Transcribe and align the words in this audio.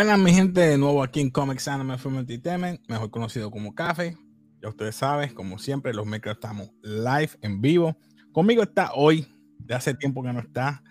Buenas, 0.00 0.18
mi 0.18 0.32
gente, 0.32 0.62
de 0.62 0.78
nuevo 0.78 1.02
aquí 1.02 1.20
en 1.20 1.28
Comics 1.28 1.68
Anime 1.68 1.98
Film 1.98 2.16
Entertainment, 2.16 2.80
mejor 2.88 3.10
conocido 3.10 3.50
como 3.50 3.74
Café. 3.74 4.16
Ya 4.62 4.70
ustedes 4.70 4.96
saben, 4.96 5.34
como 5.34 5.58
siempre, 5.58 5.92
los 5.92 6.06
makers 6.06 6.36
estamos 6.36 6.70
live, 6.82 7.32
en 7.42 7.60
vivo. 7.60 7.94
Conmigo 8.32 8.62
está 8.62 8.92
hoy, 8.94 9.26
de 9.58 9.74
hace 9.74 9.92
tiempo 9.92 10.22
que 10.22 10.32
no 10.32 10.40
está, 10.40 10.82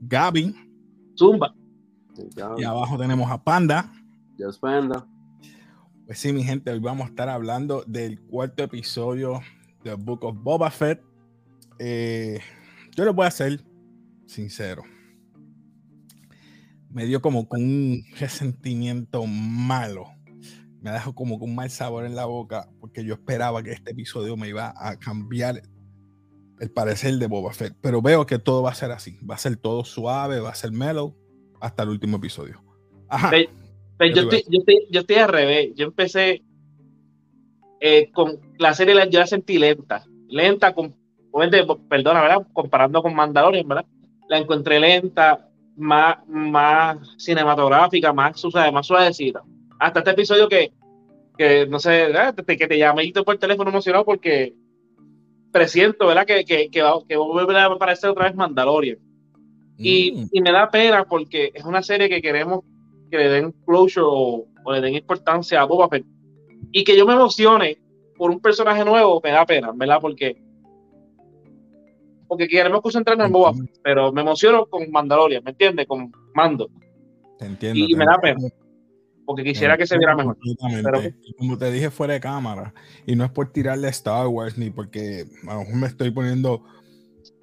Gaby. 0.00 0.56
Zumba. 1.16 1.54
Y 2.56 2.64
abajo 2.64 2.98
tenemos 2.98 3.30
a 3.30 3.40
Panda. 3.40 3.92
Yes, 4.36 4.58
Panda. 4.58 5.06
Pues 6.06 6.18
sí, 6.18 6.32
mi 6.32 6.42
gente, 6.42 6.72
hoy 6.72 6.80
vamos 6.80 7.06
a 7.06 7.10
estar 7.10 7.28
hablando 7.28 7.84
del 7.86 8.20
cuarto 8.22 8.64
episodio 8.64 9.40
de 9.84 9.94
Book 9.94 10.24
of 10.24 10.36
Boba 10.36 10.72
Fett. 10.72 11.00
Eh, 11.78 12.40
yo 12.96 13.04
les 13.04 13.14
voy 13.14 13.24
a 13.24 13.30
ser 13.30 13.60
sincero 14.26 14.82
me 16.90 17.06
dio 17.06 17.20
como 17.20 17.48
con 17.48 17.62
un 17.62 18.04
resentimiento 18.18 19.26
malo. 19.26 20.06
Me 20.80 20.90
dejó 20.90 21.14
como 21.14 21.38
con 21.38 21.50
un 21.50 21.56
mal 21.56 21.70
sabor 21.70 22.04
en 22.04 22.14
la 22.14 22.24
boca 22.24 22.68
porque 22.80 23.04
yo 23.04 23.14
esperaba 23.14 23.62
que 23.62 23.72
este 23.72 23.90
episodio 23.90 24.36
me 24.36 24.48
iba 24.48 24.72
a 24.76 24.98
cambiar 24.98 25.62
el 26.60 26.70
parecer 26.70 27.14
de 27.14 27.26
Boba 27.26 27.52
Fett. 27.52 27.76
Pero 27.80 28.00
veo 28.00 28.26
que 28.26 28.38
todo 28.38 28.62
va 28.62 28.70
a 28.70 28.74
ser 28.74 28.90
así. 28.92 29.18
Va 29.28 29.34
a 29.34 29.38
ser 29.38 29.56
todo 29.56 29.84
suave, 29.84 30.40
va 30.40 30.50
a 30.50 30.54
ser 30.54 30.72
mellow 30.72 31.16
hasta 31.60 31.82
el 31.82 31.90
último 31.90 32.16
episodio. 32.16 32.62
Ajá. 33.08 33.32
yo, 33.36 34.22
estoy, 34.22 34.44
yo, 34.90 35.00
estoy, 35.00 35.16
al 35.16 35.28
revés. 35.28 35.70
Yo 35.74 35.86
empecé 35.86 36.42
eh, 37.80 38.10
con 38.12 38.40
la 38.58 38.72
serie, 38.74 38.94
yo 39.10 39.18
la 39.18 39.26
sentí 39.26 39.58
lenta. 39.58 40.04
Lenta, 40.28 40.74
con, 40.74 40.94
perdona, 41.88 42.22
¿verdad? 42.22 42.46
Comparando 42.52 43.02
con 43.02 43.14
Mandalorian, 43.14 43.66
¿verdad? 43.66 43.86
La 44.28 44.38
encontré 44.38 44.78
lenta 44.78 45.47
más, 45.78 46.18
más 46.26 46.98
cinematográfica, 47.16 48.12
más, 48.12 48.44
más 48.72 48.86
suavecita. 48.86 49.42
Hasta 49.78 50.00
este 50.00 50.10
episodio 50.10 50.48
que, 50.48 50.72
que 51.36 51.66
no 51.66 51.78
sé, 51.78 52.08
que 52.46 52.66
te 52.66 52.78
llamé 52.78 53.12
por 53.24 53.38
teléfono 53.38 53.70
emocionado 53.70 54.04
porque 54.04 54.54
presiento, 55.52 56.06
¿verdad? 56.06 56.26
Que, 56.26 56.44
que, 56.44 56.68
que, 56.70 56.82
va, 56.82 56.98
que 57.08 57.16
va 57.16 57.24
a 57.24 57.28
volver 57.28 57.56
a 57.56 57.64
aparecer 57.66 58.10
otra 58.10 58.24
vez 58.24 58.34
Mandalorian. 58.34 58.98
Y, 59.78 60.12
mm. 60.12 60.28
y, 60.32 60.40
me 60.40 60.52
da 60.52 60.70
pena 60.70 61.04
porque 61.04 61.52
es 61.54 61.64
una 61.64 61.82
serie 61.82 62.08
que 62.08 62.20
queremos 62.20 62.64
que 63.10 63.16
le 63.16 63.28
den 63.28 63.52
closure 63.64 64.06
o, 64.08 64.46
le 64.72 64.80
den 64.80 64.94
importancia 64.94 65.60
a 65.60 65.64
Boba 65.64 65.88
Fett. 65.88 66.04
Y 66.72 66.84
que 66.84 66.96
yo 66.96 67.06
me 67.06 67.14
emocione 67.14 67.78
por 68.16 68.30
un 68.30 68.40
personaje 68.40 68.84
nuevo 68.84 69.20
me 69.22 69.30
da 69.30 69.46
pena, 69.46 69.70
¿verdad? 69.74 69.98
Porque 70.00 70.36
porque 72.28 72.46
queremos 72.46 72.82
concentrarnos 72.82 73.26
en 73.26 73.32
Boba, 73.32 73.52
pero 73.82 74.12
me 74.12 74.20
emociono 74.20 74.66
con 74.66 74.90
Mandalorian, 74.90 75.42
¿me 75.42 75.50
entiendes? 75.50 75.86
Con 75.86 76.12
Mando. 76.34 76.70
Te 77.38 77.46
entiendo. 77.46 77.86
Y 77.88 77.94
me 77.96 78.04
da 78.04 78.18
pena. 78.20 78.38
Porque 79.24 79.44
quisiera 79.44 79.76
que 79.76 79.86
se 79.86 79.98
viera 79.98 80.14
mejor. 80.14 80.38
Pero, 80.82 81.02
como 81.36 81.58
te 81.58 81.70
dije 81.70 81.90
fuera 81.90 82.14
de 82.14 82.20
cámara, 82.20 82.72
y 83.06 83.16
no 83.16 83.24
es 83.24 83.30
por 83.30 83.52
tirarle 83.52 83.88
a 83.88 83.90
Star 83.90 84.26
Wars 84.26 84.56
ni 84.56 84.70
porque 84.70 85.26
a 85.46 85.54
lo 85.54 85.60
mejor 85.60 85.76
me 85.76 85.86
estoy 85.86 86.10
poniendo 86.10 86.64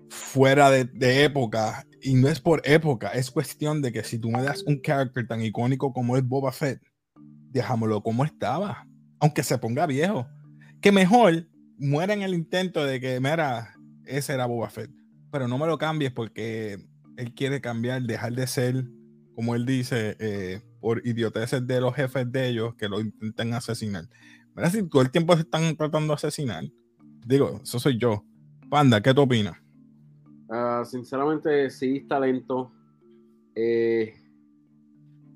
fuera 0.10 0.70
de, 0.72 0.86
de, 0.86 1.26
época, 1.26 1.86
y 2.02 2.14
no 2.14 2.28
es 2.28 2.40
por 2.40 2.62
época, 2.64 3.10
es 3.10 3.30
cuestión 3.30 3.82
de 3.82 3.92
que 3.92 4.04
si 4.04 4.18
tú 4.20 4.30
me 4.30 4.42
das 4.42 4.64
un 4.64 4.82
character 4.82 5.28
tan 5.28 5.42
icónico 5.42 5.94
como 5.94 6.16
es 6.18 6.28
Boba 6.28 6.52
Fett, 6.52 6.80
dejámoslo 7.52 8.02
como 8.02 8.24
estaba, 8.24 8.88
aunque 9.20 9.44
se 9.44 9.58
ponga 9.58 9.86
viejo. 9.86 10.28
Que 10.82 10.92
mejor 10.92 11.48
muera 11.78 12.14
en 12.14 12.22
el 12.22 12.34
intento 12.34 12.86
de 12.86 13.00
que, 13.00 13.20
mira, 13.20 13.75
ese 14.08 14.34
era 14.34 14.46
Boba 14.46 14.70
Fett. 14.70 14.92
Pero 15.32 15.48
no 15.48 15.58
me 15.58 15.68
lo 15.68 15.78
cambies 15.78 16.12
porque 16.12 16.78
él 17.18 17.34
quiere 17.34 17.62
cambiar, 17.62 18.02
dejar 18.04 18.34
de 18.34 18.48
ser, 18.48 18.86
como 19.36 19.56
él 19.56 19.66
dice, 19.66 20.16
eh, 20.20 20.62
por 20.80 21.06
idioteces 21.06 21.66
de 21.66 21.82
los 21.82 21.96
jefes 21.96 22.32
de 22.32 22.50
ellos 22.50 22.76
que 22.76 22.90
lo 22.90 23.00
intentan 23.02 23.54
asesinar. 23.54 24.06
Mira, 24.56 24.70
si 24.70 24.88
todo 24.88 25.02
el 25.02 25.12
tiempo 25.12 25.34
se 25.36 25.42
están 25.42 25.76
tratando 25.76 26.08
de 26.08 26.14
asesinar, 26.14 26.64
digo, 27.26 27.60
eso 27.64 27.80
soy 27.80 27.98
yo. 27.98 28.24
Panda, 28.70 29.02
¿qué 29.02 29.14
tú 29.14 29.22
opinas? 29.22 29.58
Ah, 30.50 30.84
sinceramente, 30.86 31.70
sí, 31.70 32.02
talento. 32.08 32.72
Eh, 33.56 34.14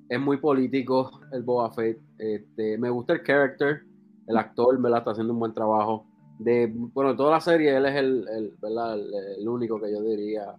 es 0.07 0.19
muy 0.19 0.37
político 0.37 1.21
el 1.31 1.43
Boba 1.43 1.71
Fett. 1.71 1.99
Este, 2.17 2.77
me 2.77 2.89
gusta 2.89 3.13
el 3.13 3.23
character, 3.23 3.83
el 4.27 4.37
actor, 4.37 4.79
me 4.79 4.89
la 4.89 4.99
está 4.99 5.11
haciendo 5.11 5.33
un 5.33 5.39
buen 5.39 5.53
trabajo 5.53 6.08
de, 6.39 6.71
bueno, 6.73 7.15
toda 7.15 7.31
la 7.31 7.41
serie, 7.41 7.75
él 7.75 7.85
es 7.85 7.95
el, 7.95 8.25
el, 8.29 8.53
¿verdad? 8.61 8.97
el, 9.37 9.47
único 9.47 9.79
que 9.79 9.91
yo 9.91 10.01
diría 10.01 10.55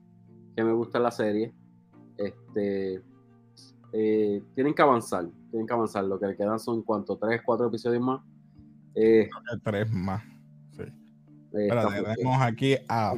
que 0.54 0.62
me 0.62 0.72
gusta 0.72 0.98
en 0.98 1.04
la 1.04 1.10
serie. 1.10 1.54
Este, 2.18 3.02
eh, 3.94 4.42
tienen 4.54 4.74
que 4.74 4.82
avanzar, 4.82 5.26
tienen 5.50 5.66
que 5.66 5.72
avanzar. 5.72 6.04
Lo 6.04 6.20
que 6.20 6.26
le 6.26 6.36
quedan 6.36 6.60
son, 6.60 6.82
¿cuánto? 6.82 7.16
¿Tres, 7.16 7.40
cuatro 7.44 7.69
episodios 7.69 8.02
más? 8.02 8.20
Eh, 8.94 9.28
tres 9.64 9.90
más, 9.90 10.22
sí. 10.76 10.82
Eh, 11.54 11.70
tenemos 12.16 12.42
aquí 12.42 12.76
a... 12.88 13.14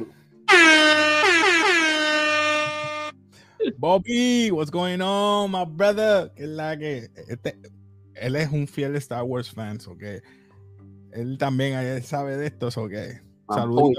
Bobby, 3.77 4.51
what's 4.51 4.71
going 4.71 5.01
on, 5.01 5.51
my 5.51 5.65
brother? 5.65 6.31
es 6.35 6.47
la 6.47 6.77
que? 6.77 7.09
Este, 7.27 7.59
él 8.15 8.35
es 8.35 8.51
un 8.51 8.67
fiel 8.67 8.95
Star 8.95 9.23
Wars 9.23 9.51
fan, 9.51 9.77
¿ok? 9.87 10.03
Él 11.13 11.37
también 11.37 12.01
sabe 12.03 12.37
de 12.37 12.47
esto, 12.47 12.69
o 12.75 12.87
que 12.87 13.21
saludos 13.47 13.91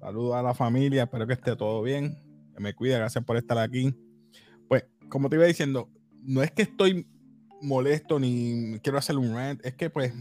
saludos 0.00 0.34
a 0.36 0.42
la 0.42 0.54
familia, 0.54 1.04
espero 1.04 1.26
que 1.26 1.32
esté 1.32 1.56
todo 1.56 1.82
bien, 1.82 2.16
que 2.54 2.60
me 2.62 2.74
cuide, 2.74 2.96
gracias 2.96 3.24
por 3.24 3.36
estar 3.36 3.58
aquí. 3.58 3.94
Pues, 4.68 4.84
como 5.08 5.28
te 5.28 5.36
iba 5.36 5.46
diciendo, 5.46 5.88
no 6.22 6.42
es 6.42 6.52
que 6.52 6.62
estoy 6.62 7.08
molesto 7.60 8.20
ni 8.20 8.78
quiero 8.82 8.98
hacer 8.98 9.16
un 9.16 9.34
rant, 9.34 9.64
es 9.64 9.74
que 9.74 9.90
pues 9.90 10.12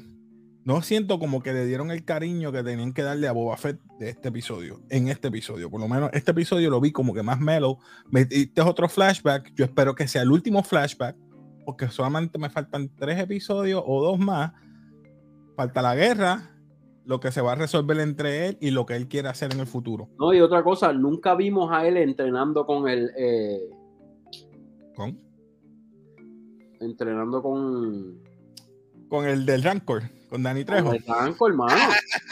no 0.64 0.82
siento 0.82 1.20
como 1.20 1.44
que 1.44 1.54
le 1.54 1.66
dieron 1.68 1.92
el 1.92 2.04
cariño 2.04 2.52
que 2.52 2.64
tenían 2.64 2.94
que 2.94 3.04
darle 3.04 3.28
a 3.28 3.32
Boba 3.32 3.58
Fett 3.58 3.80
de 4.00 4.10
este 4.10 4.30
episodio, 4.30 4.82
en 4.90 5.10
este 5.10 5.28
episodio. 5.28 5.70
Por 5.70 5.80
lo 5.80 5.88
menos 5.88 6.10
este 6.14 6.32
episodio 6.32 6.72
lo 6.72 6.82
vi 6.82 6.92
como 6.92 7.14
que 7.14 7.22
más 7.22 7.40
mellow. 7.40 7.78
Este 8.12 8.50
es 8.56 8.66
otro 8.66 8.90
flashback. 8.90 9.54
Yo 9.54 9.66
espero 9.66 9.94
que 9.94 10.08
sea 10.08 10.24
el 10.24 10.32
último 10.32 10.64
flashback, 10.64 11.16
porque 11.66 11.88
solamente 11.90 12.40
me 12.40 12.50
faltan 12.50 12.90
tres 12.96 13.20
episodios 13.20 13.84
o 13.86 14.04
dos 14.04 14.18
más 14.18 14.54
falta 15.56 15.82
la 15.82 15.96
guerra, 15.96 16.52
lo 17.06 17.20
que 17.20 17.32
se 17.32 17.42
va 17.42 17.54
a 17.54 17.56
resolver 17.56 18.00
entre 18.00 18.48
él 18.48 18.58
y 18.60 18.72
lo 18.72 18.86
que 18.86 18.96
él 18.96 19.08
quiere 19.08 19.30
hacer 19.30 19.54
en 19.54 19.60
el 19.60 19.68
futuro. 19.68 20.10
No, 20.20 20.34
y 20.34 20.42
otra 20.42 20.64
cosa, 20.64 20.92
nunca 20.94 21.36
vimos 21.36 21.72
a 21.72 21.88
él 21.88 21.98
entrenando 21.98 22.66
con 22.66 22.88
el. 22.88 23.12
Eh, 23.18 23.70
¿Con? 24.96 25.20
Entrenando 26.80 27.42
con. 27.42 28.20
Con 29.08 29.26
el 29.26 29.46
del 29.46 29.64
Rancor, 29.64 30.04
con 30.30 30.44
Dani 30.44 30.66
Trejo. 30.66 30.88
Con 30.88 30.96
el 30.96 31.04
Rancor, 31.06 31.52
hermano. 31.52 31.76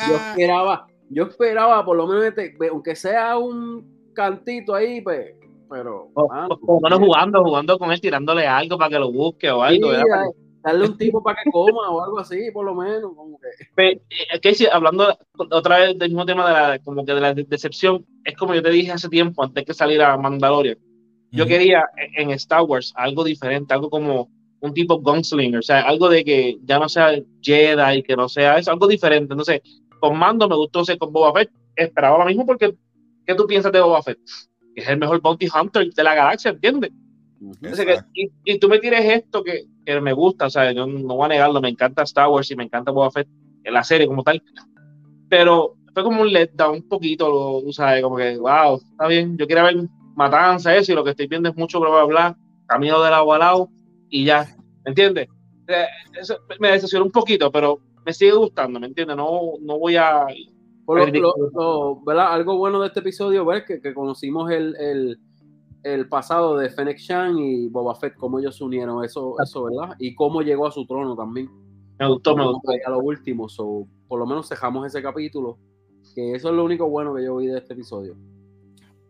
Yo 0.10 0.16
esperaba, 0.16 0.88
yo 1.10 1.24
esperaba 1.26 1.86
por 1.86 1.96
lo 1.96 2.08
menos, 2.08 2.26
este, 2.26 2.56
aunque 2.70 2.96
sea 2.96 3.38
un 3.38 4.12
cantito 4.14 4.74
ahí, 4.74 5.02
pues. 5.02 5.36
Pero. 5.70 6.10
O, 6.14 6.28
jugando, 6.62 7.44
jugando 7.44 7.80
con 7.80 7.92
él, 7.92 8.02
tirándole 8.02 8.48
algo 8.48 8.78
para 8.78 8.90
que 8.90 9.00
lo 9.00 9.12
busque 9.12 9.50
o 9.50 9.62
algo 9.64 9.92
darle 10.64 10.88
un 10.88 10.98
tipo 10.98 11.22
para 11.22 11.44
que 11.44 11.52
coma 11.52 11.90
o 11.90 12.04
algo 12.04 12.20
así, 12.20 12.50
por 12.52 12.66
lo 12.66 12.74
menos. 12.74 13.14
Como 13.16 13.38
que... 13.40 13.84
Eh, 13.84 14.70
hablando 14.72 15.18
otra 15.52 15.80
vez 15.80 16.00
del 16.00 16.10
mismo 16.10 16.26
tema 16.26 16.48
de 16.48 16.54
la, 16.54 16.80
como 16.80 17.06
que 17.06 17.14
de 17.14 17.22
la 17.22 17.34
decepción, 17.34 18.06
es 18.24 18.36
como 18.38 18.56
yo 18.56 18.64
te 18.64 18.70
dije 18.70 18.92
hace 18.92 19.10
tiempo, 19.10 19.44
antes 19.44 19.66
que 19.66 19.74
salir 19.74 20.02
a 20.02 20.18
Mandalorian. 20.18 20.78
Yo 21.32 21.48
quería 21.48 21.86
en 22.16 22.30
Star 22.32 22.62
Wars 22.62 22.94
algo 22.96 23.24
diferente, 23.24 23.74
algo 23.74 23.90
como 23.90 24.30
un 24.60 24.74
tipo 24.74 25.00
gunslinger, 25.00 25.60
o 25.60 25.64
sea, 25.64 25.82
algo 25.82 26.08
de 26.08 26.24
que 26.24 26.58
ya 26.64 26.78
no 26.78 26.88
sea 26.88 27.12
Jedi, 27.42 28.04
que 28.04 28.16
no 28.16 28.30
sea 28.30 28.60
eso, 28.60 28.72
algo 28.72 28.88
diferente. 28.88 29.34
Entonces, 29.34 29.62
con 30.00 30.18
Mando 30.18 30.48
me 30.48 30.56
gustó 30.56 30.86
ser 30.86 30.98
con 31.00 31.12
Boba 31.12 31.34
Fett. 31.34 31.52
Esperaba 31.76 32.20
lo 32.20 32.26
mismo 32.26 32.46
porque, 32.46 32.76
¿qué 33.26 33.34
tú 33.34 33.48
piensas 33.48 33.72
de 33.72 33.82
Boba 33.82 34.04
Fett? 34.04 34.20
Que 34.76 34.82
es 34.82 34.88
el 34.88 35.00
mejor 35.00 35.22
bounty 35.22 35.48
hunter 35.48 35.92
de 35.92 36.04
la 36.04 36.14
galaxia, 36.14 36.52
¿entiendes? 36.52 36.92
y, 38.46 38.60
tú 38.60 38.70
me 38.70 38.80
tires 38.80 39.04
esto 39.04 39.44
que, 39.44 39.66
que, 39.86 40.02
me 40.02 40.14
gusta, 40.14 40.48
o 40.48 40.50
sea, 40.50 40.72
yo 40.72 40.88
no 40.88 41.16
voy 41.16 41.26
a 41.26 41.30
negarlo, 41.30 41.62
me 41.62 41.70
encanta 41.70 42.04
Star 42.04 42.30
Wars 42.30 42.50
y 42.52 42.56
me 42.56 42.64
encanta 42.64 42.92
Boba 42.92 43.12
Fett, 43.12 43.28
la 43.66 43.84
serie 43.84 44.08
como 44.08 44.24
tal, 44.24 44.42
pero 45.30 45.76
fue 45.94 46.04
como 46.04 46.22
un 46.22 46.32
letdown 46.32 46.76
un 46.76 46.88
poquito, 46.88 47.62
tú 47.64 47.72
sabes, 47.72 48.02
como 48.02 48.18
que, 48.18 48.38
wow, 48.38 48.82
está 48.92 49.08
bien, 49.08 49.38
yo 49.38 49.48
quiero 49.48 49.64
ver 49.64 49.76
matanza, 50.16 50.76
eso, 50.76 50.92
y 50.92 50.96
lo 50.96 51.04
que 51.04 51.12
estoy 51.12 51.28
viendo 51.28 51.50
es 51.50 51.56
mucho 51.56 51.80
bla, 51.80 51.90
bla, 51.90 52.04
bla, 52.06 52.38
camino 52.68 53.02
del 53.02 53.14
agua 53.14 53.36
al 53.36 53.40
lado, 53.42 53.70
y 54.10 54.26
ya, 54.26 54.48
¿me 54.86 54.90
entiendes? 54.90 55.28
Eso 56.20 56.40
me 56.60 56.72
decepcionó 56.72 57.06
un 57.06 57.12
poquito, 57.12 57.52
pero 57.52 57.80
me 58.06 58.14
sigue 58.14 58.34
gustando, 58.34 58.80
¿me 58.80 58.88
entiendes? 58.88 59.16
No, 59.16 59.54
no 59.62 59.80
voy 59.80 59.96
a... 59.96 60.26
Algo 60.86 62.58
bueno 62.58 62.82
de 62.82 62.88
este 62.88 63.00
episodio, 63.00 63.46
ver 63.46 63.64
que, 63.64 63.80
que 63.80 63.94
conocimos 63.94 64.52
el, 64.52 64.76
el 64.76 65.18
el 65.84 66.08
pasado 66.08 66.58
de 66.58 66.70
Fennec 66.70 66.98
Shan 66.98 67.38
y 67.38 67.68
Boba 67.68 67.96
Fett, 67.96 68.16
cómo 68.16 68.40
ellos 68.40 68.58
se 68.58 68.64
unieron, 68.64 69.04
eso, 69.04 69.36
eso, 69.42 69.66
¿verdad? 69.66 69.96
Y 70.00 70.16
cómo 70.16 70.42
llegó 70.42 70.68
a 70.68 70.72
su 70.72 70.86
trono 70.86 71.16
también. 71.16 71.50
Me 72.00 72.08
gustó, 72.08 72.36
me 72.36 72.46
gustó. 72.46 72.72
A 72.86 72.90
lo 72.90 73.00
último, 73.00 73.48
so, 73.50 73.88
por 74.08 74.20
lo 74.20 74.26
menos 74.26 74.50
dejamos 74.50 74.88
ese 74.88 75.02
capítulo, 75.02 75.60
que 76.16 76.34
eso 76.34 76.50
es 76.50 76.56
lo 76.56 76.64
único 76.64 76.90
bueno 76.90 77.14
que 77.14 77.24
yo 77.24 77.36
vi 77.38 77.48
de 77.48 77.60
este 77.60 77.74
episodio. 77.74 78.16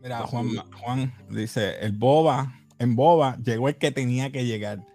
Mira, 0.02 0.20
Juan, 0.28 0.50
Juan 0.82 1.14
dice, 1.30 1.80
el 1.80 1.94
Boba 1.94 2.52
en 2.80 2.96
Boba 2.96 3.38
llegó 3.44 3.70
el 3.70 3.78
que 3.78 3.92
tenía 3.92 4.32
que 4.32 4.46
llegar. 4.46 4.86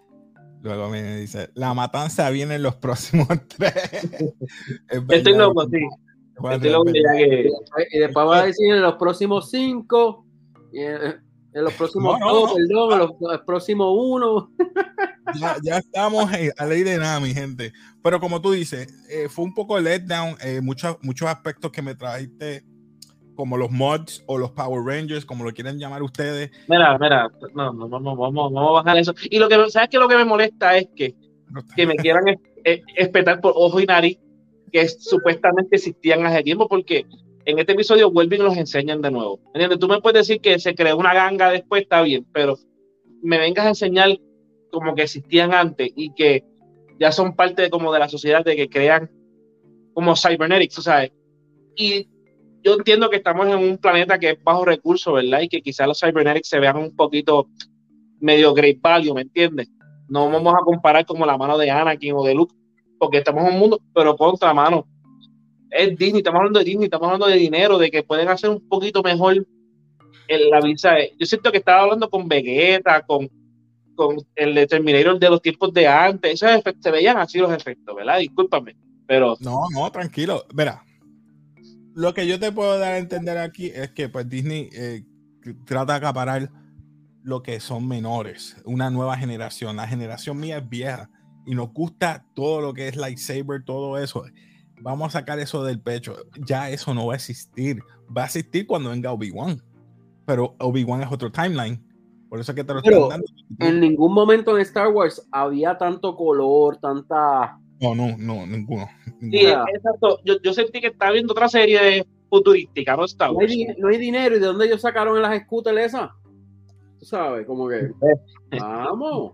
Luego 0.61 0.89
me 0.89 1.17
dice, 1.17 1.49
la 1.55 1.73
matanza 1.73 2.29
viene 2.29 2.55
en 2.55 2.63
los 2.63 2.75
próximos 2.75 3.27
tres. 3.57 3.73
Estoy 5.09 5.35
loco, 5.35 5.67
sí. 5.69 5.79
Estoy 6.51 6.69
loco 6.69 6.91
ya 6.91 7.17
que... 7.17 7.49
Y 7.91 7.99
después 7.99 8.27
va 8.27 8.41
a 8.41 8.45
decir 8.45 8.73
en 8.73 8.81
los 8.81 8.95
próximos 8.95 9.49
cinco, 9.49 10.25
en, 11.53 11.63
los 11.63 11.73
próximos 11.73 12.19
dos, 12.19 12.53
perdón, 12.53 12.93
en 12.93 12.99
los, 12.99 13.41
próximos 13.45 13.95
uno. 13.97 14.51
Ya, 15.39 15.57
ya, 15.61 15.77
estamos 15.77 16.27
a 16.57 16.65
ley 16.65 16.81
de 16.81 16.97
nada, 16.97 17.19
mi 17.19 17.35
gente. 17.35 17.71
Pero 18.01 18.19
como 18.19 18.41
tú 18.41 18.51
dices, 18.51 18.91
eh, 19.11 19.29
fue 19.29 19.45
un 19.45 19.53
poco 19.53 19.79
letdown, 19.79 20.35
eh, 20.43 20.59
muchos, 20.59 20.97
muchos 21.03 21.27
aspectos 21.27 21.71
que 21.71 21.83
me 21.83 21.93
trajiste 21.93 22.63
como 23.35 23.55
los 23.55 23.69
mods 23.69 24.23
o 24.25 24.39
los 24.39 24.49
Power 24.49 24.83
Rangers, 24.83 25.25
como 25.25 25.43
lo 25.43 25.51
quieren 25.51 25.77
llamar 25.77 26.01
ustedes. 26.01 26.49
Mira, 26.67 26.97
mira, 26.97 27.29
no, 27.53 27.71
no 27.71 27.87
vamos, 27.87 28.17
vamos, 28.17 28.51
vamos 28.51 28.69
a 28.69 28.73
bajar 28.81 28.97
eso. 28.97 29.13
Y 29.29 29.37
lo 29.37 29.47
que, 29.47 29.69
¿sabes 29.69 29.89
qué? 29.91 29.99
Lo 29.99 30.07
que 30.07 30.17
me 30.17 30.25
molesta 30.25 30.75
es 30.75 30.87
que, 30.95 31.13
que 31.75 31.85
me 31.85 31.95
quieran 31.95 32.25
espetar 32.63 33.39
por 33.39 33.53
ojo 33.55 33.79
y 33.79 33.85
nariz 33.85 34.17
que 34.71 34.87
supuestamente 34.87 35.75
existían 35.75 36.25
hace 36.25 36.43
tiempo, 36.43 36.67
porque 36.67 37.05
en 37.49 37.59
este 37.59 37.73
episodio 37.73 38.11
vuelven 38.11 38.41
y 38.41 38.43
los 38.43 38.57
enseñan 38.57 39.01
de 39.01 39.11
nuevo. 39.11 39.39
¿Entiendes? 39.53 39.79
Tú 39.79 39.87
me 39.87 40.01
puedes 40.01 40.27
decir 40.27 40.41
que 40.41 40.59
se 40.59 40.75
creó 40.75 40.97
una 40.97 41.13
ganga 41.13 41.51
después, 41.51 41.83
está 41.83 42.01
bien, 42.01 42.25
pero 42.31 42.57
me 43.21 43.37
vengas 43.37 43.65
a 43.65 43.69
enseñar 43.69 44.17
como 44.71 44.95
que 44.95 45.03
existían 45.03 45.53
antes 45.53 45.91
y 45.95 46.13
que 46.13 46.43
ya 46.99 47.11
son 47.11 47.35
parte 47.35 47.63
de, 47.63 47.69
como 47.69 47.91
de 47.91 47.99
la 47.99 48.09
sociedad 48.09 48.43
de 48.43 48.55
que 48.55 48.69
crean 48.69 49.09
como 49.93 50.15
cybernetics, 50.15 50.75
sea, 50.75 51.09
y 51.75 52.07
yo 52.63 52.75
entiendo 52.75 53.09
que 53.09 53.17
estamos 53.17 53.47
en 53.47 53.57
un 53.57 53.77
planeta 53.77 54.19
que 54.19 54.31
es 54.31 54.43
bajo 54.43 54.65
recursos, 54.65 55.13
¿verdad? 55.13 55.41
Y 55.41 55.49
que 55.49 55.61
quizás 55.61 55.87
los 55.87 55.99
cybernetics 55.99 56.49
se 56.49 56.59
vean 56.59 56.77
un 56.77 56.95
poquito 56.95 57.47
medio 58.19 58.53
great 58.53 58.79
value, 58.81 59.13
¿me 59.13 59.21
entiendes? 59.21 59.69
No 60.07 60.29
vamos 60.29 60.53
a 60.53 60.63
comparar 60.63 61.05
como 61.05 61.25
la 61.25 61.37
mano 61.37 61.57
de 61.57 61.71
Anakin 61.71 62.13
o 62.15 62.23
de 62.23 62.35
Luke, 62.35 62.53
porque 62.97 63.19
estamos 63.19 63.45
en 63.45 63.53
un 63.53 63.59
mundo, 63.59 63.79
pero 63.93 64.15
contra 64.15 64.53
mano. 64.53 64.87
Es 65.71 65.97
Disney, 65.97 66.19
estamos 66.19 66.39
hablando 66.39 66.59
de 66.59 66.65
Disney, 66.65 66.85
estamos 66.85 67.05
hablando 67.07 67.27
de 67.27 67.35
dinero, 67.35 67.77
de 67.77 67.91
que 67.91 68.03
pueden 68.03 68.27
hacer 68.27 68.49
un 68.49 68.67
poquito 68.67 69.03
mejor 69.03 69.45
en 70.27 70.49
la 70.49 70.61
visa. 70.61 70.95
Yo 71.17 71.25
siento 71.25 71.51
que 71.51 71.59
estaba 71.59 71.81
hablando 71.81 72.09
con 72.09 72.27
Vegeta, 72.27 73.01
con, 73.05 73.29
con 73.95 74.17
el 74.35 74.55
Determinator 74.55 75.19
de 75.19 75.29
los 75.29 75.41
tiempos 75.41 75.73
de 75.73 75.87
antes. 75.87 76.33
Esos 76.33 76.51
efectos, 76.51 76.83
se 76.83 76.91
veían 76.91 77.17
así 77.17 77.39
los 77.39 77.51
efectos, 77.51 77.95
¿verdad? 77.95 78.19
Discúlpame, 78.19 78.75
pero... 79.05 79.35
No, 79.39 79.63
no, 79.73 79.91
tranquilo. 79.91 80.45
Verá, 80.53 80.83
lo 81.95 82.13
que 82.13 82.27
yo 82.27 82.39
te 82.39 82.51
puedo 82.51 82.77
dar 82.79 82.93
a 82.93 82.97
entender 82.97 83.37
aquí 83.37 83.67
es 83.67 83.91
que 83.91 84.09
pues 84.09 84.29
Disney 84.29 84.69
eh, 84.73 85.03
trata 85.65 85.93
de 85.93 85.97
acaparar 85.97 86.49
lo 87.23 87.43
que 87.43 87.59
son 87.59 87.87
menores, 87.87 88.55
una 88.65 88.89
nueva 88.89 89.17
generación. 89.17 89.75
La 89.75 89.87
generación 89.87 90.39
mía 90.39 90.59
es 90.59 90.69
vieja 90.69 91.09
y 91.45 91.55
nos 91.55 91.73
gusta 91.73 92.25
todo 92.33 92.61
lo 92.61 92.73
que 92.73 92.87
es 92.87 92.95
lightsaber, 92.95 93.63
todo 93.65 93.97
eso. 93.97 94.23
Vamos 94.81 95.07
a 95.07 95.19
sacar 95.19 95.39
eso 95.39 95.63
del 95.63 95.79
pecho. 95.79 96.15
Ya 96.45 96.69
eso 96.69 96.93
no 96.93 97.07
va 97.07 97.13
a 97.13 97.15
existir. 97.17 97.81
Va 98.15 98.23
a 98.23 98.25
existir 98.25 98.65
cuando 98.65 98.89
venga 98.89 99.11
Obi-Wan. 99.11 99.61
Pero 100.25 100.55
Obi-Wan 100.59 101.01
es 101.01 101.11
otro 101.11 101.31
timeline. 101.31 101.83
Por 102.29 102.39
eso 102.39 102.51
es 102.51 102.55
que 102.55 102.63
te 102.63 102.73
lo 102.73 102.79
estoy 102.79 103.09
dando. 103.09 103.25
En 103.59 103.79
ningún 103.79 104.13
momento 104.13 104.55
en 104.55 104.61
Star 104.61 104.89
Wars 104.89 105.27
había 105.31 105.77
tanto 105.77 106.15
color, 106.15 106.77
tanta 106.77 107.59
no, 107.81 107.95
no, 107.95 108.17
no, 108.17 108.45
ninguno. 108.45 108.89
Sí, 109.21 109.47
exacto. 109.47 110.19
Yo, 110.25 110.41
yo, 110.41 110.53
sentí 110.53 110.81
que 110.81 110.87
estaba 110.87 111.11
viendo 111.11 111.31
otra 111.31 111.47
serie 111.47 112.05
futurística, 112.29 112.95
no 112.95 113.05
está. 113.05 113.31
No 113.31 113.39
hay, 113.39 113.67
no 113.77 113.87
hay 113.87 113.97
dinero, 113.97 114.35
¿y 114.35 114.39
de 114.39 114.45
dónde 114.45 114.65
ellos 114.65 114.81
sacaron 114.81 115.21
las 115.21 115.41
scooters 115.43 115.79
esas? 115.79 116.11
Tú 116.99 117.05
sabes, 117.05 117.45
como 117.45 117.69
que. 117.69 117.91
vamos. 118.59 119.33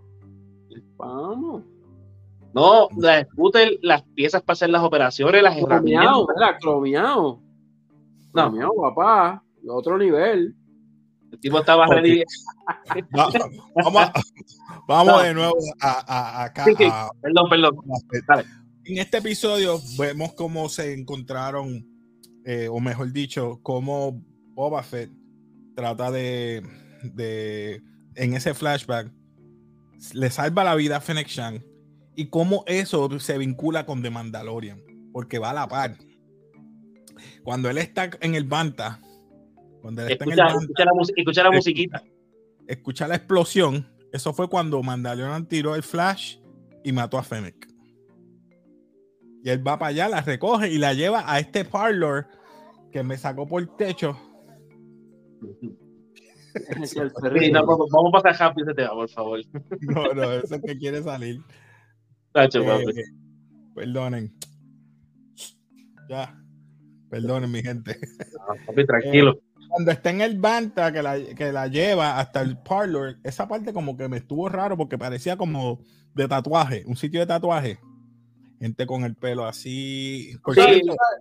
Vamos. 0.98 1.64
No, 2.56 2.88
las 2.96 3.28
scooters, 3.28 3.78
las 3.82 4.02
piezas 4.02 4.42
para 4.42 4.54
hacer 4.54 4.70
las 4.70 4.82
operaciones, 4.82 5.44
las 5.44 5.58
herramientas. 5.58 6.26
¿verdad? 6.26 6.58
Cromiado. 6.62 7.42
No. 8.34 8.72
Papá. 8.82 9.44
Otro 9.68 9.98
nivel. 9.98 10.56
El 11.34 11.40
tipo 11.40 11.60
estaba 11.60 11.86
ready. 11.88 12.24
vamos, 13.76 14.06
vamos 14.88 15.24
de 15.24 15.34
nuevo 15.34 15.58
a, 15.82 16.46
acá. 16.46 16.64
perdón, 17.22 17.50
perdón. 17.50 17.76
En 18.86 19.00
este 19.00 19.18
episodio 19.18 19.82
vemos 20.00 20.34
cómo 20.34 20.70
se 20.70 20.94
encontraron, 20.94 21.86
eh, 22.46 22.70
o 22.72 22.80
mejor 22.80 23.12
dicho, 23.12 23.60
cómo 23.64 24.24
Boba 24.54 24.82
Fett 24.82 25.12
trata 25.76 26.10
de, 26.10 26.64
de, 27.04 27.82
en 28.16 28.34
ese 28.34 28.54
flashback, 28.54 29.12
le 30.14 30.30
salva 30.30 30.64
la 30.64 30.76
vida 30.76 30.98
a 30.98 31.02
Fennec 31.02 31.28
Shang 31.28 31.75
y 32.16 32.28
cómo 32.28 32.64
eso 32.68 33.20
se 33.20 33.38
vincula 33.38 33.86
con 33.86 34.02
The 34.02 34.10
Mandalorian, 34.10 34.82
porque 35.12 35.40
va 35.40 35.52
a 35.52 35.54
la 35.54 35.68
par. 35.68 35.98
Cuando 37.44 37.70
él 37.70 37.78
está 37.78 38.10
en 38.22 38.36
el 38.36 38.46
Banta, 38.46 39.00
escucha, 40.08 41.44
la, 41.44 41.52
musiquita. 41.52 42.04
Escucha 42.68 43.08
la 43.08 43.16
explosión. 43.16 43.88
Eso 44.12 44.34
fue 44.34 44.50
cuando 44.50 44.82
Mandalorian 44.82 45.48
tiró 45.48 45.76
el 45.76 45.84
flash 45.84 46.38
y 46.84 46.92
mató 46.92 47.18
a 47.18 47.24
Fennec. 47.24 47.68
Y 49.44 49.50
él 49.50 49.66
va 49.66 49.78
para 49.78 49.90
allá, 49.90 50.10
la 50.10 50.22
recoge 50.22 50.72
y 50.72 50.78
la 50.78 50.94
lleva 50.94 51.32
a 51.32 51.40
este 51.40 51.66
parlor 51.66 52.28
que 52.92 53.04
me 53.04 53.18
sacó 53.18 53.48
por 53.48 53.62
el 53.62 53.70
techo. 53.76 54.18
vamos 57.92 58.14
a 58.14 58.22
pasar 58.22 58.48
rápido 58.48 58.68
ese 58.68 58.76
tema, 58.76 58.94
por 58.94 59.10
favor. 59.10 59.40
No, 59.82 60.14
no, 60.14 60.32
eso 60.34 60.56
es 60.56 60.62
que 60.62 60.78
quiere 60.78 61.04
salir. 61.04 61.42
Eh, 62.36 63.04
perdonen. 63.74 64.34
Ya. 66.10 66.38
Perdonen, 67.10 67.52
mi 67.52 67.62
gente. 67.62 67.98
papi, 68.68 68.86
tranquilo. 68.86 69.32
Eh, 69.32 69.66
cuando 69.70 69.92
está 69.92 70.10
en 70.10 70.22
el 70.22 70.40
Banta 70.40 70.92
que 70.92 71.02
la, 71.02 71.18
que 71.36 71.52
la 71.52 71.68
lleva 71.68 72.20
hasta 72.20 72.42
el 72.42 72.58
parlor, 72.58 73.18
esa 73.24 73.48
parte 73.48 73.74
como 73.74 73.98
que 73.98 74.08
me 74.08 74.18
estuvo 74.18 74.48
raro 74.50 74.78
porque 74.78 74.98
parecía 74.98 75.38
como 75.38 75.80
de 76.14 76.28
tatuaje, 76.28 76.84
un 76.86 76.96
sitio 76.96 77.20
de 77.20 77.26
tatuaje. 77.26 77.80
Gente 78.60 78.86
con 78.86 79.04
el 79.04 79.16
pelo 79.16 79.46
así. 79.46 80.32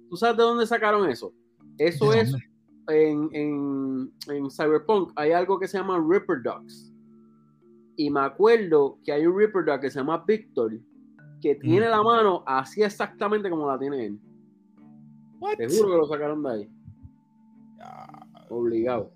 ¿Tú 0.09 0.17
sabes 0.17 0.37
de 0.37 0.43
dónde 0.43 0.67
sacaron 0.67 1.11
eso? 1.11 1.33
Eso 1.79 2.13
es 2.13 2.33
en, 2.89 3.29
en, 3.33 4.13
en, 4.29 4.51
Cyberpunk. 4.51 5.13
Hay 5.17 5.33
algo 5.33 5.59
que 5.59 5.67
se 5.67 5.79
llama 5.79 5.99
Ripper 5.99 6.43
Dogs. 6.43 6.93
Y 7.97 8.11
me 8.11 8.21
acuerdo 8.21 8.99
que 9.05 9.13
hay 9.13 9.27
un 9.27 9.39
Ripper 9.39 9.65
Dog 9.65 9.81
que 9.81 9.91
se 9.91 9.99
llama 9.99 10.25
Victor, 10.27 10.73
que 11.45 11.55
tiene 11.57 11.91
la 11.91 12.03
mano 12.03 12.43
así 12.47 12.83
exactamente 12.83 13.51
como 13.51 13.71
la 13.71 13.79
tiene 13.79 14.07
él. 14.07 14.19
Te 15.59 15.69
juro 15.69 15.91
que 15.91 15.97
lo 15.99 16.09
sacaron 16.09 16.43
de 16.43 16.51
ahí. 16.51 16.71
Obligado. 18.49 19.13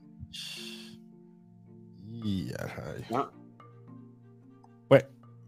Ah. 3.15 3.31
Pues, 4.89 5.07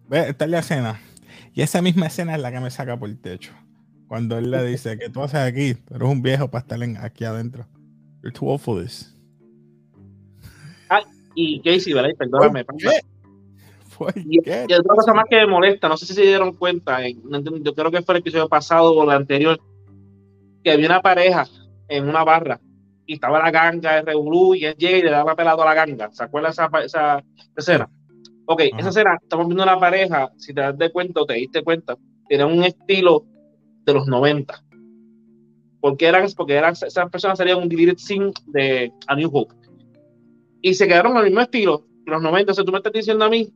ve, 0.09 0.29
esta 0.31 0.45
es 0.47 0.51
la 0.51 0.59
escena. 0.61 1.01
Y 1.53 1.61
esa 1.61 1.83
misma 1.83 2.07
escena 2.07 2.35
es 2.35 2.41
la 2.41 2.51
que 2.51 2.61
me 2.61 2.71
saca 2.71 2.99
por 2.99 3.11
el 3.11 3.21
techo. 3.21 3.53
Cuando 4.09 4.39
él 4.39 4.51
le 4.51 4.65
dice 4.65 4.97
que 4.97 5.11
tú 5.11 5.23
haces 5.23 5.41
aquí, 5.41 5.75
tú 5.75 5.97
eres 5.97 6.09
un 6.09 6.23
viejo 6.23 6.51
para 6.51 6.63
estar 6.63 6.79
aquí 7.03 7.25
adentro. 7.25 7.67
You're 8.23 8.33
too 8.33 8.49
old 8.49 8.61
for 8.61 8.83
this. 8.83 9.15
Ah, 10.89 11.03
y 11.35 11.61
Casey, 11.61 11.93
¿verdad? 11.93 12.11
Perdóname. 12.17 12.65
¿Por 12.65 12.77
qué? 12.79 13.01
Y, 14.16 14.37
y, 14.37 14.75
otra 14.75 14.95
cosa 14.95 15.14
más 15.14 15.25
que 15.28 15.37
me 15.37 15.47
molesta, 15.47 15.88
no 15.88 15.97
sé 15.97 16.07
si 16.07 16.14
se 16.14 16.23
dieron 16.23 16.54
cuenta, 16.54 17.00
yo 17.07 17.75
creo 17.75 17.90
que 17.90 18.02
fue 18.02 18.14
el 18.14 18.21
episodio 18.21 18.49
pasado 18.49 18.92
o 18.92 19.04
el 19.04 19.11
anterior, 19.11 19.61
que 20.62 20.73
había 20.73 20.87
una 20.87 21.02
pareja 21.02 21.47
en 21.88 22.09
una 22.09 22.25
barra 22.25 22.61
y 23.11 23.14
estaba 23.14 23.40
la 23.40 23.50
ganga 23.50 23.97
de 23.97 24.02
Revolú 24.02 24.54
y 24.54 24.64
él 24.66 24.76
llega 24.76 24.99
y 24.99 25.02
le 25.02 25.11
da 25.11 25.25
la 25.25 25.35
pelado 25.35 25.62
a 25.62 25.66
la 25.66 25.75
ganga. 25.75 26.11
¿Se 26.12 26.23
acuerda 26.23 26.50
esa, 26.50 26.71
esa 26.85 27.25
escena? 27.57 27.90
Ok, 28.47 28.62
esa 28.78 28.90
escena, 28.90 29.19
estamos 29.21 29.49
viendo 29.49 29.64
una 29.64 29.80
pareja, 29.80 30.30
si 30.37 30.54
te 30.54 30.61
das 30.61 30.78
de 30.78 30.92
cuenta 30.92 31.21
o 31.21 31.26
te 31.26 31.35
diste 31.35 31.64
cuenta, 31.64 31.97
tiene 32.28 32.45
un 32.45 32.62
estilo 32.62 33.26
de 33.85 33.95
los 33.95 34.07
90. 34.07 34.64
Porque 35.80 36.07
eran, 36.07 36.28
porque 36.37 36.54
eran, 36.54 36.73
esas 36.73 37.11
personas 37.11 37.38
salían 37.38 37.59
un 37.59 37.69
deleted 37.69 37.99
scene 37.99 38.33
de 38.47 38.92
A 39.09 39.16
New 39.16 39.30
Hope. 39.33 39.57
Y 40.62 40.75
se 40.75 40.87
quedaron 40.87 41.16
al 41.16 41.25
mismo 41.25 41.40
estilo, 41.40 41.87
los 42.07 42.23
90. 42.23 42.52
O 42.52 42.54
sea, 42.54 42.64
tú 42.64 42.71
me 42.71 42.78
estás 42.78 42.92
diciendo 42.92 43.25
a 43.25 43.28
mí 43.28 43.52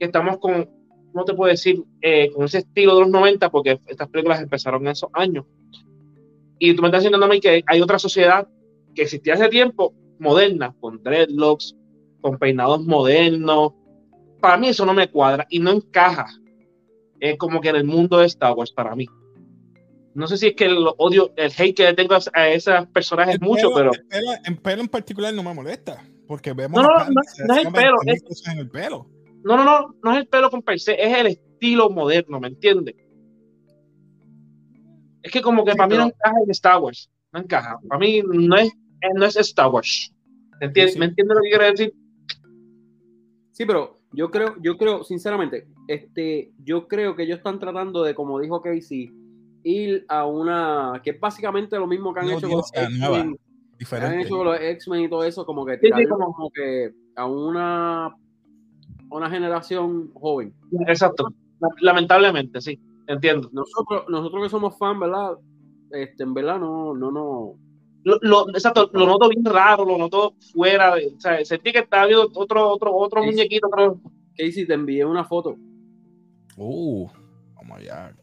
que 0.00 0.06
estamos 0.06 0.38
con, 0.38 0.68
¿cómo 1.12 1.24
te 1.24 1.34
puedo 1.34 1.50
decir? 1.50 1.80
Eh, 2.02 2.32
con 2.32 2.46
ese 2.46 2.58
estilo 2.58 2.94
de 2.96 3.00
los 3.02 3.10
90, 3.10 3.50
porque 3.50 3.78
estas 3.86 4.08
películas 4.08 4.40
empezaron 4.42 4.82
en 4.82 4.88
esos 4.88 5.10
años. 5.12 5.44
Y 6.58 6.74
tú 6.74 6.82
me 6.82 6.88
estás 6.88 7.02
diciendo 7.04 7.24
a 7.24 7.28
mí 7.28 7.38
que 7.40 7.62
hay 7.66 7.80
otra 7.80 7.98
sociedad 7.98 8.48
que 8.94 9.02
existía 9.02 9.34
hace 9.34 9.48
tiempo, 9.48 9.94
moderna, 10.18 10.74
con 10.80 11.02
dreadlocks, 11.02 11.76
con 12.20 12.38
peinados 12.38 12.84
modernos. 12.84 13.74
Para 14.40 14.56
mí 14.56 14.68
eso 14.68 14.84
no 14.84 14.92
me 14.94 15.08
cuadra 15.10 15.46
y 15.50 15.58
no 15.58 15.70
encaja 15.70 16.26
Es 17.20 17.36
como 17.36 17.60
que 17.60 17.68
en 17.68 17.76
el 17.76 17.84
mundo 17.84 18.18
de 18.18 18.26
Star 18.26 18.54
Wars 18.54 18.72
para 18.72 18.94
mí. 18.96 19.06
No 20.14 20.26
sé 20.26 20.36
si 20.38 20.48
es 20.48 20.54
que 20.54 20.64
el 20.64 20.86
odio, 20.96 21.32
el 21.36 21.52
hate 21.56 21.74
que 21.76 21.92
tengo 21.94 22.16
a 22.34 22.48
esas 22.48 22.86
personas 22.88 23.28
es 23.28 23.40
mucho, 23.40 23.70
pero. 23.74 23.90
en 24.44 24.56
pelo 24.56 24.80
en 24.82 24.88
particular 24.88 25.32
no 25.32 25.42
me 25.42 25.54
molesta. 25.54 26.02
porque 26.26 26.52
vemos 26.52 26.82
No, 26.82 26.88
no, 26.88 27.04
no, 27.04 27.10
no 27.12 27.54
es 27.54 27.66
el 27.66 27.72
pelo, 27.72 27.96
20.000 28.04 28.14
es- 28.14 28.22
cosas 28.22 28.54
en 28.54 28.58
el 28.60 28.70
pelo. 28.70 29.06
No, 29.42 29.56
no, 29.56 29.64
no, 29.64 29.94
no 30.02 30.12
es 30.12 30.18
el 30.18 30.26
pelo 30.28 30.50
con 30.50 30.62
per 30.62 30.78
se, 30.80 31.00
es 31.02 31.16
el 31.18 31.26
estilo 31.28 31.88
moderno, 31.90 32.38
¿me 32.40 32.48
entiendes? 32.48 32.94
Es 35.22 35.32
que 35.32 35.42
como 35.42 35.64
que 35.64 35.72
Sí, 35.72 35.76
para 35.78 35.88
mí 35.88 35.96
no 35.96 36.06
encaja 36.06 36.36
en 36.44 36.50
Star 36.50 36.80
Wars, 36.80 37.10
no 37.32 37.40
encaja. 37.40 37.78
Para 37.88 37.98
mí 37.98 38.22
no 38.22 38.56
es, 38.56 38.68
eh, 38.68 39.08
no 39.14 39.24
es 39.26 39.36
Star 39.36 39.68
Wars. 39.70 40.12
¿Me 40.60 40.66
entiendes? 40.66 40.92
Sí, 40.92 40.94
sí. 40.94 40.98
¿Me 41.00 41.06
entiendes 41.06 41.36
lo 41.36 41.42
que 41.42 41.48
quiero 41.50 41.64
decir? 41.64 41.94
Sí, 43.52 43.66
pero 43.66 43.96
yo 44.12 44.30
creo, 44.30 44.56
yo 44.62 44.76
creo, 44.78 45.04
sinceramente, 45.04 45.66
este, 45.88 46.52
yo 46.64 46.88
creo 46.88 47.14
que 47.14 47.24
ellos 47.24 47.38
están 47.38 47.58
tratando 47.58 48.02
de, 48.02 48.14
como 48.14 48.40
dijo 48.40 48.60
Casey, 48.62 49.10
ir 49.62 50.04
a 50.08 50.24
una, 50.26 51.00
que 51.04 51.10
es 51.10 51.20
básicamente 51.20 51.76
lo 51.78 51.86
mismo 51.86 52.14
que 52.14 52.20
han 52.20 52.30
hecho 52.30 52.48
con 52.48 52.56
los. 52.58 52.70
X-Men, 52.72 53.10
que 53.10 53.16
han 53.18 53.78
Diferente. 53.78 54.20
hecho 54.26 54.36
con 54.36 54.46
los 54.46 54.60
X-Men 54.60 55.00
y 55.02 55.08
todo 55.10 55.24
eso, 55.24 55.44
como 55.44 55.66
que 55.66 55.74
Sí, 55.74 55.78
sí, 55.82 55.86
tirarlo 55.86 56.08
como- 56.16 56.34
como 56.34 56.50
que 56.50 56.92
a 57.16 57.26
una, 57.26 58.14
una 59.10 59.30
generación 59.30 60.10
joven. 60.14 60.54
Exacto. 60.86 61.28
La- 61.60 61.68
Lamentablemente, 61.80 62.60
sí, 62.60 62.78
entiendo. 63.06 63.48
Nosotros, 63.52 64.04
nosotros 64.08 64.42
que 64.44 64.48
somos 64.48 64.78
fan, 64.78 64.98
¿verdad? 65.00 65.32
Este, 65.90 66.22
en 66.22 66.32
verdad 66.34 66.58
no, 66.58 66.94
no, 66.94 67.10
no. 67.10 67.54
Lo, 68.02 68.18
lo- 68.22 68.48
exacto, 68.50 68.88
lo 68.94 69.06
noto 69.06 69.28
bien 69.28 69.44
raro, 69.44 69.84
lo 69.84 69.98
noto 69.98 70.34
fuera. 70.52 70.94
De, 70.94 71.08
o 71.16 71.20
sea, 71.20 71.44
sentí 71.44 71.72
que 71.72 71.80
estaba 71.80 72.06
viendo 72.06 72.30
otro, 72.34 72.68
otro, 72.70 72.94
otro 72.96 73.22
muñequito, 73.22 73.66
otro, 73.66 74.00
Casey, 74.36 74.66
te 74.66 74.72
envié 74.74 75.04
una 75.04 75.24
foto. 75.24 75.56
Uh, 76.56 77.06
vamos 77.56 77.78
allá. 77.78 78.14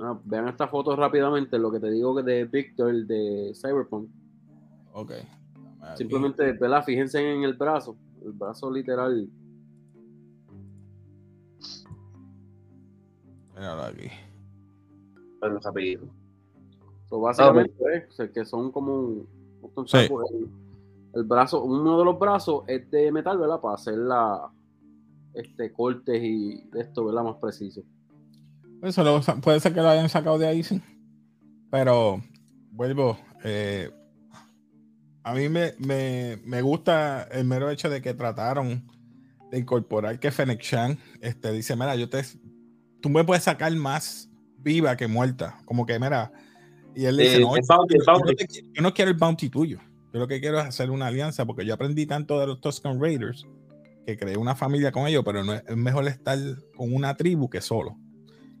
Ah, 0.00 0.18
vean 0.24 0.48
esta 0.48 0.66
foto 0.68 0.94
rápidamente, 0.96 1.58
lo 1.58 1.70
que 1.72 1.80
te 1.80 1.90
digo 1.90 2.14
que 2.16 2.22
de 2.22 2.44
Victor 2.44 2.92
de 3.06 3.52
Cyberpunk. 3.54 4.08
Ok. 4.92 5.12
Simplemente, 5.96 6.52
¿verdad? 6.52 6.84
Fíjense 6.84 7.20
en 7.20 7.42
el 7.42 7.54
brazo. 7.54 7.96
El 8.24 8.32
brazo 8.32 8.70
literal. 8.70 9.28
Míralo 13.54 13.82
aquí. 13.82 14.08
Bueno, 15.40 15.60
rapidito. 15.62 16.06
So, 17.08 17.20
básicamente, 17.20 17.74
¿eh? 17.94 18.06
O 18.08 18.12
sea, 18.12 18.32
que 18.32 18.44
son 18.44 18.72
como 18.72 18.94
un, 18.94 19.28
un 19.74 19.88
Sí. 19.88 19.98
saco, 19.98 20.22
el, 20.30 20.48
el 21.14 21.24
brazo, 21.24 21.62
uno 21.62 21.98
de 21.98 22.04
los 22.04 22.18
brazos 22.18 22.64
es 22.66 22.90
de 22.90 23.12
metal, 23.12 23.38
¿verdad? 23.38 23.60
Para 23.60 23.74
hacer 23.74 23.96
la 23.98 24.50
este 25.34 25.72
cortes 25.72 26.22
y 26.22 26.68
esto, 26.74 27.04
¿verdad? 27.04 27.24
Más 27.24 27.36
preciso. 27.36 27.82
Eso 28.82 29.02
lo- 29.04 29.20
puede 29.40 29.60
ser 29.60 29.74
que 29.74 29.80
lo 29.82 29.88
hayan 29.88 30.08
sacado 30.08 30.38
de 30.38 30.46
ahí, 30.46 30.62
sí. 30.62 30.80
Pero 31.70 32.20
vuelvo. 32.70 33.16
eh, 33.44 33.90
a 35.24 35.34
mí 35.34 35.48
me, 35.48 35.74
me- 35.78 36.38
me 36.44 36.62
gusta 36.62 37.24
el 37.32 37.44
mero 37.44 37.70
hecho 37.70 37.88
de 37.90 38.00
que 38.02 38.14
trataron 38.14 38.84
de 39.50 39.58
incorporar 39.58 40.18
que 40.20 40.30
Fennec 40.30 40.60
Chan 40.60 40.98
este, 41.20 41.50
dice: 41.52 41.74
Mira, 41.76 41.96
yo 41.96 42.08
te. 42.08 42.22
Tú 43.00 43.08
me 43.10 43.24
puedes 43.24 43.44
sacar 43.44 43.74
más 43.74 44.30
viva 44.58 44.96
que 44.96 45.06
muerta. 45.08 45.58
Como 45.64 45.84
que, 45.86 45.98
mira. 45.98 46.30
Y 46.94 47.06
él 47.06 47.16
le 47.16 47.22
dice: 47.24 47.36
Eh, 47.36 47.40
No, 47.40 47.56
el 47.56 47.62
yo, 47.62 47.74
bounty, 47.76 47.94
el 47.96 48.00
yo 48.00 48.12
no 48.12 48.18
bounty. 48.18 48.34
te 48.36 48.62
yo 48.72 48.82
no 48.82 48.94
quiero 48.94 49.10
el 49.10 49.16
bounty 49.16 49.48
tuyo. 49.50 49.78
Yo 50.12 50.20
lo 50.20 50.28
que 50.28 50.40
quiero 50.40 50.60
es 50.60 50.66
hacer 50.66 50.90
una 50.90 51.06
alianza 51.08 51.44
porque 51.44 51.64
yo 51.66 51.74
aprendí 51.74 52.06
tanto 52.06 52.38
de 52.38 52.46
los 52.46 52.60
Tuscan 52.60 53.00
Raiders 53.00 53.46
que 54.06 54.16
creé 54.16 54.36
una 54.36 54.54
familia 54.54 54.92
con 54.92 55.06
ellos, 55.08 55.22
pero 55.24 55.42
no 55.42 55.54
es, 55.54 55.62
es 55.66 55.76
mejor 55.76 56.06
estar 56.06 56.38
con 56.76 56.94
una 56.94 57.16
tribu 57.16 57.48
que 57.50 57.60
solo. 57.60 57.96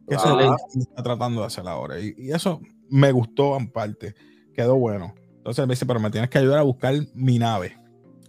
Que 0.08 0.16
eso 0.16 0.24
es 0.24 0.30
lo 0.32 0.36
Claro. 0.38 0.56
que 0.72 0.78
está 0.80 1.02
tratando 1.02 1.40
de 1.42 1.46
hacer 1.46 1.66
ahora. 1.68 2.00
Y, 2.00 2.14
y 2.18 2.32
eso 2.32 2.60
me 2.90 3.12
gustó 3.12 3.56
en 3.56 3.70
parte. 3.70 4.14
Quedó 4.54 4.76
bueno. 4.76 5.14
Entonces 5.44 5.66
me 5.66 5.74
dice, 5.74 5.84
pero 5.84 6.00
me 6.00 6.10
tienes 6.10 6.30
que 6.30 6.38
ayudar 6.38 6.58
a 6.60 6.62
buscar 6.62 6.94
mi 7.12 7.38
nave. 7.38 7.76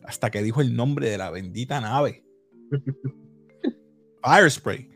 Hasta 0.03 0.29
que 0.29 0.43
dijo 0.43 0.59
el 0.59 0.75
nombre 0.75 1.09
de 1.09 1.17
la 1.17 1.31
bendita 1.31 1.79
nave. 1.79 2.25
Fire 4.21 4.51
Spray. 4.51 4.89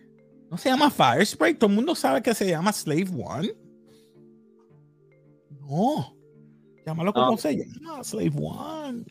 No 0.51 0.57
se 0.57 0.67
llama 0.67 0.91
Fire 0.91 1.25
Spray. 1.25 1.53
Todo 1.53 1.69
el 1.69 1.77
mundo 1.77 1.95
sabe 1.95 2.21
que 2.21 2.33
se 2.35 2.49
llama 2.49 2.73
Slave 2.73 3.07
One. 3.17 3.53
No. 5.61 6.13
Llámalo 6.85 7.13
como 7.13 7.31
No. 7.31 7.37
se 7.37 7.55
llama. 7.55 8.03
Slave 8.03 8.33
One. 8.35 9.05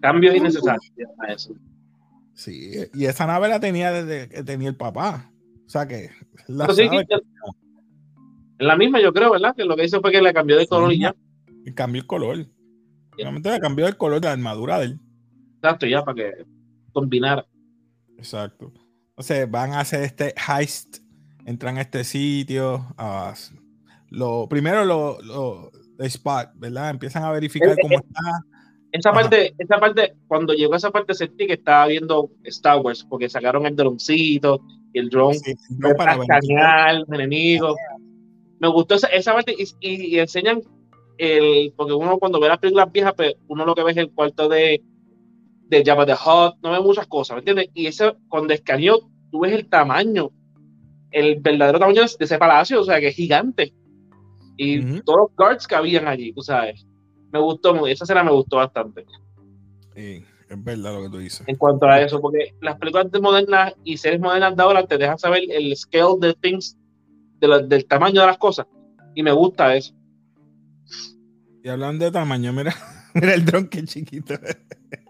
Cambios 0.00 0.34
innecesarios. 0.34 0.92
eso. 1.28 1.54
Sí. 2.32 2.72
Y 2.94 3.04
esa 3.04 3.26
nave 3.26 3.48
la 3.48 3.60
tenía 3.60 3.92
desde 3.92 4.30
que 4.30 4.42
tenía 4.42 4.70
el 4.70 4.76
papá. 4.76 5.30
O 5.66 5.68
sea 5.68 5.86
que 5.86 6.08
la 6.46 6.72
sí, 6.72 6.88
la 8.66 8.76
misma, 8.76 9.00
yo 9.00 9.12
creo, 9.12 9.30
¿verdad? 9.32 9.54
Que 9.56 9.64
lo 9.64 9.76
que 9.76 9.84
hizo 9.84 10.00
fue 10.00 10.12
que 10.12 10.22
le 10.22 10.32
cambió 10.32 10.56
de 10.56 10.66
color 10.66 10.92
y 10.92 11.00
ya. 11.00 11.14
que 11.64 11.74
cambió 11.74 12.00
el 12.00 12.06
color. 12.06 12.46
Realmente 13.16 13.50
le 13.50 13.60
cambió 13.60 13.86
el 13.86 13.96
color 13.96 14.20
de 14.20 14.28
la 14.28 14.32
armadura 14.32 14.78
de 14.78 14.86
él. 14.86 15.00
Exacto, 15.56 15.86
ya, 15.86 16.04
para 16.04 16.14
que 16.14 16.32
combinara. 16.92 17.46
Exacto. 18.16 18.72
Entonces 19.10 19.50
van 19.50 19.72
a 19.72 19.80
hacer 19.80 20.02
este 20.02 20.34
heist, 20.48 20.98
entran 21.44 21.78
a 21.78 21.82
este 21.82 22.04
sitio. 22.04 22.86
ah, 22.96 23.34
lo, 24.10 24.48
primero 24.48 24.84
lo, 24.84 25.20
lo 25.22 25.70
spot, 25.98 26.50
¿verdad? 26.54 26.90
Empiezan 26.90 27.24
a 27.24 27.32
verificar 27.32 27.76
cómo 27.80 27.98
está. 27.98 28.20
Esa 28.92 29.10
Ajá. 29.10 29.20
parte, 29.20 29.54
esa 29.58 29.78
parte, 29.78 30.14
cuando 30.26 30.52
llegó 30.52 30.74
a 30.74 30.78
esa 30.78 30.90
parte 30.90 31.14
sentí 31.14 31.46
que 31.46 31.52
estaba 31.54 31.86
viendo 31.86 32.30
Star 32.44 32.80
Wars, 32.80 33.06
porque 33.08 33.28
sacaron 33.28 33.66
el 33.66 33.76
droncito 33.76 34.60
y 34.92 34.98
el 34.98 35.10
drone 35.10 35.38
Sí, 35.38 35.54
no 35.78 35.90
para 35.94 36.16
los 36.16 36.26
enemigos. 37.08 37.76
Me 38.60 38.68
gustó 38.68 38.94
esa, 38.94 39.08
esa 39.08 39.32
parte 39.32 39.54
y, 39.58 39.64
y- 39.80 40.14
y 40.16 40.18
enseñan 40.18 40.62
el, 41.18 41.72
porque 41.76 41.92
uno 41.94 42.18
cuando 42.18 42.40
ve 42.40 42.48
las 42.48 42.58
películas 42.58 42.92
viejas, 42.92 43.14
pues 43.16 43.34
uno 43.48 43.64
lo 43.66 43.74
que 43.74 43.82
ve 43.82 43.90
es 43.92 43.96
el 43.96 44.12
cuarto 44.12 44.48
de, 44.48 44.82
de 45.68 45.84
Jabba 45.84 46.06
the 46.06 46.12
Hutt, 46.12 46.56
no 46.62 46.70
ve 46.72 46.80
muchas 46.80 47.06
cosas, 47.06 47.34
¿me 47.36 47.38
entiendes? 47.40 47.68
Y 47.74 47.86
ese, 47.86 48.14
cuando 48.28 48.52
escaneó, 48.54 48.98
tú 49.30 49.40
ves 49.40 49.52
el 49.52 49.68
tamaño, 49.68 50.30
el 51.10 51.40
verdadero 51.40 51.78
tamaño 51.78 52.02
de 52.02 52.24
ese 52.24 52.38
palacio, 52.38 52.80
o 52.80 52.84
sea, 52.84 53.00
que 53.00 53.08
es 53.08 53.16
gigante. 53.16 53.72
Y 54.56 54.78
Ujú. 54.80 55.00
todos 55.02 55.18
los 55.20 55.36
guards 55.36 55.66
que 55.66 55.74
habían 55.74 56.06
allí, 56.06 56.32
tú 56.32 56.42
sabes. 56.42 56.86
Me 57.32 57.40
gustó, 57.40 57.86
esa 57.86 58.04
escena 58.04 58.22
me 58.24 58.32
gustó 58.32 58.56
bastante 58.56 59.04
Sí, 59.94 60.24
es 60.48 60.64
verdad 60.64 60.94
lo 60.94 61.02
que 61.02 61.08
tú 61.10 61.18
dices. 61.18 61.46
en 61.46 61.56
cuanto 61.56 61.86
a 61.86 62.00
eso, 62.00 62.20
porque 62.20 62.54
las 62.60 62.76
películas 62.78 63.10
de 63.10 63.20
modernas 63.20 63.74
y 63.84 63.96
series 63.96 64.20
modernas 64.20 64.56
de 64.56 64.62
ahora 64.62 64.86
te 64.86 64.98
dejan 64.98 65.18
saber 65.18 65.42
el 65.50 65.74
scale 65.76 66.14
de 66.20 66.34
things, 66.34 66.76
de 67.40 67.48
la- 67.48 67.60
del 67.60 67.86
tamaño 67.86 68.20
de 68.20 68.26
las 68.26 68.38
cosas, 68.38 68.66
y 69.14 69.22
me 69.22 69.32
gusta 69.32 69.74
eso. 69.74 69.94
Y 71.62 71.68
hablando 71.68 72.04
de 72.04 72.10
tamaño, 72.10 72.52
mira, 72.52 72.74
mira 73.14 73.34
el 73.34 73.44
dron 73.44 73.68
que 73.68 73.84
chiquito. 73.84 74.34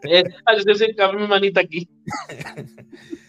Eh, 0.03 0.25
yo 0.67 0.75
sé 0.75 0.95
que 0.95 1.17
mi 1.17 1.27
manita 1.27 1.61
aquí. 1.61 1.89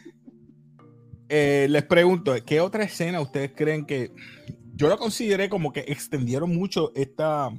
Eh, 1.33 1.67
les 1.69 1.83
pregunto, 1.83 2.35
¿qué 2.45 2.59
otra 2.59 2.83
escena 2.83 3.21
ustedes 3.21 3.53
creen 3.55 3.85
que 3.85 4.11
yo 4.75 4.89
lo 4.89 4.97
consideré 4.97 5.47
como 5.47 5.71
que 5.71 5.79
extendieron 5.87 6.53
mucho 6.53 6.91
esta, 6.93 7.49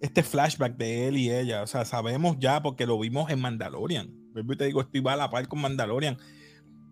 este 0.00 0.22
flashback 0.22 0.76
de 0.76 1.08
él 1.08 1.16
y 1.16 1.32
ella? 1.32 1.62
O 1.62 1.66
sea, 1.66 1.84
sabemos 1.84 2.36
ya 2.38 2.62
porque 2.62 2.86
lo 2.86 2.96
vimos 2.96 3.28
en 3.28 3.40
Mandalorian. 3.40 4.14
Vuelvo 4.32 4.52
y 4.52 4.56
te 4.56 4.66
digo, 4.66 4.80
estoy 4.82 5.02
a 5.04 5.16
la 5.16 5.28
par 5.28 5.48
con 5.48 5.62
Mandalorian. 5.62 6.16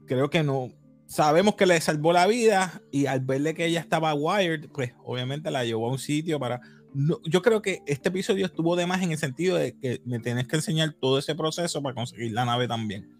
Creo 0.08 0.30
que 0.30 0.42
no. 0.42 0.72
Sabemos 1.06 1.54
que 1.54 1.66
le 1.66 1.80
salvó 1.80 2.12
la 2.12 2.26
vida 2.26 2.82
y 2.90 3.06
al 3.06 3.20
verle 3.20 3.54
que 3.54 3.66
ella 3.66 3.80
estaba 3.80 4.14
wired, 4.14 4.68
pues 4.72 4.92
obviamente 5.04 5.50
la 5.50 5.64
llevó 5.64 5.88
a 5.88 5.92
un 5.92 5.98
sitio 5.98 6.40
para. 6.40 6.60
No, 6.94 7.18
yo 7.24 7.42
creo 7.42 7.60
que 7.60 7.82
este 7.86 8.08
episodio 8.08 8.46
estuvo 8.46 8.76
de 8.76 8.86
más 8.86 9.02
en 9.02 9.12
el 9.12 9.18
sentido 9.18 9.56
de 9.56 9.76
que 9.78 10.00
me 10.04 10.20
tienes 10.20 10.46
que 10.48 10.56
enseñar 10.56 10.92
todo 11.00 11.18
ese 11.18 11.34
proceso 11.34 11.82
para 11.82 11.94
conseguir 11.94 12.32
la 12.32 12.44
nave 12.44 12.68
también 12.68 13.14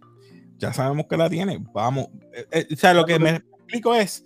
ya 0.59 0.73
sabemos 0.73 1.07
que 1.07 1.17
la 1.17 1.29
tiene. 1.29 1.59
Vamos. 1.73 2.07
Eh, 2.33 2.47
eh, 2.53 2.67
o 2.73 2.77
sea, 2.77 2.95
lo 2.95 3.05
que 3.05 3.19
me 3.19 3.31
explico 3.31 3.95
es, 3.95 4.25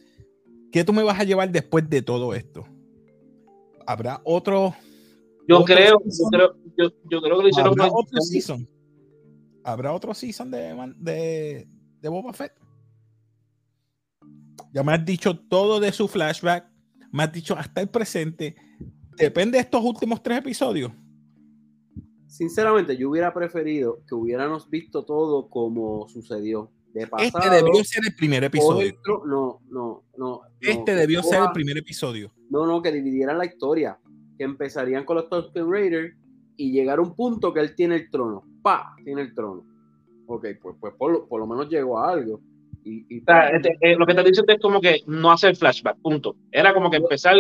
¿qué 0.71 0.85
tú 0.85 0.93
me 0.93 1.03
vas 1.03 1.19
a 1.19 1.25
llevar 1.25 1.51
después 1.51 1.89
de 1.89 2.03
todo 2.03 2.35
esto? 2.35 2.67
¿Habrá 3.87 4.21
otro? 4.25 4.75
Yo 5.49 5.61
otro 5.61 5.75
creo, 5.75 6.03
yo 6.05 6.29
creo, 6.31 6.57
yo, 6.77 6.91
yo 7.11 7.23
creo 7.23 7.37
que 7.39 7.43
lo 7.45 7.49
hicieron 7.49 7.73
¿Habrá 7.73 7.91
otro 7.93 8.21
season? 8.21 8.69
¿Habrá 9.65 9.93
otro 9.95 10.15
season 10.15 10.51
de, 10.51 10.75
Man- 10.75 10.97
de, 10.99 11.67
de 12.01 12.09
Boba 12.09 12.33
Fett? 12.35 12.53
Ya 14.73 14.83
me 14.83 14.93
has 14.93 15.05
dicho 15.05 15.39
todo 15.39 15.81
de 15.81 15.93
su 15.93 16.09
flashback, 16.09 16.67
me 17.13 17.23
has 17.23 17.33
dicho 17.33 17.57
hasta 17.57 17.81
el 17.81 17.89
presente. 17.89 18.57
Depende 19.17 19.59
de 19.59 19.63
estos 19.63 19.83
últimos 19.83 20.23
tres 20.23 20.39
episodios. 20.39 20.93
Sinceramente, 22.27 22.97
yo 22.97 23.11
hubiera 23.11 23.33
preferido 23.33 24.03
que 24.07 24.15
hubiéramos 24.15 24.69
visto 24.69 25.05
todo 25.05 25.49
como 25.49 26.07
sucedió. 26.09 26.71
De 26.93 27.07
pasado, 27.07 27.45
Este 27.45 27.51
debió 27.51 27.85
ser 27.85 28.03
el 28.07 28.15
primer 28.15 28.45
episodio. 28.45 28.95
No, 29.27 29.61
no, 29.71 30.05
no. 30.17 30.41
Este 30.61 30.93
no, 30.93 30.99
debió 30.99 31.23
ser 31.23 31.43
el 31.43 31.53
primer 31.53 31.79
episodio. 31.79 32.33
No, 32.49 32.67
no, 32.67 32.81
que 32.81 32.93
dividieran 32.93 33.39
la 33.39 33.45
historia. 33.45 33.99
Que 34.37 34.45
empezarían 34.45 35.05
con 35.05 35.17
los 35.17 35.29
Tusken 35.29 35.71
Raiders 35.71 36.15
y 36.57 36.71
llegar 36.73 36.99
a 36.99 37.03
un 37.03 37.15
punto 37.15 37.53
que 37.53 37.61
él 37.61 37.75
tiene 37.75 37.97
el 37.97 38.11
trono. 38.11 38.45
¡Pa! 38.63 38.95
Tiene 39.05 39.23
el 39.23 39.35
trono. 39.35 39.65
Ok, 40.27 40.47
pues, 40.63 40.77
pues 40.81 40.95
por, 40.95 41.13
lo, 41.13 41.27
por 41.27 41.41
lo 41.41 41.47
menos 41.47 41.69
llegó 41.69 41.99
a 41.99 42.11
algo. 42.11 42.41
Y, 42.89 43.07
y 43.09 43.21
o 43.21 43.25
sea, 43.25 43.51
este, 43.51 43.77
eh, 43.83 43.97
lo 43.97 44.07
que 44.07 44.15
te 44.15 44.25
diciendo 44.25 44.53
es 44.53 44.61
como 44.61 44.81
que 44.81 45.03
no 45.07 45.31
hacer 45.31 45.55
flashback, 45.55 45.99
punto. 45.99 46.37
Era 46.51 46.73
como 46.73 46.91
que 46.91 46.97
empezar 46.97 47.37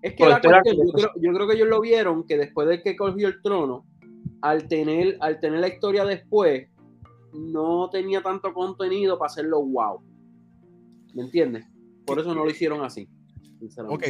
Es 0.00 0.14
que 0.14 0.26
la 0.26 0.40
cuestión, 0.40 0.76
yo, 0.76 0.92
creo, 0.92 1.10
yo 1.20 1.32
creo 1.32 1.46
que 1.46 1.54
ellos 1.54 1.68
lo 1.68 1.80
vieron 1.80 2.26
que 2.26 2.38
después 2.38 2.66
de 2.68 2.82
que 2.82 2.96
cogió 2.96 3.28
el 3.28 3.42
trono, 3.42 3.84
al 4.40 4.66
tener, 4.68 5.18
al 5.20 5.40
tener 5.40 5.60
la 5.60 5.68
historia 5.68 6.04
después, 6.04 6.68
no 7.32 7.90
tenía 7.90 8.22
tanto 8.22 8.52
contenido 8.52 9.18
para 9.18 9.30
hacerlo 9.30 9.62
wow. 9.62 10.00
¿Me 11.14 11.22
entiendes? 11.22 11.66
Por 12.06 12.18
eso 12.18 12.34
no 12.34 12.44
lo 12.44 12.50
hicieron 12.50 12.82
así. 12.82 13.08
Ok. 13.88 14.04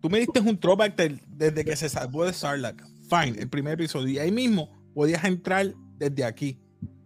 Tú 0.00 0.10
me 0.10 0.18
diste 0.18 0.40
un 0.40 0.58
throwback 0.58 0.96
desde 1.28 1.64
que 1.64 1.76
se 1.76 1.88
salvó 1.88 2.24
de 2.24 2.32
Sarlacc. 2.32 2.82
Fine, 3.08 3.40
el 3.40 3.48
primer 3.48 3.74
episodio. 3.74 4.08
Y 4.08 4.18
ahí 4.18 4.32
mismo 4.32 4.68
podías 4.94 5.22
entrar 5.24 5.74
desde 5.98 6.24
aquí. 6.24 6.58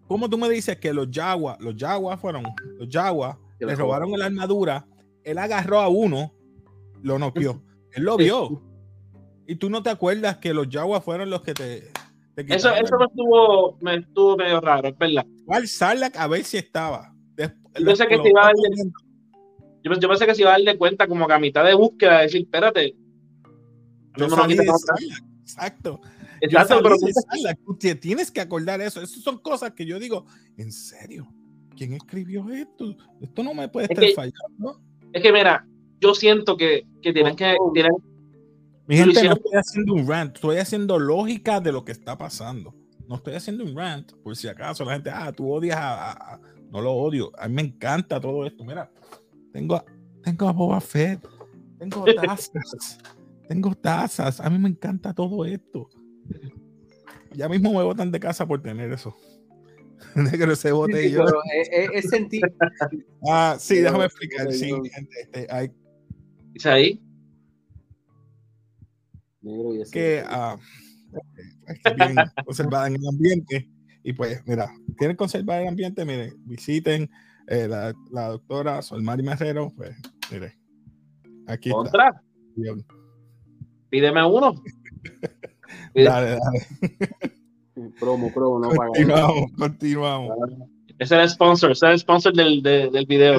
¿Cómo 0.06 0.28
tú 0.28 0.38
me 0.38 0.48
dices 0.48 0.76
que 0.78 0.92
los 0.92 1.08
Jaguas, 1.10 1.58
los 1.60 1.74
Jaguas 1.76 2.20
fueron, 2.20 2.44
los 2.78 2.88
Jaguas 2.90 3.36
le 3.58 3.74
robaron 3.74 4.10
la 4.18 4.26
armadura, 4.26 4.86
él 5.24 5.38
agarró 5.38 5.80
a 5.80 5.88
uno, 5.88 6.32
lo 7.02 7.18
noqueó. 7.18 7.62
Él 7.92 8.04
lo 8.04 8.18
vio. 8.18 8.62
Y 9.46 9.56
tú 9.56 9.70
no 9.70 9.82
te 9.82 9.88
acuerdas 9.88 10.36
que 10.36 10.52
los 10.52 10.68
Jaguas 10.70 11.02
fueron 11.02 11.30
los 11.30 11.40
que 11.40 11.54
te. 11.54 11.90
eso, 12.36 12.74
eso 12.74 12.98
me, 12.98 13.06
estuvo, 13.06 13.78
me 13.80 13.94
estuvo 13.96 14.36
medio 14.36 14.60
raro, 14.60 14.88
es 14.88 14.98
verdad. 14.98 15.24
¿Cuál 15.46 15.66
Sarlacc? 15.66 16.14
A 16.16 16.26
ver 16.26 16.44
si 16.44 16.58
estaba. 16.58 17.14
yo, 17.38 17.96
sé 17.96 18.06
que 18.06 18.18
si 18.18 18.28
iba 18.28 18.48
a 18.48 18.52
yo, 19.82 19.94
yo, 19.94 20.08
pensé 20.08 20.26
que 20.26 20.34
se 20.34 20.42
iba 20.42 20.50
a 20.50 20.58
darle 20.58 20.76
cuenta 20.76 21.06
como 21.06 21.26
que 21.26 21.32
a 21.32 21.38
mitad 21.38 21.64
de 21.64 21.72
búsqueda, 21.72 22.20
decir, 22.20 22.42
espérate. 22.42 22.94
Yo 24.18 24.28
no 24.28 24.44
Exacto. 25.40 26.00
Exacto, 26.40 26.80
pero 26.82 26.96
tú 27.64 27.74
tienes 27.76 28.30
que 28.30 28.40
acordar 28.40 28.80
eso. 28.80 29.00
Esas 29.00 29.22
son 29.22 29.38
cosas 29.38 29.72
que 29.72 29.86
yo 29.86 29.98
digo, 29.98 30.26
¿en 30.56 30.72
serio? 30.72 31.28
¿Quién 31.76 31.92
escribió 31.92 32.48
esto? 32.50 32.96
Esto 33.20 33.42
no 33.42 33.54
me 33.54 33.68
puede 33.68 33.86
estar 33.92 34.04
fallando. 34.14 34.80
Es 35.12 35.22
que 35.22 35.32
mira, 35.32 35.66
yo 36.00 36.14
siento 36.14 36.56
que, 36.56 36.86
que 37.02 37.12
tienen 37.12 37.36
que. 37.36 37.56
Tienen, 37.74 37.92
Mi 38.86 38.96
gente, 38.96 39.22
no 39.24 39.34
estoy 39.34 39.52
haciendo 39.54 39.94
un 39.94 40.08
rant, 40.08 40.34
estoy 40.36 40.56
haciendo 40.56 40.98
lógica 40.98 41.60
de 41.60 41.72
lo 41.72 41.84
que 41.84 41.92
está 41.92 42.16
pasando. 42.16 42.74
No 43.08 43.16
estoy 43.16 43.34
haciendo 43.34 43.64
un 43.64 43.76
rant, 43.76 44.12
por 44.22 44.36
si 44.36 44.48
acaso 44.48 44.84
la 44.84 44.94
gente, 44.94 45.10
ah, 45.10 45.32
tú 45.32 45.50
odias 45.50 45.78
a, 45.78 46.40
no 46.70 46.80
lo 46.80 46.92
odio. 46.92 47.30
A 47.38 47.48
mí 47.48 47.54
me 47.54 47.62
encanta 47.62 48.20
todo 48.20 48.44
esto. 48.44 48.64
Mira, 48.64 48.90
tengo, 49.52 49.84
tengo 50.22 50.48
a 50.48 50.52
Boba 50.52 50.80
Fett, 50.80 51.26
tengo 51.78 52.04
tazas, 52.16 52.98
tengo 53.48 53.74
tazas. 53.74 54.40
A 54.40 54.50
mí 54.50 54.58
me 54.58 54.68
encanta 54.68 55.14
todo 55.14 55.44
esto. 55.44 55.88
Ya 57.32 57.48
mismo 57.48 57.72
me 57.72 57.82
botan 57.82 58.10
de 58.10 58.20
casa 58.20 58.46
por 58.46 58.62
tener 58.62 58.92
eso. 58.92 59.14
Negro 60.14 60.52
ese 60.52 60.72
botellón. 60.72 61.26
es, 61.94 62.08
sentir. 62.08 62.42
Ah, 63.28 63.56
sí, 63.58 63.76
déjame 63.76 64.04
explicar. 64.04 64.52
Sí, 64.52 64.70
gente, 64.70 65.20
este, 65.20 65.46
hay... 65.50 65.70
¿Es 66.54 66.64
ahí? 66.66 67.02
Negro 69.42 69.74
y 69.74 69.90
que 69.90 70.22
ah, 70.26 70.56
bien 71.96 72.14
conservada 72.44 72.86
en 72.86 72.94
el 72.94 73.08
ambiente. 73.08 73.68
Y 74.02 74.12
pues, 74.12 74.40
mira, 74.46 74.72
quieren 74.96 75.16
conservar 75.16 75.62
el 75.62 75.68
ambiente, 75.68 76.04
miren, 76.04 76.34
visiten 76.44 77.10
eh, 77.48 77.66
la, 77.68 77.92
la, 78.12 78.28
doctora 78.28 78.80
Solmari 78.80 79.24
Marrero, 79.24 79.72
pues, 79.76 79.96
mire, 80.30 80.56
aquí 81.48 81.70
¿Contra? 81.70 82.08
está. 82.56 82.84
Pídeme 83.90 84.24
uno. 84.24 84.62
Dale, 85.94 86.38
dale. 86.38 86.66
Promo, 88.00 88.32
promo, 88.32 88.58
no 88.58 88.70
Continuamos, 88.70 89.52
continuamos. 89.58 90.36
Ese 90.98 91.16
es 91.16 91.22
el 91.22 91.28
sponsor, 91.28 91.72
ese 91.72 91.86
es 91.86 91.92
el 91.92 91.98
sponsor 91.98 92.32
del, 92.32 92.62
del 92.62 93.06
video. 93.06 93.38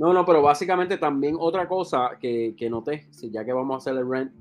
No, 0.00 0.14
no, 0.14 0.24
pero 0.24 0.40
básicamente 0.40 0.96
también 0.96 1.36
otra 1.38 1.68
cosa 1.68 2.12
que, 2.18 2.54
que 2.56 2.70
noté, 2.70 3.06
ya 3.30 3.44
que 3.44 3.52
vamos 3.52 3.74
a 3.74 3.76
hacer 3.76 4.00
el 4.00 4.08
rent, 4.08 4.32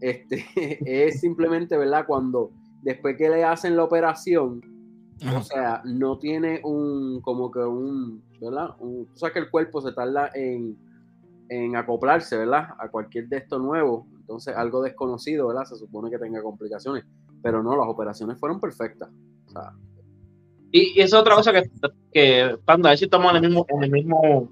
este, 0.00 0.44
es 1.06 1.20
simplemente, 1.20 1.76
¿verdad? 1.76 2.04
Cuando 2.04 2.50
después 2.82 3.16
que 3.16 3.30
le 3.30 3.44
hacen 3.44 3.76
la 3.76 3.84
operación, 3.84 4.60
o 5.36 5.42
sea, 5.42 5.82
no 5.84 6.18
tiene 6.18 6.60
un, 6.64 7.20
como 7.20 7.48
que 7.52 7.60
un, 7.60 8.24
¿verdad? 8.40 8.70
Un, 8.80 9.06
o 9.12 9.16
sea, 9.16 9.32
que 9.32 9.38
el 9.38 9.50
cuerpo 9.50 9.80
se 9.80 9.92
tarda 9.92 10.30
en, 10.34 10.76
en 11.52 11.76
acoplarse, 11.76 12.36
¿verdad? 12.36 12.68
A 12.78 12.88
cualquier 12.88 13.28
de 13.28 13.36
estos 13.36 13.60
nuevos. 13.60 14.06
Entonces, 14.18 14.56
algo 14.56 14.82
desconocido, 14.82 15.48
¿verdad? 15.48 15.64
Se 15.64 15.76
supone 15.76 16.10
que 16.10 16.18
tenga 16.18 16.42
complicaciones. 16.42 17.04
Pero 17.42 17.62
no, 17.62 17.76
las 17.76 17.86
operaciones 17.88 18.38
fueron 18.38 18.58
perfectas. 18.58 19.10
y, 20.70 20.98
es 20.98 21.12
otra 21.12 21.34
cosa 21.34 21.52
que, 21.52 21.70
que, 22.10 22.56
Panda, 22.64 22.88
a 22.88 22.92
ver 22.92 22.98
si 22.98 23.04
estamos 23.04 23.30
en 23.32 23.36
el 23.36 23.50
mismo, 23.50 23.66
en 23.68 23.84
el 23.84 23.90
mismo, 23.90 24.48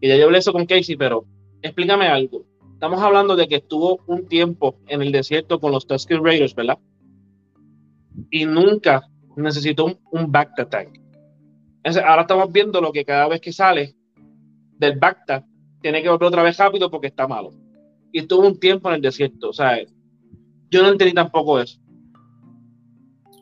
y 0.00 0.08
ya 0.08 0.16
yo 0.16 0.26
hablé 0.26 0.38
eso 0.38 0.52
con 0.52 0.66
Casey, 0.66 0.96
pero 0.96 1.24
explícame 1.60 2.06
algo. 2.06 2.44
Estamos 2.72 3.02
hablando 3.02 3.34
de 3.34 3.48
que 3.48 3.56
estuvo 3.56 3.98
un 4.06 4.28
tiempo 4.28 4.76
en 4.86 5.02
el 5.02 5.10
desierto 5.10 5.58
con 5.58 5.72
los 5.72 5.88
Tusken 5.88 6.24
Raiders, 6.24 6.54
¿verdad? 6.54 6.78
Y 8.30 8.44
nunca 8.44 9.02
necesitó 9.36 9.86
un, 9.86 9.98
un 10.12 10.30
back 10.30 10.56
attack. 10.60 10.88
ahora 12.06 12.22
estamos 12.22 12.52
viendo 12.52 12.80
lo 12.80 12.92
que 12.92 13.04
cada 13.04 13.26
vez 13.26 13.40
que 13.40 13.52
sale 13.52 13.96
del 14.78 14.96
back 14.98 15.18
tiene 15.80 16.02
que 16.02 16.08
volver 16.08 16.28
otra 16.28 16.42
vez 16.42 16.56
rápido 16.56 16.90
porque 16.90 17.08
está 17.08 17.26
malo. 17.26 17.50
Y 18.12 18.20
estuvo 18.20 18.46
un 18.46 18.58
tiempo 18.58 18.88
en 18.88 18.96
el 18.96 19.02
desierto. 19.02 19.50
O 19.50 19.52
sea, 19.52 19.78
yo 20.70 20.82
no 20.82 20.88
entendí 20.88 21.14
tampoco 21.14 21.60
eso. 21.60 21.78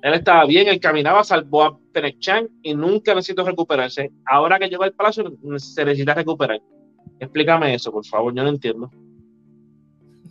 Él 0.03 0.15
estaba 0.15 0.45
bien, 0.47 0.69
él 0.69 0.79
caminaba, 0.79 1.25
salvó 1.25 1.65
a 1.65 1.79
Chan 2.19 2.49
y 2.63 2.75
nunca 2.75 3.15
necesitó 3.15 3.45
recuperarse. 3.45 4.13
Ahora 4.25 4.59
que 4.59 4.69
llegó 4.69 4.85
al 4.85 4.93
palacio, 4.93 5.37
se 5.57 5.85
necesita 5.85 6.15
recuperar. 6.15 6.61
Explícame 7.19 7.75
eso, 7.75 7.91
por 7.91 8.05
favor, 8.05 8.35
yo 8.35 8.43
no 8.43 8.51
entiendo. 8.51 8.91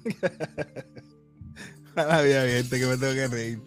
Gente 1.95 2.79
que 2.79 2.85
me 2.85 2.97
tengo 2.97 3.13
que 3.13 3.27
reír. 3.27 3.59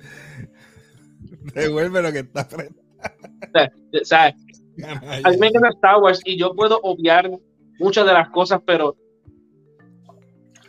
Devuelve 1.55 2.03
lo 2.03 2.13
que 2.13 2.21
está 2.21 2.45
frente. 2.45 2.81
o 4.01 4.05
sea, 4.05 4.35
a 5.25 5.31
mí 5.31 5.37
me 5.39 5.49
encanta 5.49 5.71
Star 5.71 6.01
Wars 6.01 6.21
y 6.25 6.39
yo 6.39 6.55
puedo 6.55 6.79
obviar 6.83 7.31
muchas 7.79 8.07
de 8.07 8.13
las 8.13 8.29
cosas, 8.31 8.61
pero 8.65 8.97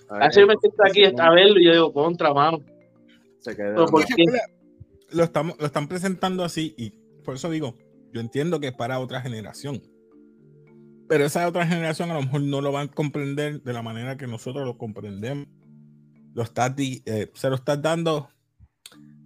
así 0.10 0.43
me 0.45 0.56
siento 0.58 0.84
aquí 0.86 1.04
a 1.06 1.32
verlo 1.32 1.60
y 1.60 1.65
yo 1.65 1.72
digo, 1.72 1.93
contra 1.93 2.34
mano. 2.34 2.60
Se 3.39 3.56
queda 3.56 3.76
lo, 5.12 5.24
estamos, 5.24 5.56
lo 5.60 5.65
están 5.65 5.88
presentando 5.88 6.43
así 6.43 6.74
y 6.78 6.91
por 7.24 7.36
eso 7.36 7.50
digo, 7.50 7.76
yo 8.12 8.22
entiendo 8.22 8.60
que 8.60 8.67
es 8.67 8.74
para 8.74 9.00
otra 9.00 9.22
generación. 9.22 9.82
Pero 11.08 11.26
esa 11.26 11.48
otra 11.48 11.65
generación 11.65 12.12
a 12.12 12.15
lo 12.15 12.22
mejor 12.22 12.41
no 12.41 12.62
lo 12.62 12.72
van 12.72 12.89
a 12.89 12.91
comprender 12.91 13.62
de 13.63 13.74
la 13.74 13.82
manera 13.82 14.17
que 14.17 14.28
nosotros 14.28 14.65
lo 14.65 14.78
comprendemos. 14.78 15.48
Lo 16.34 16.43
está 16.43 16.74
eh, 16.78 17.32
se 17.34 17.50
lo 17.50 17.56
estás 17.56 17.82
dando, 17.82 18.30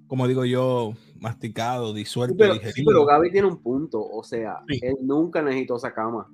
como 0.08 0.28
digo 0.28 0.46
yo, 0.46 0.94
masticado, 1.20 1.94
disuelto, 1.94 2.36
pero, 2.38 2.54
digerido. 2.54 2.90
pero 2.90 3.06
Gaby 3.06 3.32
tiene 3.32 3.48
un 3.48 3.62
punto. 3.62 4.02
O 4.02 4.24
sea, 4.24 4.64
él 4.70 4.96
nunca 5.02 5.42
necesitó 5.42 5.76
esa 5.76 5.94
cama 5.94 6.30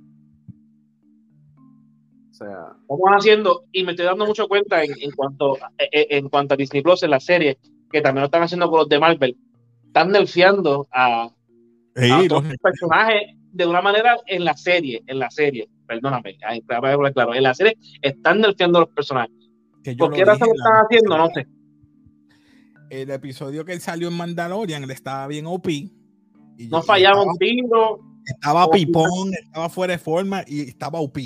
sea, 2.46 2.74
vamos 2.88 3.10
haciendo, 3.18 3.66
y 3.72 3.84
me 3.84 3.92
estoy 3.92 4.06
dando 4.06 4.26
mucho 4.26 4.48
cuenta 4.48 4.84
en, 4.84 5.12
cuanto, 5.16 5.58
eh, 5.78 5.90
eh, 5.92 6.08
en, 6.12 6.30
cuanto 6.30 6.54
a 6.54 6.58
Disney 6.58 6.82
Plus 6.82 7.04
en 7.04 7.12
la 7.12 7.20
serie, 7.20 7.58
que 7.92 8.02
también 8.02 8.22
lo 8.22 8.26
están 8.26 8.44
haciendo 8.44 8.70
con 8.70 8.80
los 8.80 8.90
de 8.90 9.00
Marvel, 9.00 9.38
están 9.86 10.12
nerfeando 10.12 10.88
a, 10.92 11.30
los 11.96 12.44
personajes 12.62 13.36
de 13.52 13.66
una 13.66 13.82
manera 13.82 14.18
en 14.28 14.46
la 14.46 14.56
serie, 14.56 15.04
en 15.08 15.20
la 15.20 15.30
serie, 15.30 15.68
perdóname, 15.88 16.38
claro, 17.14 17.34
en 17.34 17.44
la 17.44 17.54
serie 17.54 17.78
están 18.02 18.42
nerfeando 18.42 18.78
a 18.78 18.82
los 18.82 18.90
personajes. 18.92 19.32
¿Por 19.98 20.14
qué 20.14 20.24
razón 20.24 20.48
lo 20.48 20.54
están 20.54 20.86
haciendo? 20.86 21.18
No 21.18 21.28
sé. 21.34 21.48
El 22.90 23.10
episodio 23.12 23.66
que 23.66 23.80
salió 23.80 24.08
en 24.08 24.16
Mandalorian, 24.16 24.86
le 24.88 24.94
estaba 24.94 25.28
bien 25.28 25.46
OP. 25.46 25.68
Y 25.68 26.68
no 26.70 26.82
fallaba 26.82 27.24
un 27.24 27.38
tiro. 27.38 28.00
Estaba 28.26 28.70
pipón, 28.70 29.34
estaba 29.34 29.70
fuera 29.70 29.94
de 29.94 30.00
forma 30.00 30.44
y 30.48 30.62
estaba 30.62 31.00
OP. 31.00 31.18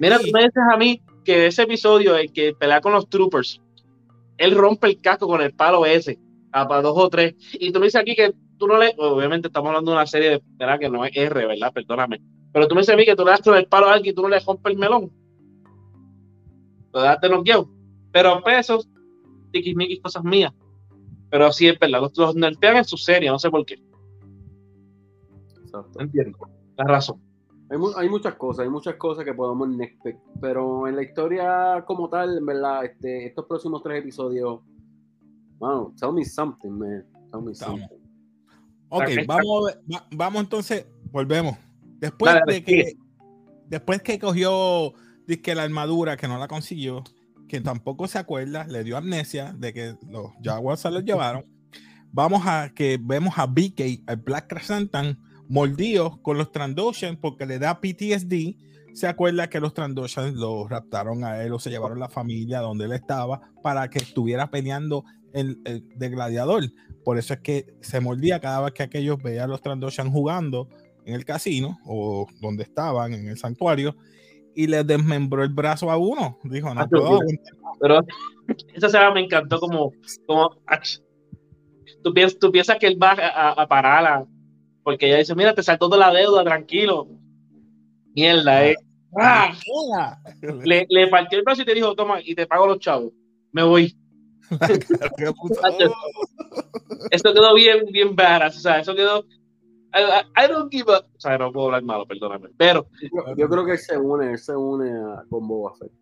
Mira, 0.00 0.18
tú 0.18 0.28
me 0.32 0.40
dices 0.40 0.62
a 0.70 0.76
mí 0.76 1.02
que 1.24 1.46
ese 1.46 1.62
episodio, 1.62 2.16
el 2.16 2.32
que 2.32 2.54
pelea 2.54 2.80
con 2.80 2.92
los 2.92 3.08
troopers, 3.08 3.60
él 4.38 4.54
rompe 4.56 4.86
el 4.88 5.00
casco 5.00 5.26
con 5.26 5.40
el 5.40 5.54
palo 5.54 5.84
ese, 5.84 6.18
a 6.52 6.66
para 6.66 6.82
dos 6.82 6.96
o 6.96 7.08
tres. 7.08 7.34
Y 7.54 7.72
tú 7.72 7.80
me 7.80 7.86
dices 7.86 8.00
aquí 8.00 8.14
que 8.14 8.32
tú 8.58 8.66
no 8.66 8.78
le, 8.78 8.94
obviamente 8.98 9.48
estamos 9.48 9.68
hablando 9.68 9.90
de 9.90 9.96
una 9.96 10.06
serie 10.06 10.30
de, 10.30 10.42
¿verdad? 10.56 10.78
Que 10.78 10.88
no 10.88 11.04
es 11.04 11.12
R, 11.14 11.46
¿verdad? 11.46 11.72
Perdóname. 11.72 12.20
Pero 12.52 12.68
tú 12.68 12.74
me 12.74 12.82
dices 12.82 12.94
a 12.94 12.96
mí 12.96 13.04
que 13.04 13.16
tú 13.16 13.24
le 13.24 13.30
das 13.30 13.40
con 13.40 13.56
el 13.56 13.66
palo 13.66 13.88
a 13.88 13.94
alguien 13.94 14.12
y 14.12 14.14
tú 14.14 14.22
no 14.22 14.28
le 14.28 14.38
rompes 14.40 14.72
el 14.72 14.78
melón. 14.78 15.10
Lo 16.92 17.00
daste 17.00 17.28
noqueado. 17.28 17.68
Pero 18.12 18.42
pesos, 18.42 18.88
tiquismiquis, 19.52 20.00
cosas 20.00 20.22
mías. 20.22 20.52
Pero 21.30 21.50
sí 21.50 21.66
es 21.66 21.78
verdad, 21.78 22.02
los, 22.02 22.16
los 22.16 22.34
nerfean 22.36 22.76
en 22.76 22.84
su 22.84 22.98
serie, 22.98 23.30
no 23.30 23.38
sé 23.38 23.50
por 23.50 23.64
qué. 23.64 23.82
Exacto. 25.62 26.00
Entiendo. 26.00 26.38
La 26.76 26.84
razón. 26.84 27.31
Hay, 27.96 28.08
muchas 28.08 28.34
cosas, 28.34 28.64
hay 28.64 28.70
muchas 28.70 28.96
cosas 28.96 29.24
que 29.24 29.32
podemos 29.32 29.66
pero 30.40 30.86
en 30.86 30.94
la 30.94 31.02
historia 31.02 31.82
como 31.86 32.08
tal, 32.08 32.36
en 32.36 32.44
verdad, 32.44 32.84
este, 32.84 33.26
estos 33.26 33.46
próximos 33.46 33.82
tres 33.82 34.00
episodios, 34.00 34.60
wow, 35.58 35.94
tell 35.98 36.12
me 36.12 36.24
something, 36.24 36.70
man. 36.70 37.06
Tell 37.32 37.40
me 37.40 37.54
something. 37.54 37.86
Ok, 38.90 39.08
vamos, 39.26 39.78
vamos 40.10 40.42
entonces, 40.42 40.86
volvemos. 41.10 41.56
Después 41.98 42.40
de 42.46 42.62
que 42.62 42.96
después 43.68 44.02
que 44.02 44.18
cogió 44.18 44.92
que 45.42 45.54
la 45.54 45.62
armadura, 45.62 46.18
que 46.18 46.28
no 46.28 46.38
la 46.38 46.48
consiguió, 46.48 47.02
que 47.48 47.62
tampoco 47.62 48.06
se 48.06 48.18
acuerda, 48.18 48.66
le 48.66 48.84
dio 48.84 48.98
amnesia 48.98 49.54
de 49.56 49.72
que 49.72 49.96
los 50.10 50.32
Jaguars 50.42 50.80
se 50.80 50.90
los 50.90 51.04
llevaron. 51.04 51.46
Vamos 52.10 52.42
a 52.44 52.70
que 52.74 52.98
vemos 53.00 53.38
a 53.38 53.46
BK, 53.46 53.80
el 54.06 54.16
Black 54.16 54.48
Crescentan, 54.48 55.18
mordidos 55.52 56.18
con 56.20 56.38
los 56.38 56.50
Trandoshan 56.50 57.18
porque 57.18 57.44
le 57.44 57.58
da 57.58 57.78
PTSD. 57.78 58.56
Se 58.94 59.06
acuerda 59.06 59.50
que 59.50 59.60
los 59.60 59.74
Trandoshan 59.74 60.34
lo 60.34 60.66
raptaron 60.66 61.24
a 61.24 61.42
él 61.44 61.52
o 61.52 61.58
se 61.58 61.68
llevaron 61.68 62.00
la 62.00 62.08
familia 62.08 62.60
donde 62.60 62.86
él 62.86 62.92
estaba 62.92 63.52
para 63.62 63.90
que 63.90 63.98
estuviera 63.98 64.50
peleando 64.50 65.04
el, 65.34 65.60
el 65.66 65.86
de 65.98 66.08
gladiador. 66.08 66.64
Por 67.04 67.18
eso 67.18 67.34
es 67.34 67.40
que 67.40 67.66
se 67.82 68.00
mordía 68.00 68.40
cada 68.40 68.62
vez 68.62 68.72
que 68.72 68.82
aquellos 68.82 69.22
veían 69.22 69.44
a 69.44 69.48
los 69.48 69.60
Trandoshan 69.60 70.10
jugando 70.10 70.70
en 71.04 71.14
el 71.14 71.26
casino 71.26 71.78
o 71.84 72.26
donde 72.40 72.62
estaban 72.62 73.12
en 73.12 73.28
el 73.28 73.36
santuario 73.36 73.94
y 74.54 74.68
le 74.68 74.82
desmembró 74.84 75.42
el 75.42 75.50
brazo 75.50 75.90
a 75.90 75.98
uno. 75.98 76.38
Dijo, 76.44 76.74
no 76.74 76.80
ah, 76.80 76.88
puedo 76.88 77.20
Pero 77.78 78.00
esa 78.74 78.86
escena 78.86 79.12
me 79.12 79.20
encantó 79.20 79.60
como, 79.60 79.92
como 80.26 80.56
tú, 82.02 82.14
piensas, 82.14 82.38
tú 82.38 82.50
piensas 82.50 82.78
que 82.78 82.86
él 82.86 82.96
va 83.00 83.10
a, 83.10 83.50
a 83.50 83.68
pararla 83.68 84.26
porque 84.82 85.06
ella 85.06 85.18
dice, 85.18 85.34
mira, 85.34 85.54
te 85.54 85.62
saltó 85.62 85.88
toda 85.88 86.10
la 86.10 86.18
deuda, 86.18 86.44
tranquilo. 86.44 87.08
Mierda, 88.14 88.66
eh. 88.66 88.76
Ah, 89.18 89.52
le, 90.64 90.86
le 90.88 91.08
partió 91.08 91.38
el 91.38 91.44
brazo 91.44 91.62
y 91.62 91.66
te 91.66 91.74
dijo, 91.74 91.94
toma, 91.94 92.20
y 92.22 92.34
te 92.34 92.46
pago 92.46 92.66
los 92.66 92.78
chavos. 92.78 93.12
Me 93.52 93.62
voy. 93.62 93.94
Esto 97.10 97.34
quedó 97.34 97.54
bien, 97.54 97.84
bien 97.92 98.16
badass. 98.16 98.56
O 98.56 98.60
sea, 98.60 98.80
eso 98.80 98.94
quedó. 98.94 99.24
I, 99.94 100.48
don't 100.48 100.72
give 100.72 100.90
a. 100.90 101.00
O 101.00 101.20
sea, 101.20 101.36
no 101.36 101.52
puedo 101.52 101.66
hablar 101.66 101.82
malo, 101.82 102.06
perdóname. 102.06 102.48
Pero. 102.56 102.86
Yo, 103.36 103.48
creo 103.48 103.66
que 103.66 103.72
él 103.72 103.78
se 103.78 103.98
une, 103.98 104.32
él 104.32 104.38
se 104.38 104.56
une 104.56 104.90
a, 104.90 105.24
con 105.28 105.46
Boba 105.46 105.74
Fett. 105.74 105.92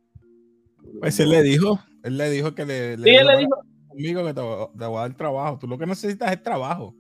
Pues 1.01 1.19
él 1.21 1.31
le 1.31 1.43
dijo, 1.43 1.81
él 2.05 2.17
le 2.17 2.31
dijo 2.31 2.55
que 2.55 2.65
le. 2.65 2.97
sí, 2.97 3.11
él 3.11 3.27
le 3.27 3.39
dijo. 3.39 3.57
Conmigo 3.89 4.25
que 4.25 4.35
te, 4.35 4.43
te, 4.79 4.87
voy 4.87 4.99
a 4.99 5.01
dar 5.01 5.17
trabajo. 5.17 5.59
Tú 5.59 5.67
lo 5.67 5.77
que 5.77 5.87
necesitas 5.87 6.31
es 6.31 6.41
trabajo. 6.43 6.95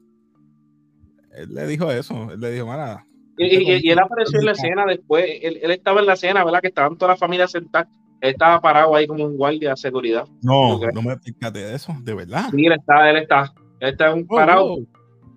Él 1.34 1.54
le 1.54 1.66
dijo 1.66 1.90
eso. 1.90 2.30
Él 2.32 2.40
le 2.40 2.50
dijo, 2.52 2.66
mara. 2.66 3.06
Y, 3.38 3.86
y, 3.86 3.90
él 3.90 3.98
apareció 3.98 4.38
en 4.38 4.46
la 4.46 4.52
escena 4.52 4.84
después. 4.86 5.24
Él, 5.42 5.60
él, 5.62 5.70
estaba 5.70 6.00
en 6.00 6.06
la 6.06 6.12
escena, 6.12 6.44
¿verdad? 6.44 6.60
Que 6.60 6.68
estaban 6.68 6.96
toda 6.98 7.12
la 7.12 7.16
familia 7.16 7.48
sentada 7.48 7.88
él 8.20 8.30
estaba 8.30 8.60
parado 8.60 8.94
ahí 8.94 9.06
como 9.06 9.24
un 9.24 9.36
guardia 9.36 9.70
de 9.70 9.76
seguridad. 9.76 10.26
No, 10.42 10.78
no 10.92 11.02
me 11.02 11.18
fíjate 11.18 11.58
de 11.58 11.74
eso, 11.74 11.94
de 12.02 12.14
verdad. 12.14 12.50
Sí, 12.50 12.66
él 12.66 12.72
está, 12.72 13.10
él 13.10 13.16
está, 13.16 13.52
él 13.80 13.88
está 13.88 14.14
oh, 14.14 14.26
parado. 14.26 14.76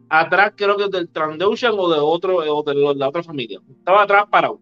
Atrás, 0.10 0.54
creo 0.56 0.76
que 0.76 0.90
del 0.90 1.10
Trandocean 1.10 1.74
o 1.78 1.90
de 1.90 2.00
otro, 2.00 2.38
o 2.38 2.64
de 2.64 2.96
la 2.96 3.08
otra 3.08 3.24
familia. 3.24 3.60
Estaba 3.70 4.04
atrás 4.04 4.26
parado. 4.30 4.60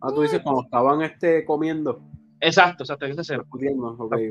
Ah, 0.00 0.08
tú 0.14 0.22
dices 0.22 0.40
cuando 0.42 0.62
estaban 0.62 1.02
este, 1.02 1.44
comiendo. 1.44 2.02
Exacto, 2.40 2.82
exacto, 2.82 3.06
ese 3.06 3.20
es 3.20 3.30
Okay, 3.48 3.68
okay. 3.98 4.30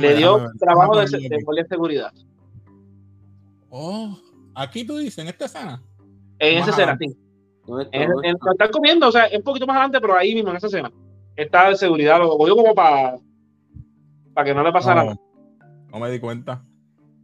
le, 0.00 0.14
dio 0.16 0.50
trabajo 0.58 0.98
de, 0.98 1.06
de 1.06 1.28
de 1.28 1.64
seguridad. 1.68 2.12
Oh, 3.70 4.18
aquí 4.54 4.84
tú 4.84 4.98
dices, 4.98 5.18
en 5.18 5.28
esta 5.28 5.46
escena. 5.46 5.82
En 6.38 6.58
esa 6.58 6.70
escena, 6.70 6.96
sí 7.00 7.16
están 8.52 8.70
comiendo, 8.72 9.08
o 9.08 9.12
sea, 9.12 9.26
es 9.26 9.38
un 9.38 9.44
poquito 9.44 9.66
más 9.66 9.76
adelante, 9.76 10.00
pero 10.00 10.16
ahí 10.16 10.34
mismo 10.34 10.50
en 10.50 10.56
esa 10.56 10.66
escena. 10.66 10.92
Está 11.36 11.70
de 11.70 11.76
seguridad, 11.76 12.18
lo 12.18 12.36
cogió 12.36 12.56
como 12.56 12.74
para 12.74 13.16
para 14.34 14.44
que 14.44 14.54
no 14.54 14.62
le 14.62 14.72
pasara 14.72 15.04
nada. 15.04 15.16
No 15.90 15.98
me 15.98 16.10
di 16.10 16.20
cuenta. 16.20 16.64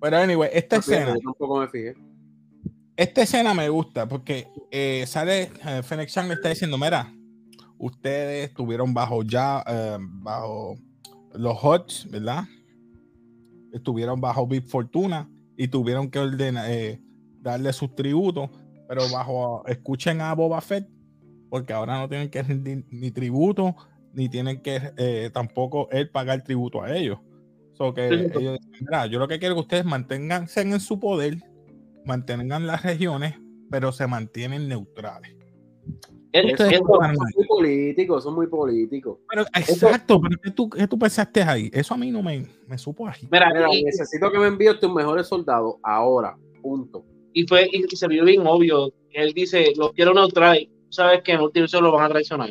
Pero 0.01 0.17
anyway, 0.17 0.51
esta 0.53 0.77
escena. 0.77 1.15
me 1.15 1.69
fijé. 1.69 1.95
Esta 2.97 3.23
escena 3.23 3.55
me 3.55 3.69
gusta 3.69 4.09
porque 4.09 4.49
eh, 4.71 5.05
sale 5.07 5.51
eh, 5.67 5.83
Fennec 5.83 6.09
Chan 6.09 6.29
le 6.29 6.35
está 6.35 6.49
diciendo, 6.49 6.79
mira, 6.79 7.13
ustedes 7.79 8.49
estuvieron 8.49 8.95
bajo 8.95 9.23
ya, 9.23 9.63
eh, 9.67 9.99
bajo 10.01 10.77
los 11.35 11.59
HOTS, 11.63 12.11
¿verdad? 12.11 12.45
Estuvieron 13.73 14.21
bajo 14.21 14.47
Big 14.47 14.67
Fortuna 14.67 15.29
y 15.57 15.69
tuvieron 15.69 16.11
que 16.11 16.19
ordenar, 16.19 16.71
darle 17.41 17.73
sus 17.73 17.95
tributos 17.95 18.51
pero 18.89 19.09
bajo, 19.11 19.65
escuchen 19.67 20.21
a 20.21 20.35
Boba 20.35 20.61
Fett, 20.61 20.89
porque 21.51 21.73
ahora 21.73 21.99
no 21.99 22.09
tienen 22.09 22.31
que 22.31 22.43
rendir 22.43 22.85
ni 22.91 23.11
tributo, 23.11 23.75
ni 24.13 24.29
tienen 24.29 24.63
que 24.63 24.93
eh, 24.97 25.31
tampoco 25.33 25.89
él 25.91 26.11
pagar 26.11 26.43
tributo 26.43 26.83
a 26.83 26.95
ellos. 26.97 27.19
So 27.75 27.93
que 27.93 28.09
ellos 28.09 28.59
dicen, 28.73 29.11
yo 29.11 29.19
lo 29.19 29.29
que 29.29 29.39
quiero 29.39 29.55
es 29.55 29.59
que 29.59 29.63
ustedes 29.63 29.85
manténganse 29.85 30.63
en 30.63 30.81
su 30.81 30.99
poder, 30.99 31.39
mantengan 32.05 32.67
las 32.67 32.83
regiones, 32.83 33.35
pero 33.71 33.93
se 33.93 34.07
mantienen 34.07 34.69
neutrales. 34.69 35.35
Son 36.57 37.15
muy 37.35 37.47
políticos, 37.47 38.25
son 38.25 38.35
muy 38.35 38.47
políticos. 38.47 39.19
Pero, 39.29 39.43
exacto, 39.43 40.21
pero 40.21 40.39
¿qué 40.43 40.51
tú, 40.51 40.71
¿qué 40.71 40.87
tú, 40.87 40.99
pensaste 40.99 41.43
ahí? 41.43 41.71
Eso 41.73 41.95
a 41.95 41.97
mí 41.97 42.11
no 42.11 42.23
me, 42.23 42.47
me 42.67 42.79
supo 42.79 43.07
ahí. 43.07 43.29
Mira, 43.31 43.51
necesito 43.53 44.31
que 44.31 44.39
me 44.39 44.47
envíes 44.47 44.79
tus 44.81 44.93
mejores 44.93 45.27
soldados 45.27 45.77
ahora, 45.83 46.37
punto 46.63 47.05
y 47.37 47.47
fue 47.47 47.69
y, 47.71 47.85
se 47.95 48.09
vio 48.09 48.25
bien 48.25 48.47
obvio. 48.47 48.95
Él 49.11 49.35
dice, 49.35 49.75
lo 49.77 49.93
quiero 49.93 50.15
neutral, 50.15 50.71
tú 50.87 50.93
sabes 50.93 51.23
que 51.23 51.33
en 51.33 51.39
el 51.39 51.45
último 51.45 51.67
lo 51.83 51.93
van 51.93 52.05
a 52.05 52.09
traicionar. 52.09 52.49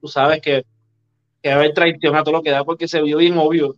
Tú 0.00 0.06
sabes 0.06 0.40
que, 0.40 0.64
que 1.42 1.48
va 1.48 1.56
a 1.56 1.58
haber 1.58 1.74
traición 1.74 2.14
a 2.14 2.22
todo 2.22 2.36
lo 2.36 2.42
que 2.42 2.52
da 2.52 2.64
porque 2.64 2.86
se 2.86 3.02
vio 3.02 3.16
bien 3.16 3.36
obvio. 3.36 3.74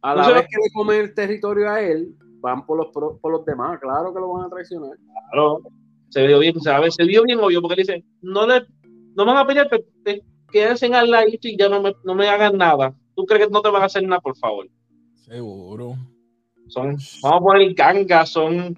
A 0.00 0.14
la 0.14 0.30
vez 0.30 0.46
que 0.48 0.56
le 0.56 0.72
comen 0.72 1.00
el 1.02 1.14
territorio 1.14 1.70
a 1.70 1.82
él, 1.82 2.14
van 2.40 2.64
por 2.64 2.78
los, 2.78 3.18
por 3.20 3.30
los 3.30 3.44
demás, 3.44 3.78
claro 3.78 4.14
que 4.14 4.20
lo 4.20 4.32
van 4.32 4.46
a 4.46 4.48
traicionar. 4.48 4.96
Claro, 5.30 5.60
se 6.08 6.26
vio 6.26 6.38
bien, 6.38 6.60
¿sabes? 6.60 6.94
Se 6.94 7.04
vio 7.04 7.22
bien 7.22 7.40
obvio 7.40 7.60
porque 7.60 7.80
él 7.80 7.86
dice, 7.86 8.04
no 8.22 8.46
le 8.46 8.66
no 9.16 9.24
van 9.24 9.36
a 9.36 9.46
pelear, 9.46 9.68
quédense 10.50 10.86
al 10.86 11.10
ladito 11.10 11.48
y 11.48 11.56
ya 11.56 11.68
no 11.68 11.80
me, 11.80 11.94
no 12.04 12.14
me 12.14 12.28
hagan 12.28 12.56
nada. 12.56 12.94
¿Tú 13.14 13.24
crees 13.26 13.46
que 13.46 13.52
no 13.52 13.62
te 13.62 13.70
van 13.70 13.82
a 13.82 13.86
hacer 13.86 14.02
nada, 14.02 14.20
por 14.20 14.36
favor? 14.36 14.68
Seguro. 15.14 15.96
Son, 16.66 16.96
vamos 17.22 17.40
a 17.40 17.44
poner 17.44 17.74
gangas, 17.74 18.30
son 18.30 18.76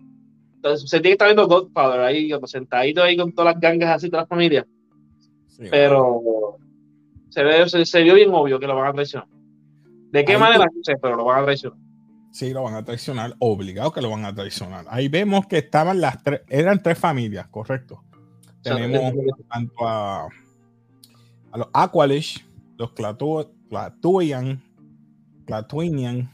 se 0.74 1.00
tiene 1.00 1.02
que 1.02 1.12
estar 1.12 1.28
viendo 1.28 1.46
Godfather 1.46 2.00
ahí, 2.00 2.30
sentadito 2.44 3.02
ahí 3.02 3.16
con 3.16 3.32
todas 3.32 3.54
las 3.54 3.60
gangas 3.60 3.96
así, 3.96 4.10
todas 4.10 4.22
las 4.22 4.28
familias. 4.28 4.66
pero 5.70 6.58
se, 7.28 7.44
ve, 7.44 7.68
se, 7.68 8.02
vio 8.02 8.14
bien 8.14 8.30
obvio 8.32 8.58
que 8.58 8.66
lo 8.66 8.74
van 8.74 8.88
a 8.88 8.92
traicionar. 8.92 9.28
¿De 10.10 10.24
qué 10.24 10.36
manera? 10.36 10.64
No 10.64 10.82
sé, 10.82 10.94
pero 11.00 11.16
lo 11.16 11.24
van 11.24 11.42
a 11.42 11.44
traicionar. 11.44 11.78
Sí, 12.36 12.52
lo 12.52 12.64
van 12.64 12.74
a 12.74 12.84
traicionar, 12.84 13.34
obligado 13.38 13.90
que 13.90 14.02
lo 14.02 14.10
van 14.10 14.26
a 14.26 14.34
traicionar. 14.34 14.84
Ahí 14.90 15.08
vemos 15.08 15.46
que 15.46 15.56
estaban 15.56 16.02
las 16.02 16.22
tres, 16.22 16.42
eran 16.50 16.82
tres 16.82 16.98
familias, 16.98 17.48
correcto. 17.48 18.04
Tenemos 18.60 19.14
tanto 19.48 19.88
a, 19.88 20.24
a 21.52 21.56
los 21.56 21.66
Aqualish, 21.72 22.46
los 22.76 22.92
Clatuian, 22.92 24.62
Clatuinian 25.46 26.30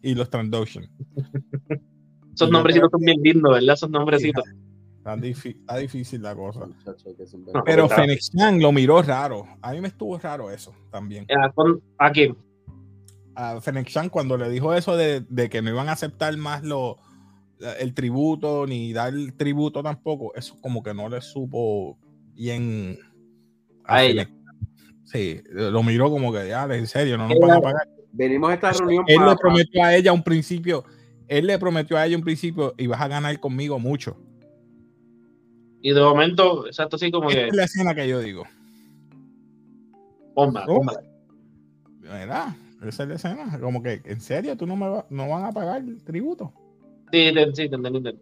y 0.00 0.14
los 0.14 0.30
Trandoshan. 0.30 0.88
Esos 2.34 2.50
nombrecitos 2.50 2.90
son 2.90 3.02
bien 3.02 3.20
lindos, 3.20 3.52
¿verdad? 3.52 3.74
Esos 3.74 3.90
nombrecitos. 3.90 4.44
Está, 4.96 5.76
difícil 5.76 6.22
la 6.22 6.34
cosa. 6.34 6.66
Pero 7.66 7.86
Phoenix 7.90 8.30
lo 8.32 8.72
miró 8.72 9.02
raro. 9.02 9.44
A 9.60 9.72
mí 9.72 9.82
me 9.82 9.88
estuvo 9.88 10.16
raro 10.16 10.50
eso 10.50 10.72
también. 10.90 11.26
¿A 11.98 12.10
quién? 12.10 12.34
A 13.34 13.60
Phoenix 13.60 13.94
cuando 14.10 14.36
le 14.36 14.48
dijo 14.48 14.74
eso 14.74 14.96
de, 14.96 15.24
que 15.50 15.62
no 15.62 15.70
iban 15.70 15.88
a 15.88 15.92
aceptar 15.92 16.36
más 16.36 16.62
lo, 16.62 16.98
el 17.78 17.94
tributo 17.94 18.66
ni 18.66 18.92
dar 18.92 19.12
el 19.12 19.34
tributo 19.34 19.82
tampoco, 19.82 20.34
eso 20.34 20.56
como 20.60 20.82
que 20.82 20.94
no 20.94 21.08
le 21.08 21.20
supo 21.20 21.98
bien 22.34 22.98
a, 23.84 24.04
ella. 24.04 24.30
Sí, 25.04 25.42
lo 25.50 25.82
miró 25.82 26.10
como 26.10 26.32
que 26.32 26.48
ya, 26.48 26.64
en 26.64 26.86
serio, 26.86 27.18
no 27.18 27.28
nos 27.28 27.38
van 27.38 27.50
a 27.50 27.60
pagar. 27.60 27.88
Venimos 28.12 28.50
a 28.50 28.54
esta 28.54 28.72
reunión. 28.72 29.04
Él 29.08 29.24
le 29.24 29.36
prometió 29.36 29.82
a 29.82 29.94
ella 29.94 30.12
un 30.12 30.22
principio 30.22 30.84
él 31.28 31.46
le 31.46 31.58
prometió 31.58 31.96
a 31.96 32.06
ella 32.06 32.16
un 32.16 32.22
principio 32.22 32.74
y 32.76 32.86
vas 32.86 33.00
a 33.00 33.08
ganar 33.08 33.38
conmigo 33.40 33.78
mucho. 33.78 34.16
Y 35.80 35.92
de 35.92 36.00
momento, 36.00 36.66
exacto, 36.66 36.96
así 36.96 37.10
como 37.10 37.28
que. 37.28 37.48
Es 37.48 37.54
la 37.54 37.64
escena 37.64 37.94
que 37.94 38.08
yo 38.08 38.20
digo. 38.20 38.44
Bomba, 40.34 40.64
bomba. 40.66 40.94
¿Verdad? 42.00 42.54
Esa 42.82 43.02
es 43.04 43.08
la 43.08 43.14
escena. 43.14 43.58
Como 43.60 43.82
que, 43.82 44.02
¿en 44.04 44.20
serio? 44.20 44.56
¿Tú 44.56 44.66
no 44.66 44.76
me 44.76 45.04
no 45.08 45.28
van 45.28 45.44
a 45.44 45.52
pagar 45.52 45.82
el 45.82 46.02
tributo? 46.04 46.52
Sí, 47.12 47.32
sí, 47.54 47.68
te 47.68 47.76
entendí. 47.76 48.18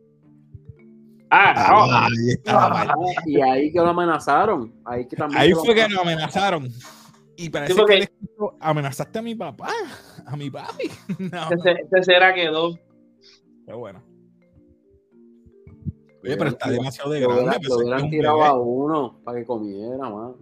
Ah, 1.31 1.55
ah. 1.57 2.09
Ah, 2.47 2.95
y 3.25 3.41
ahí 3.41 3.73
que 3.73 3.79
lo 3.79 3.89
amenazaron. 3.89 4.71
Ahí, 4.85 5.07
que 5.07 5.17
también 5.17 5.41
ahí 5.41 5.53
fue 5.55 5.75
que 5.75 5.89
lo 5.89 6.03
amenazaron. 6.03 6.69
Y 7.37 7.49
parece 7.49 7.75
que 7.87 8.09
amenazaste 8.61 9.19
a 9.19 9.23
mi 9.23 9.35
papá, 9.35 9.71
a 10.27 10.37
mi 10.37 10.51
papi. 10.51 10.91
No. 11.19 11.49
Ese, 11.51 12.03
será 12.03 12.35
quedó 12.35 12.79
Qué 13.67 13.73
bueno. 13.73 14.03
Oye, 16.23 16.37
pero 16.37 16.51
está 16.51 16.71
demasiado 16.71 17.11
de 17.11 17.21
grande. 17.21 17.59
Lo, 17.63 17.77
lo 17.77 17.77
hubieran 17.77 18.11
tirado 18.11 18.45
a 18.45 18.53
uno 18.53 19.19
para 19.25 19.39
que 19.39 19.47
comiera, 19.47 20.09
mano. 20.09 20.37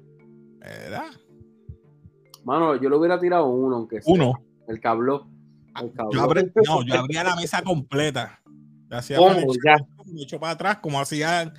¿Verdad? 0.59 1.07
Mano, 2.45 2.77
yo 2.81 2.89
lo 2.89 2.99
hubiera 2.99 3.19
tirado 3.21 3.45
a 3.45 3.49
uno, 3.49 3.77
aunque 3.77 4.01
sea. 4.03 4.13
Uno. 4.15 4.33
El 4.69 4.81
cabló. 4.81 5.29
El 5.81 5.93
Yo 5.93 6.63
no, 6.67 6.85
yo 6.85 6.95
abría 6.99 7.23
la 7.25 7.37
mesa 7.37 7.63
completa. 7.63 8.41
Hacía 8.91 9.19
¿Cómo? 9.19 9.35
Ya. 9.65 9.77
hecho 10.21 10.41
para 10.41 10.53
atrás, 10.53 10.79
como 10.79 11.01
hacían 11.01 11.53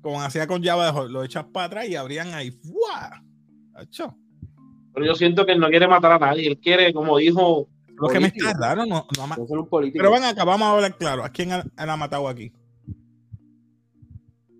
como 0.00 0.22
hacía 0.22 0.46
con 0.46 0.62
Java, 0.62 0.92
lo 1.08 1.24
echas 1.24 1.44
para 1.52 1.66
atrás 1.66 1.88
y 1.88 1.96
abrían 1.96 2.32
ahí. 2.32 2.52
¡Fua! 2.52 3.22
Hacho. 3.74 4.14
Pero 4.94 5.06
yo 5.06 5.14
siento 5.14 5.44
que 5.44 5.52
él 5.52 5.60
no 5.60 5.68
quiere 5.68 5.88
matar 5.88 6.12
a 6.12 6.18
nadie. 6.18 6.46
Él 6.48 6.58
quiere, 6.58 6.92
como 6.92 7.18
dijo, 7.18 7.68
Lo 7.88 8.08
que 8.08 8.20
me 8.20 8.28
está 8.28 8.52
raro, 8.54 8.86
no, 8.86 9.06
no 9.16 9.44
un 9.60 9.68
político. 9.68 9.98
Pero 10.00 10.12
ven 10.12 10.24
acá, 10.24 10.44
vamos 10.44 10.68
a 10.68 10.72
hablar 10.72 10.96
claro. 10.96 11.24
¿A 11.24 11.28
quién 11.30 11.52
han, 11.52 11.70
han 11.76 11.98
matado 11.98 12.28
aquí? 12.28 12.52
A 12.54 12.58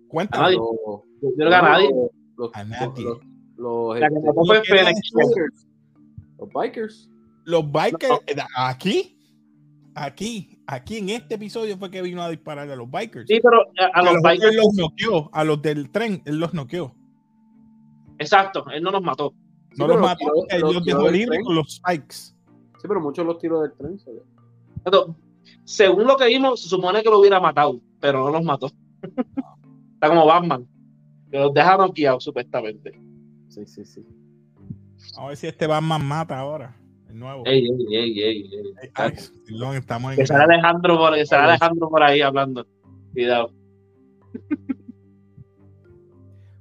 Cuéntame. 0.09 0.43
nadie. 0.43 0.57
Los- 0.57 1.01
yo 1.21 1.29
creo 1.35 1.49
que 1.49 1.55
a 1.55 1.61
nadie. 1.61 1.89
Los, 2.37 2.51
A 2.53 2.63
nadie. 2.63 3.03
los- 3.03 3.19
los- 3.59 3.99
La 3.99 4.09
que 4.09 4.15
este, 4.15 4.33
fue 4.33 4.59
bikers. 4.61 5.67
Los 6.39 6.49
bikers. 6.53 7.09
Los 7.45 7.71
bikers, 7.71 8.09
No. 8.09 8.19
eh, 8.27 8.35
aquí, 8.55 9.17
aquí, 9.95 10.61
aquí 10.67 10.97
en 10.97 11.09
este 11.09 11.35
episodio 11.35 11.77
fue 11.77 11.89
que 11.91 12.01
vino 12.01 12.21
a 12.21 12.29
dispararle 12.29 12.73
a 12.73 12.75
los 12.75 12.89
bikers. 12.89 13.25
Sí, 13.27 13.39
pero 13.41 13.61
a, 13.79 13.99
a 13.99 14.03
los 14.03 14.13
los 14.13 14.21
bikers. 14.23 14.55
los 14.55 14.73
noqueó, 14.75 15.29
a 15.33 15.43
los 15.43 15.61
del 15.61 15.89
tren, 15.89 16.21
él 16.25 16.39
los 16.39 16.53
noqueó. 16.53 16.95
Exacto, 18.19 18.65
él 18.71 18.83
no 18.83 18.91
nos 18.91 19.01
mató. 19.01 19.33
No 19.77 19.87
los 19.87 19.97
los 19.97 20.05
mató, 20.05 20.19
tiró- 20.19 20.45
él 20.49 20.61
los 20.61 20.73
los 20.75 20.83
tiró 20.83 20.97
dejó 20.99 21.11
libres 21.11 21.39
con 21.43 21.55
los 21.55 21.75
spikes. 21.75 22.15
Sí, 22.15 22.87
pero 22.87 23.01
muchos 23.01 23.25
los 23.25 23.37
tiros 23.39 23.61
del 23.61 23.73
tren. 23.73 23.99
Entonces, 24.85 25.15
según 25.65 26.05
lo 26.05 26.15
que 26.17 26.27
vimos, 26.27 26.61
se 26.61 26.69
supone 26.69 27.01
que 27.03 27.09
lo 27.09 27.19
hubiera 27.19 27.39
matado, 27.39 27.79
pero 27.99 28.23
no 28.23 28.29
los 28.31 28.43
mató. 28.43 28.69
Está 29.93 30.07
como 30.07 30.25
Batman, 30.25 30.67
que 31.31 31.37
los 31.39 31.53
deja 31.53 31.77
noqueados, 31.77 32.23
supuestamente. 32.23 32.99
Sí, 33.65 33.83
sí, 33.83 33.85
sí. 33.85 34.05
Vamos 35.15 35.17
a 35.17 35.27
ver 35.27 35.37
si 35.37 35.47
este 35.47 35.67
Batman 35.67 36.05
mata 36.05 36.39
ahora. 36.39 36.75
El 37.09 37.19
nuevo. 37.19 37.43
Ey, 37.45 37.65
ey, 37.65 37.95
ey, 37.95 38.21
ey, 38.21 38.49
ey. 38.53 38.73
Ay, 38.81 38.89
ay, 38.93 39.13
perdón, 39.45 39.75
estamos 39.75 40.11
en. 40.11 40.17
Que 40.17 40.27
sale 40.27 40.43
Alejandro 40.43 40.97
por, 40.97 41.15
que 41.15 41.25
sale 41.25 41.43
Alejandro 41.49 41.89
por 41.89 42.03
ahí 42.03 42.21
hablando. 42.21 42.65
Cuidado. 43.11 43.53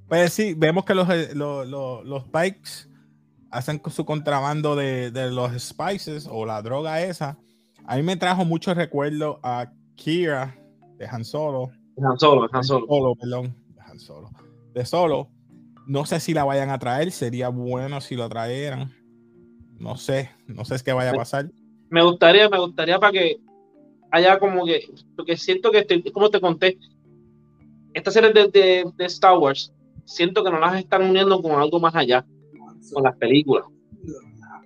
Pues 0.09 0.33
sí, 0.33 0.55
vemos 0.55 0.87
que 0.87 0.95
los, 0.95 1.09
eh, 1.11 1.35
los, 1.35 1.69
los, 1.69 2.03
los 2.05 2.31
bikes 2.33 2.89
hacen 3.51 3.81
su 3.91 4.07
contrabando 4.07 4.75
de, 4.75 5.11
de 5.11 5.31
los 5.31 5.53
spices 5.63 6.27
o 6.31 6.47
la 6.47 6.63
droga 6.63 7.03
esa. 7.03 7.39
A 7.85 7.97
mí 7.97 8.03
me 8.03 8.17
trajo 8.17 8.47
mucho 8.47 8.73
recuerdo 8.73 9.39
a 9.43 9.71
Kira 9.97 10.57
de 10.97 11.07
Han 11.07 11.27
Solo. 11.27 11.71
Dejan 11.95 12.19
solo, 12.19 12.43
dejan 12.43 12.65
solo. 12.65 12.87
Solo, 12.87 13.15
perdón, 13.17 13.55
de 13.75 13.81
Han 13.83 14.01
Solo. 14.01 14.31
De 14.73 14.85
Solo. 14.87 15.29
No 15.89 16.05
sé 16.05 16.21
si 16.21 16.35
la 16.35 16.45
vayan 16.45 16.69
a 16.69 16.79
traer, 16.79 17.11
sería 17.11 17.49
bueno 17.49 18.03
si 18.03 18.15
lo 18.15 18.29
trajeran. 18.29 18.93
No 19.79 19.97
sé, 19.97 20.31
no 20.47 20.67
sé 20.67 20.77
qué 20.85 20.93
vaya 20.93 21.13
a 21.13 21.15
pasar. 21.15 21.51
Me 21.89 22.03
gustaría, 22.03 22.47
me 22.51 22.59
gustaría 22.59 22.99
para 22.99 23.13
que 23.13 23.39
haya 24.11 24.39
como 24.39 24.67
que, 24.67 24.83
porque 25.17 25.39
siento 25.39 25.71
que, 25.71 25.79
estoy, 25.79 26.03
como 26.13 26.29
te 26.29 26.43
conté, 26.43 26.79
estas 27.95 28.13
series 28.13 28.35
de, 28.35 28.49
de, 28.49 28.85
de 28.95 29.05
Star 29.07 29.39
Wars, 29.39 29.73
siento 30.05 30.45
que 30.45 30.51
no 30.51 30.61
las 30.61 30.79
están 30.79 31.09
uniendo 31.09 31.41
con 31.41 31.53
algo 31.53 31.81
más 31.81 31.95
allá, 31.95 32.27
con 32.93 33.03
las 33.03 33.17
películas. 33.17 33.65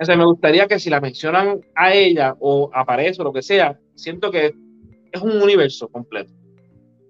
O 0.00 0.04
sea, 0.04 0.16
me 0.16 0.24
gustaría 0.24 0.66
que 0.66 0.80
si 0.80 0.90
la 0.90 1.00
mencionan 1.00 1.61
a 1.76 1.94
ella 1.94 2.35
o 2.40 2.68
aparece 2.74 3.20
o 3.20 3.24
lo 3.24 3.32
que 3.32 3.42
sea, 3.42 3.78
siento 3.94 4.32
que 4.32 4.52
es 5.12 5.22
un 5.22 5.40
universo 5.40 5.87
completo. 5.88 6.32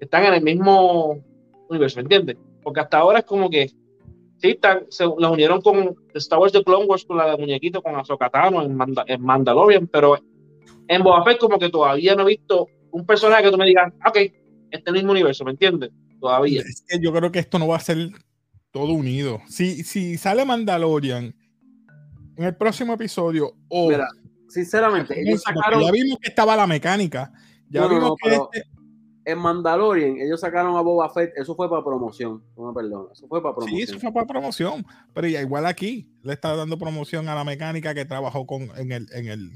Están 0.01 0.27
en 0.27 0.35
el 0.35 0.43
mismo 0.43 1.25
universo, 1.71 1.97
¿me 1.97 2.03
entiendes? 2.03 2.37
Porque 2.63 2.81
hasta 2.81 2.99
ahora 2.99 3.21
es 3.21 3.25
como 3.25 3.49
que 3.49 3.71
sí, 4.43 4.51
están, 4.51 4.87
se 4.91 5.05
la 5.19 5.31
unieron 5.31 5.61
con 5.63 5.95
Star 6.15 6.39
Wars 6.41 6.53
de 6.53 6.63
Clone 6.65 6.85
Wars, 6.87 7.05
con 7.07 7.17
la 7.17 7.31
de 7.31 7.37
muñequito, 7.39 7.81
con 7.81 7.95
Ahsoka 7.97 8.29
Tano 8.29 8.61
en, 8.63 8.75
Manda- 8.75 9.05
en 9.07 9.23
Mandalorian, 9.23 9.87
pero 9.87 10.19
en 10.89 11.03
Boba 11.03 11.25
Fett 11.25 11.39
como 11.39 11.59
que 11.59 11.69
todavía 11.71 12.15
no 12.17 12.23
he 12.25 12.33
visto 12.37 12.67
un 12.91 13.07
personaje 13.07 13.45
que 13.45 13.51
tú 13.53 13.57
me 13.57 13.67
digas, 13.67 13.93
ok, 14.07 14.17
este 14.17 14.35
es 14.71 14.83
el 14.87 14.93
mismo 14.95 15.13
universo, 15.13 15.45
¿me 15.45 15.53
entiendes? 15.53 15.91
Todavía. 16.21 16.61
Es 16.61 16.85
que 16.87 16.99
yo 17.01 17.13
creo 17.13 17.31
que 17.33 17.39
esto 17.39 17.59
no 17.59 17.69
va 17.69 17.77
a 17.77 17.81
ser 17.81 18.11
todo 18.73 18.93
unido. 18.93 19.41
Si, 19.49 19.85
si 19.85 20.17
sale 20.19 20.45
Mandalorian 20.45 21.35
en 22.37 22.45
el 22.45 22.57
próximo 22.57 22.95
episodio 22.95 23.53
o 23.69 23.89
Mira, 23.91 24.09
sinceramente, 24.49 25.21
ellos 25.21 25.43
Porque 25.45 25.59
sacaron. 25.59 25.83
ya 25.85 25.91
vimos 25.93 26.19
que 26.21 26.29
estaba 26.31 26.57
la 26.57 26.67
mecánica. 26.67 27.33
Ya 27.69 27.83
No, 27.83 27.89
no, 27.89 27.95
vimos 27.95 28.09
no, 28.11 28.17
que 28.17 28.29
pero- 28.31 28.49
este- 28.53 28.69
En 29.25 29.39
Mandalorian, 29.39 30.17
ellos 30.19 30.41
sacaron 30.41 30.77
a 30.77 30.81
Boba 30.81 31.09
Fett. 31.11 31.33
Eso 31.37 31.55
fue 31.55 31.71
para 31.71 31.85
promoción. 31.85 32.43
No 32.57 32.69
me 32.69 32.75
perdona. 32.75 33.13
Eso 33.13 33.29
fue 33.29 33.41
para 33.41 33.55
promoción. 33.55 33.79
Sí, 33.79 33.85
eso 33.85 34.01
fue 34.01 34.13
para 34.13 34.27
promoción. 34.27 34.85
Pero 35.15 35.29
ya 35.29 35.41
igual 35.41 35.67
aquí 35.67 36.09
le 36.23 36.33
está 36.33 36.57
dando 36.57 36.77
promoción 36.77 37.29
a 37.29 37.35
la 37.35 37.45
mecánica 37.45 37.95
que 37.95 38.05
trabajó 38.05 38.47
con 38.47 38.63
en 38.77 38.91
el 38.91 39.07
en 39.13 39.27
el 39.27 39.51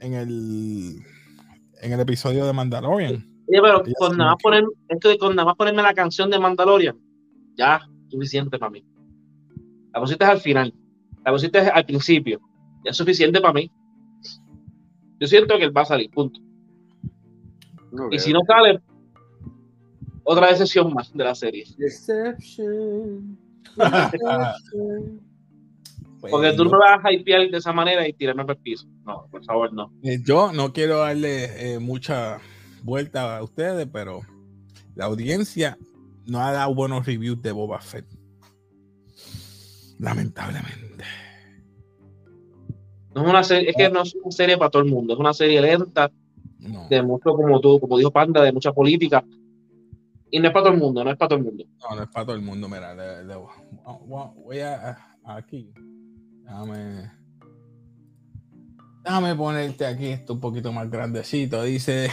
en 0.00 0.14
el 0.14 0.96
en 1.82 1.92
el 1.92 2.00
episodio 2.00 2.44
de 2.44 2.52
Mandalorian. 2.52 3.24
Oye, 3.48 3.60
pero 3.62 3.84
Ella 3.84 3.94
con 3.98 4.12
sí 4.12 4.18
nada, 4.18 4.30
me 4.30 4.34
más 4.34 4.42
poner, 4.42 4.64
esto 4.88 5.08
de 5.08 5.18
con 5.18 5.36
nada 5.36 5.46
más 5.46 5.56
ponerme 5.56 5.82
la 5.82 5.94
canción 5.94 6.30
de 6.30 6.38
Mandalorian, 6.38 6.98
ya, 7.56 7.80
suficiente 8.08 8.58
para 8.58 8.70
mí. 8.70 8.84
La 9.92 10.00
pusiste 10.00 10.24
al 10.24 10.40
final, 10.40 10.74
la 11.24 11.32
pusiste 11.32 11.58
al 11.58 11.84
principio, 11.84 12.40
ya 12.84 12.90
es 12.90 12.96
suficiente 12.96 13.40
para 13.40 13.54
mí. 13.54 13.70
Yo 15.20 15.26
siento 15.26 15.56
que 15.58 15.64
él 15.64 15.76
va 15.76 15.82
a 15.82 15.86
salir, 15.86 16.10
punto. 16.10 16.40
Y 18.10 18.18
si 18.18 18.32
no 18.32 18.40
sale, 18.46 18.80
otra 20.24 20.48
decepción 20.48 20.92
más 20.92 21.12
de 21.12 21.24
la 21.24 21.34
serie. 21.34 21.64
Deception. 21.76 23.38
Deception. 23.76 25.20
Porque 26.20 26.52
tú 26.52 26.64
no 26.64 26.70
me 26.72 26.78
vas 26.78 27.00
a 27.02 27.12
hypear 27.12 27.50
de 27.50 27.56
esa 27.56 27.72
manera 27.72 28.06
y 28.06 28.12
tirarme 28.12 28.44
por 28.44 28.56
el 28.56 28.62
piso. 28.62 28.86
No, 29.04 29.26
por 29.30 29.42
favor, 29.44 29.72
no. 29.72 29.90
Eh, 30.02 30.18
Yo 30.22 30.52
no 30.52 30.72
quiero 30.72 30.98
darle 30.98 31.74
eh, 31.74 31.78
mucha 31.78 32.38
vuelta 32.82 33.38
a 33.38 33.42
ustedes, 33.42 33.88
pero 33.90 34.20
la 34.94 35.06
audiencia 35.06 35.78
no 36.26 36.40
ha 36.40 36.52
dado 36.52 36.74
buenos 36.74 37.06
reviews 37.06 37.40
de 37.40 37.52
Boba 37.52 37.80
Fett. 37.80 38.04
Lamentablemente. 39.98 41.04
No 43.14 43.22
es 43.22 43.28
una 43.28 43.42
serie, 43.42 43.70
es 43.70 43.76
que 43.76 43.88
no 43.88 44.02
es 44.02 44.14
una 44.14 44.30
serie 44.30 44.56
para 44.56 44.70
todo 44.70 44.82
el 44.82 44.90
mundo, 44.90 45.14
es 45.14 45.18
una 45.18 45.34
serie 45.34 45.60
lenta, 45.60 46.10
No, 46.60 46.88
de 46.88 47.02
mucho, 47.02 47.32
como 47.34 47.60
tú, 47.60 47.80
como 47.80 47.96
dijo 47.98 48.10
Panda, 48.10 48.42
de 48.42 48.52
mucha 48.52 48.72
política. 48.72 49.24
Y 50.30 50.38
no 50.38 50.46
es 50.48 50.52
para 50.52 50.64
todo 50.66 50.74
el 50.74 50.80
mundo, 50.80 51.02
no 51.02 51.10
es 51.10 51.16
para 51.16 51.28
todo 51.30 51.38
el 51.38 51.44
mundo. 51.44 51.64
no, 51.90 51.96
no 51.96 52.02
es 52.02 52.08
para 52.10 52.26
todo 52.26 52.36
el 52.36 52.42
mundo. 52.42 52.68
Mira, 52.68 52.94
le- 52.94 53.24
le- 53.24 53.34
voy- 54.06 54.60
a, 54.60 54.90
a- 55.24 55.36
aquí. 55.36 55.72
Déjame. 56.44 57.10
Déjame 59.04 59.34
ponerte 59.34 59.86
aquí 59.86 60.06
esto 60.08 60.34
un 60.34 60.40
poquito 60.40 60.72
más 60.72 60.90
grandecito. 60.90 61.62
Dice: 61.62 62.10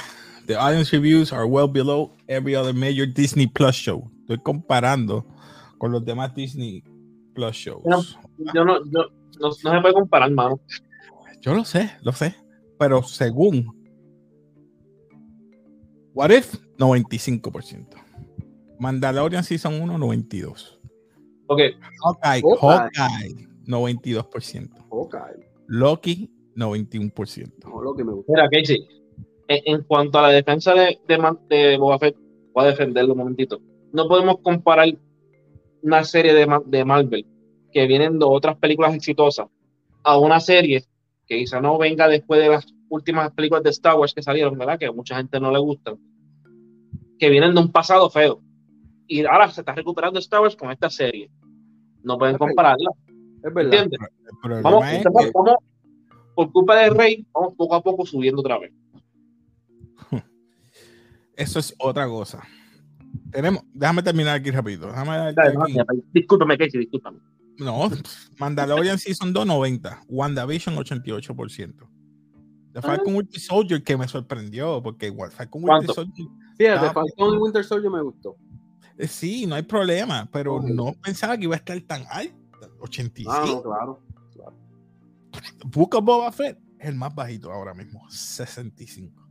The 0.48 0.56
audience 0.56 0.96
reviews 0.96 1.34
are 1.34 1.46
well 1.46 1.68
below 1.68 2.16
every 2.28 2.56
other 2.56 2.74
major 2.74 3.06
Disney 3.06 3.48
Plus 3.48 3.76
show. 3.76 4.10
Estoy 4.22 4.38
comparando 4.40 5.26
con 5.78 5.92
los 5.92 6.04
demás 6.06 6.34
Disney 6.34 6.82
Plus 7.34 7.56
shows. 7.56 7.84
Pero- 7.84 8.02
Yo 8.54 8.64
no, 8.66 8.78
yo, 8.86 9.02
no, 9.40 9.48
no 9.48 9.52
se 9.52 9.82
puede 9.82 9.94
comparar, 9.94 10.32
mano. 10.32 10.60
Yo 11.42 11.54
lo 11.54 11.66
sé, 11.66 11.92
lo 12.02 12.12
sé. 12.14 12.36
Pero 12.80 13.04
según 13.04 13.76
What 16.18 16.32
If, 16.32 16.56
95%. 16.80 17.94
Mandalorian 18.80 19.44
Season 19.44 19.80
1, 19.80 20.00
92%. 20.00 20.80
Ok, 21.46 21.62
Hawkeye, 22.02 22.42
Hawkeye. 22.60 22.90
Hawkeye, 22.98 23.48
92%. 23.68 24.70
Hawkeye. 24.90 25.48
Loki, 25.68 26.32
91%. 26.56 27.52
No, 27.64 27.94
me 27.94 28.14
gusta. 28.14 28.34
mira, 28.34 28.50
Casey, 28.50 28.88
en, 29.48 29.76
en 29.76 29.84
cuanto 29.84 30.18
a 30.18 30.24
la 30.24 30.30
defensa 30.30 30.74
de, 30.74 31.00
de, 31.08 31.38
de 31.56 31.78
Boba 31.78 32.00
Fett, 32.00 32.18
voy 32.52 32.66
a 32.66 32.70
defenderlo 32.70 33.14
un 33.14 33.20
momentito. 33.20 33.62
No 33.94 34.08
podemos 34.08 34.40
comparar 34.42 34.88
una 35.84 36.04
serie 36.04 36.34
de, 36.34 36.48
de 36.66 36.84
Marvel 36.84 37.28
que 37.72 37.86
vienen 37.86 38.18
de 38.18 38.26
otras 38.26 38.58
películas 38.58 38.96
exitosas 38.96 39.46
a 40.04 40.18
una 40.18 40.40
serie 40.40 40.84
que 41.28 41.38
quizá 41.38 41.62
no 41.62 41.78
venga 41.78 42.08
después 42.08 42.42
de 42.42 42.50
las 42.50 42.66
últimas 42.90 43.32
películas 43.32 43.64
de 43.64 43.70
Star 43.72 43.96
Wars 43.96 44.14
que 44.14 44.22
salieron, 44.22 44.58
¿verdad? 44.58 44.80
Que 44.80 44.86
a 44.88 44.92
mucha 44.92 45.18
gente 45.18 45.40
no 45.40 45.52
le 45.52 45.60
gustan, 45.60 45.98
que 47.20 47.30
vienen 47.30 47.54
de 47.54 47.62
un 47.62 47.72
pasado 47.72 48.10
feo. 48.10 48.42
Y 49.08 49.26
ahora 49.26 49.50
se 49.50 49.62
está 49.62 49.74
recuperando 49.74 50.20
Star 50.20 50.42
Wars 50.42 50.56
con 50.56 50.72
esta 50.72 50.90
serie. 50.90 51.30
No 52.04 52.18
pueden 52.18 52.38
compararla, 52.38 52.90
Es 53.44 53.54
verdad. 53.54 53.74
¿entiendes? 53.74 54.00
Vamos, 54.64 54.86
es 54.88 55.04
que 55.04 55.10
vamos, 55.10 55.58
por 56.36 56.52
culpa 56.52 56.76
del 56.76 56.96
rey, 56.96 57.26
vamos 57.34 57.54
poco 57.56 57.76
a 57.76 57.82
poco 57.82 58.06
subiendo 58.06 58.42
otra 58.42 58.60
vez. 58.60 58.72
eso 61.36 61.60
es 61.60 61.74
otra 61.80 62.08
cosa. 62.08 62.44
Tenemos, 63.32 63.64
déjame 63.74 64.04
terminar 64.04 64.36
aquí 64.36 64.52
rápido. 64.52 64.88
Déjame 64.88 65.34
Dale, 65.34 65.58
aquí. 65.62 65.74
no, 65.74 65.86
Discúlpame, 66.14 66.58
Casey, 66.58 66.82
discúlpame. 66.82 67.20
No, 67.58 67.90
Mandalorian 68.40 69.00
Season 69.00 69.34
2, 69.34 69.46
90. 69.46 70.04
WandaVision, 70.08 70.76
88%. 70.76 71.97
The 72.80 72.84
Falcon 72.84 73.16
Winter 73.16 73.40
Soldier, 73.40 73.84
que 73.84 73.98
me 73.98 74.08
sorprendió, 74.08 74.84
porque 74.84 75.08
igual 75.08 75.32
Falcon 75.32 75.64
Winter 75.64 75.78
¿Cuánto? 75.88 75.94
Soldier 75.94 76.28
Fíjate, 76.58 76.86
Ah, 76.86 76.94
Falcon 76.94 77.34
y 77.34 77.38
Winter 77.38 77.64
Soldier 77.64 77.92
me 77.92 78.02
gustó. 78.04 78.36
Eh, 79.00 79.08
Sí, 79.08 79.48
no 79.48 79.56
hay 79.56 79.64
problema, 79.64 80.30
pero 80.32 80.62
no 80.62 80.94
pensaba 81.02 81.36
que 81.38 81.46
iba 81.46 81.56
a 81.56 81.58
estar 81.58 81.80
tan 81.82 82.04
alto. 82.10 82.36
85. 82.80 83.32
Ah, 83.74 83.86
no, 83.86 84.00
claro. 84.32 84.54
Book 85.66 85.96
of 85.96 86.04
Boba 86.04 86.32
Fett 86.32 86.60
es 86.78 86.90
el 86.90 86.96
más 86.96 87.16
bajito 87.16 87.52
ahora 87.52 87.74
mismo, 87.74 88.08
65. 88.12 89.24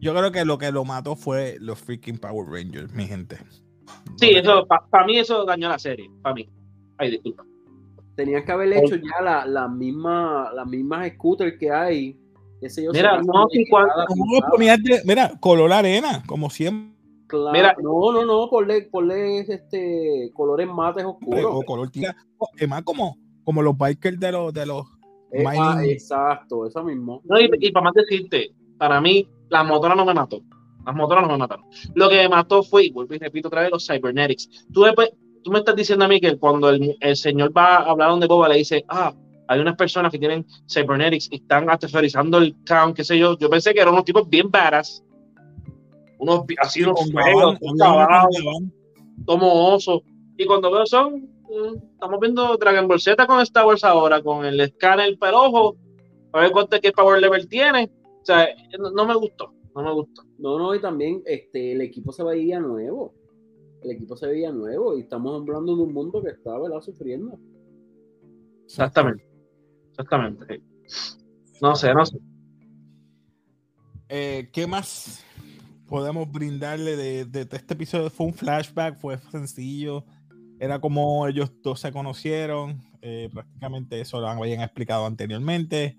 Yo 0.00 0.14
creo 0.14 0.32
que 0.32 0.46
lo 0.46 0.56
que 0.56 0.72
lo 0.72 0.84
mató 0.86 1.14
fue 1.14 1.58
los 1.60 1.78
freaking 1.78 2.16
Power 2.18 2.48
Rangers, 2.48 2.90
mi 2.92 3.06
gente. 3.06 3.38
Sí, 4.16 4.30
eso, 4.30 4.66
para 4.66 5.06
mí 5.06 5.18
eso 5.18 5.44
dañó 5.44 5.68
la 5.68 5.78
serie, 5.78 6.10
para 6.22 6.34
mí. 6.34 6.48
Ay, 6.96 7.10
disculpa. 7.10 7.44
Tenían 8.16 8.44
que 8.44 8.52
haber 8.52 8.72
hecho 8.74 8.96
ya 8.96 9.22
la, 9.22 9.46
la 9.46 9.68
misma, 9.68 10.50
las 10.54 10.66
mismas 10.66 11.10
scooters 11.14 11.56
que 11.58 11.70
hay. 11.70 12.18
Ese 12.60 12.84
yo 12.84 12.92
Mira, 12.92 13.20
no, 13.22 13.46
sí, 13.50 13.64
cuando- 13.68 13.92
cada 13.94 14.06
¿Cómo 14.06 14.24
pisada. 14.24 14.50
ponías 14.50 14.82
de- 14.82 15.02
mira, 15.04 15.32
color 15.40 15.72
arena, 15.72 16.22
como 16.26 16.48
siempre, 16.50 16.92
Claro. 17.26 17.52
Mira. 17.52 17.74
no, 17.82 18.12
no, 18.12 18.24
no, 18.24 18.48
ponle, 18.50 18.82
ponle 18.82 19.40
este 19.40 20.30
colores 20.34 20.68
mates 20.68 21.02
oscuros. 21.04 21.46
o 21.48 21.62
color 21.62 21.90
tira. 21.90 22.14
Es 22.58 22.68
más 22.68 22.82
como, 22.82 23.16
como 23.42 23.62
los 23.62 23.76
bikers 23.76 24.20
de 24.20 24.32
los, 24.32 24.52
de 24.52 24.66
los 24.66 24.86
Eh, 25.32 25.42
ah, 25.46 25.80
exacto, 25.84 26.66
eso 26.66 26.84
mismo. 26.84 27.22
No, 27.24 27.40
y, 27.40 27.48
y 27.58 27.72
para 27.72 27.84
más 27.84 27.94
decirte, 27.94 28.50
para 28.76 29.00
mí, 29.00 29.26
las 29.48 29.66
motoras 29.66 29.96
no 29.96 30.04
me 30.04 30.12
mató. 30.12 30.42
Las 30.84 30.94
motoras 30.94 31.22
no 31.24 31.32
me 31.32 31.38
mataron. 31.38 31.64
Lo 31.94 32.08
que 32.10 32.16
me 32.16 32.28
mató 32.28 32.62
fue, 32.62 32.84
y 32.86 32.90
vuelvo 32.92 33.14
y 33.14 33.18
repito 33.18 33.48
otra 33.48 33.62
vez, 33.62 33.70
los 33.70 33.86
cybernetics. 33.86 34.66
Tú, 34.72 34.82
después- 34.82 35.10
tú 35.42 35.50
me 35.50 35.58
estás 35.58 35.76
diciendo 35.76 36.04
a 36.04 36.08
mí 36.08 36.20
que 36.20 36.38
cuando 36.38 36.70
el, 36.70 36.96
el 37.00 37.16
señor 37.16 37.56
va 37.56 37.76
a 37.76 37.90
hablar 37.90 38.10
donde 38.10 38.26
Boba 38.26 38.48
le 38.48 38.56
dice, 38.56 38.84
ah, 38.88 39.14
hay 39.48 39.60
unas 39.60 39.76
personas 39.76 40.10
que 40.10 40.18
tienen 40.18 40.46
cybernetics 40.66 41.28
y 41.30 41.36
están 41.36 41.68
aterrorizando 41.68 42.38
el 42.38 42.54
town, 42.64 42.94
qué 42.94 43.04
sé 43.04 43.18
yo. 43.18 43.36
Yo 43.38 43.50
pensé 43.50 43.74
que 43.74 43.80
eran 43.80 43.92
unos 43.92 44.04
tipos 44.04 44.28
bien 44.28 44.50
varas. 44.50 45.04
Unos 46.18 46.44
así, 46.58 46.82
unos 46.82 47.10
caballos, 47.10 47.58
como 49.26 49.74
osos. 49.74 50.02
Y 50.38 50.46
cuando 50.46 50.70
veo 50.70 50.86
son, 50.86 51.28
mm, 51.42 51.92
estamos 51.94 52.20
viendo 52.20 52.56
Dragon 52.56 52.88
Ball 52.88 53.00
Z 53.00 53.26
con 53.26 53.40
Star 53.40 53.66
Wars 53.66 53.84
ahora, 53.84 54.22
con 54.22 54.46
el 54.46 54.58
escáner 54.60 55.18
perojo, 55.18 55.76
a 56.32 56.40
ver 56.40 56.52
cuánto 56.52 56.80
qué 56.80 56.92
power 56.92 57.20
level 57.20 57.48
tiene. 57.48 57.90
O 58.22 58.24
sea, 58.24 58.48
no, 58.78 58.90
no 58.92 59.04
me 59.04 59.16
gustó, 59.16 59.52
no 59.74 59.82
me 59.82 59.92
gustó. 59.92 60.22
No, 60.38 60.58
no, 60.58 60.74
y 60.74 60.80
también 60.80 61.22
este, 61.26 61.72
el 61.72 61.80
equipo 61.82 62.12
se 62.12 62.22
veía 62.22 62.60
nuevo. 62.60 63.12
El 63.82 63.90
equipo 63.92 64.16
se 64.16 64.26
veía 64.26 64.52
nuevo 64.52 64.96
y 64.96 65.00
estamos 65.02 65.40
hablando 65.40 65.76
de 65.76 65.82
un 65.82 65.92
mundo 65.92 66.22
que 66.22 66.30
está, 66.30 66.56
¿verdad? 66.58 66.80
Sufriendo. 66.80 67.38
Exactamente. 68.64 69.24
Exactamente. 69.90 70.62
No 71.60 71.74
sé, 71.76 71.92
no 71.94 72.06
sé. 72.06 72.18
Eh, 74.08 74.48
¿Qué 74.52 74.66
más 74.66 75.24
podemos 75.86 76.30
brindarle 76.30 76.96
de, 76.96 77.24
de- 77.24 77.44
de 77.44 77.56
este 77.56 77.74
episodio? 77.74 78.10
Fue 78.10 78.26
un 78.26 78.34
flashback, 78.34 78.98
fue 78.98 79.18
sencillo. 79.30 80.04
Era 80.58 80.80
como 80.80 81.26
ellos 81.26 81.52
dos 81.62 81.80
se 81.80 81.92
conocieron. 81.92 82.80
eh, 83.04 83.28
prácticamente 83.32 84.00
eso 84.00 84.20
lo 84.20 84.28
habían 84.28 84.60
explicado 84.60 85.06
anteriormente. 85.06 85.98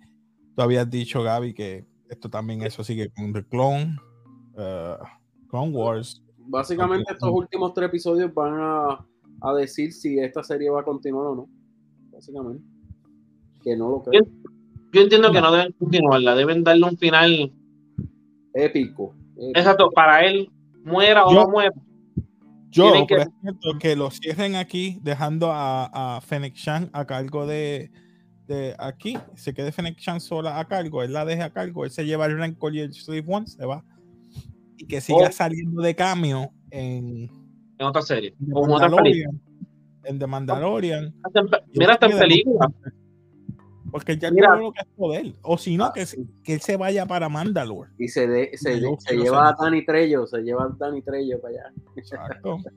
Tú 0.55 0.61
habías 0.61 0.89
dicho, 0.89 1.21
Gaby, 1.21 1.53
que 1.53 1.85
esto 2.09 2.29
también 2.29 2.61
eso 2.61 2.81
sigue 2.83 3.09
con 3.11 3.33
The 3.33 3.43
Clone, 3.45 3.97
eh, 4.57 4.95
Clone 5.49 5.71
Wars. 5.71 6.23
Básicamente 6.47 7.13
estos 7.13 7.29
últimos 7.31 7.73
tres 7.73 7.87
episodios 7.89 8.33
van 8.33 8.53
a, 8.59 9.05
a 9.41 9.53
decir 9.53 9.91
si 9.93 10.19
esta 10.19 10.43
serie 10.43 10.69
va 10.69 10.81
a 10.81 10.85
continuar 10.85 11.27
o 11.27 11.35
no. 11.35 11.49
Básicamente. 12.11 12.63
Que 13.63 13.75
no 13.77 13.89
lo 13.89 14.03
creo. 14.03 14.23
Yo 14.91 15.01
entiendo 15.01 15.31
que 15.31 15.41
no 15.41 15.51
deben 15.51 15.71
continuarla, 15.73 16.35
deben 16.35 16.63
darle 16.63 16.85
un 16.85 16.97
final 16.97 17.51
Épico. 18.53 19.13
épico. 19.35 19.51
exacto 19.55 19.89
para 19.89 20.25
él, 20.25 20.51
muera 20.83 21.25
o 21.25 21.31
Yo- 21.33 21.43
no 21.43 21.49
muera. 21.49 21.71
Yo, 22.69 22.91
Tienen 22.91 23.07
que- 23.07 23.15
por 23.17 23.27
ejemplo, 23.43 23.71
que 23.79 23.95
lo 23.95 24.09
cierren 24.11 24.55
aquí, 24.55 24.99
dejando 25.03 25.51
a, 25.51 26.17
a 26.17 26.21
Fennec 26.21 26.55
Shan 26.55 26.89
a 26.91 27.05
cargo 27.05 27.45
de, 27.45 27.91
de 28.47 28.75
aquí. 28.79 29.15
Se 29.35 29.53
quede 29.53 29.71
Fennec 29.71 29.97
Shan 29.99 30.19
sola 30.19 30.59
a 30.59 30.65
cargo, 30.67 31.03
él 31.03 31.13
la 31.13 31.23
deja 31.23 31.45
a 31.45 31.49
cargo, 31.53 31.85
él 31.85 31.91
se 31.91 32.03
lleva 32.05 32.25
el 32.25 32.35
Rancor 32.37 32.75
y 32.75 32.79
el 32.79 32.91
Slave 32.93 33.23
One, 33.27 33.45
se 33.47 33.63
va. 33.65 33.83
Y 34.77 34.85
que 34.87 35.01
siga 35.01 35.31
saliendo 35.31 35.81
de 35.81 35.95
cambio 35.95 36.51
en, 36.71 37.29
En 37.77 37.85
otra 37.85 38.01
serie, 38.01 38.35
o 38.51 38.65
en 38.65 38.71
otra 38.71 38.89
película. 38.89 39.31
Mandalorian. 39.31 39.41
En 40.05 40.19
The 40.19 40.27
Mandalorian. 40.27 41.05
Y 41.73 41.79
Mira, 41.79 41.93
hasta 41.93 42.07
en 42.07 42.19
película. 42.19 42.67
Porque 43.91 44.17
ya 44.17 44.31
Mira. 44.31 44.49
todo 44.49 44.57
lo 44.61 44.71
que 44.71 44.79
es 44.81 44.87
poder. 44.95 45.33
O 45.43 45.57
si 45.57 45.77
no, 45.77 45.93
que, 45.93 46.05
se- 46.05 46.25
que 46.43 46.55
él 46.55 46.61
se 46.61 46.77
vaya 46.77 47.05
para 47.05 47.29
Mandalore. 47.29 47.91
Y 47.99 48.07
se, 48.07 48.27
de- 48.27 48.49
se, 48.57 48.79
lleva 49.15 49.49
a. 49.49 49.55
Danny 49.59 49.85
Trello, 49.85 50.25
se 50.25 50.39
lleva 50.41 50.63
a 50.63 50.75
Danny 50.79 51.01
Trello 51.03 51.39
para 51.39 51.53
allá. 51.53 51.73
Exacto. 51.95 52.57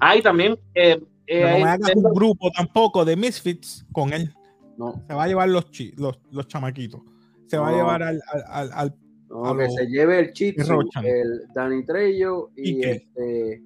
Ah, 0.00 0.16
y 0.16 0.22
también. 0.22 0.58
Eh, 0.74 1.00
eh, 1.28 1.40
no 1.52 1.64
me 1.64 1.70
hagas 1.70 1.92
un 1.94 2.02
grupo 2.12 2.50
tampoco 2.50 3.04
de 3.04 3.14
Misfits 3.14 3.86
con 3.92 4.12
él. 4.12 4.34
No, 4.76 5.00
Se 5.06 5.14
va 5.14 5.22
a 5.22 5.28
llevar 5.28 5.48
los, 5.48 5.70
chi- 5.70 5.92
los, 5.96 6.18
los 6.32 6.48
chamaquitos. 6.48 7.00
Se 7.46 7.56
va 7.58 7.68
a 7.68 7.72
llevar 7.72 8.02
al, 8.02 8.20
al, 8.32 8.42
al- 8.48 8.72
al- 8.72 8.96
no, 9.34 9.44
A 9.46 9.56
que 9.56 9.64
lo- 9.64 9.70
se 9.70 9.86
lleve 9.86 10.18
el 10.20 10.32
Chitsu, 10.32 10.78
el 11.02 11.40
Danny 11.54 11.84
Trello 11.84 12.50
y, 12.56 12.82
este, 12.84 13.62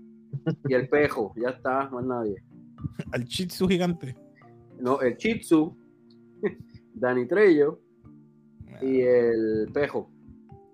y 0.69 0.75
el 0.75 0.89
Pejo. 0.89 1.33
Ya 1.37 1.51
está, 1.51 1.89
más 1.91 2.05
nadie. 2.05 2.37
al 3.13 3.25
Chitsu 3.27 3.69
gigante. 3.69 4.17
No, 4.81 5.01
el 5.01 5.17
Chitsu, 5.17 5.77
Danny 6.95 7.27
Trello 7.29 7.81
y 8.83 9.01
el 9.03 9.69
Pejo. 9.73 10.11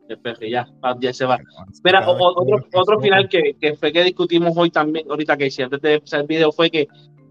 el 0.08 0.18
peje, 0.20 0.50
ya, 0.50 0.66
ah, 0.82 0.94
ya 1.00 1.12
se 1.12 1.24
va. 1.24 1.38
O- 2.06 2.12
o- 2.12 2.42
otro, 2.42 2.66
otro 2.74 3.00
final 3.00 3.28
que, 3.28 3.54
que 3.58 3.74
fue 3.76 3.90
que 3.92 4.04
discutimos 4.04 4.52
hoy 4.56 4.70
también, 4.70 5.10
ahorita 5.10 5.36
que 5.36 5.46
hice 5.46 5.62
antes 5.62 5.80
de 5.80 5.94
empezar 5.94 6.20
el 6.20 6.26
video, 6.26 6.52
fue 6.52 6.70
que 6.70 6.86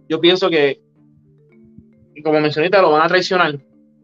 yo 0.09 0.19
pienso 0.19 0.49
que, 0.49 0.81
como 2.23 2.39
mencioné, 2.41 2.65
ahorita, 2.65 2.81
lo 2.81 2.91
van 2.91 3.03
a 3.03 3.07
traicionar 3.07 3.59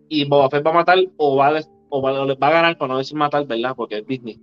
y 0.08 0.26
Boba 0.30 0.50
Fett 0.50 0.66
va 0.66 0.72
a 0.72 0.74
matar 0.76 0.98
o 1.18 1.36
va, 1.38 1.48
a 1.48 1.62
o 1.90 2.02
va, 2.02 2.12
va 2.36 2.48
a 2.48 2.52
ganar, 2.52 2.78
para 2.78 2.94
no 2.94 2.98
decir 3.00 3.18
matar, 3.18 3.46
¿verdad? 3.48 3.74
Porque 3.76 4.00
es 4.00 4.08
Disney. 4.08 4.40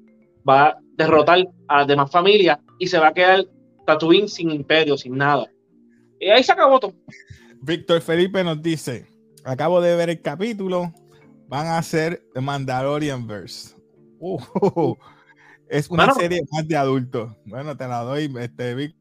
Va 0.49 0.69
a 0.69 0.79
derrotar 0.97 1.47
a 1.69 1.79
las 1.79 1.87
demás 1.87 2.11
familias 2.11 2.59
y 2.79 2.87
se 2.87 2.99
va 2.99 3.09
a 3.09 3.15
quedar 3.15 3.45
Tatooine 3.87 4.29
sin 4.29 4.51
imperio, 4.51 4.97
sin 4.97 5.17
nada. 5.17 5.47
Y 6.21 6.29
ahí 6.29 6.43
se 6.43 6.53
acabó 6.53 6.81
todo. 6.81 6.95
Víctor 7.63 8.01
Felipe 8.01 8.43
nos 8.45 8.63
dice: 8.63 9.07
Acabo 9.45 9.81
de 9.81 9.97
ver 9.97 10.11
el 10.11 10.21
capítulo. 10.23 10.93
Van 11.49 11.67
a 11.67 11.79
hacer 11.79 12.23
The 12.35 12.41
Mandalorian 12.41 13.27
Verse. 13.27 13.77
Uh, 14.19 14.39
es 15.69 15.89
una 15.91 16.07
Bueno. 16.07 16.21
serie 16.21 16.41
más 16.51 16.67
de 16.67 16.77
adultos. 16.77 17.33
Bueno, 17.45 17.77
te 17.77 17.87
la 17.87 18.03
doy, 18.03 18.33
este, 18.41 18.75
Vic. 18.75 18.97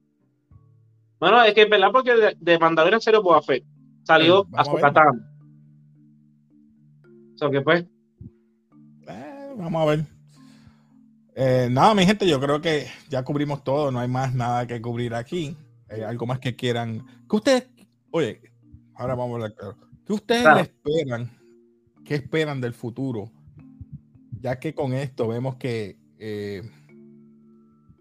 Bueno, 1.20 1.42
es 1.44 1.54
que 1.56 1.64
es 1.64 1.70
verdad, 1.70 1.90
porque 1.92 2.14
de, 2.16 2.38
de 2.40 2.60
Mandalorian 2.60 3.02
serio 3.02 3.24
Boba 3.24 3.42
Fett 3.42 3.64
salió 4.04 4.44
Sí, 4.44 4.52
a 4.56 4.82
katana. 4.82 5.32
O 7.34 7.38
sea 7.38 7.50
que 7.50 7.62
pues, 7.62 7.86
vamos 9.58 9.82
a 9.82 9.86
ver. 9.86 10.06
Eh, 11.36 11.68
nada, 11.70 11.94
mi 11.94 12.06
gente, 12.06 12.28
yo 12.28 12.39
creo 12.39 12.62
que 12.62 12.88
ya 13.10 13.24
cubrimos 13.24 13.63
todo. 13.63 13.91
No 13.91 14.00
hay 14.00 14.08
más 14.08 14.34
nada 14.34 14.65
que 14.68 14.82
cubrir 14.82 15.13
aquí. 15.13 15.58
Eh, 15.89 16.04
algo 16.04 16.26
más 16.26 16.39
que 16.39 16.56
quieran. 16.56 17.06
que 17.30 17.36
ustedes, 17.36 17.68
oye, 18.12 18.41
ahora 18.96 19.15
vamos 19.15 19.32
a 19.32 19.36
hablar 19.36 19.56
claro. 19.56 19.78
¿Qué 20.06 20.13
ustedes 20.13 20.41
Claro. 20.44 20.60
esperan? 20.62 21.30
¿Qué 22.04 22.15
esperan 22.15 22.62
del 22.62 22.74
futuro? 22.74 23.32
Ya 24.39 24.60
que 24.60 24.74
con 24.74 24.94
esto 24.94 25.28
vemos 25.28 25.56
que 25.56 25.98
eh, 26.20 26.62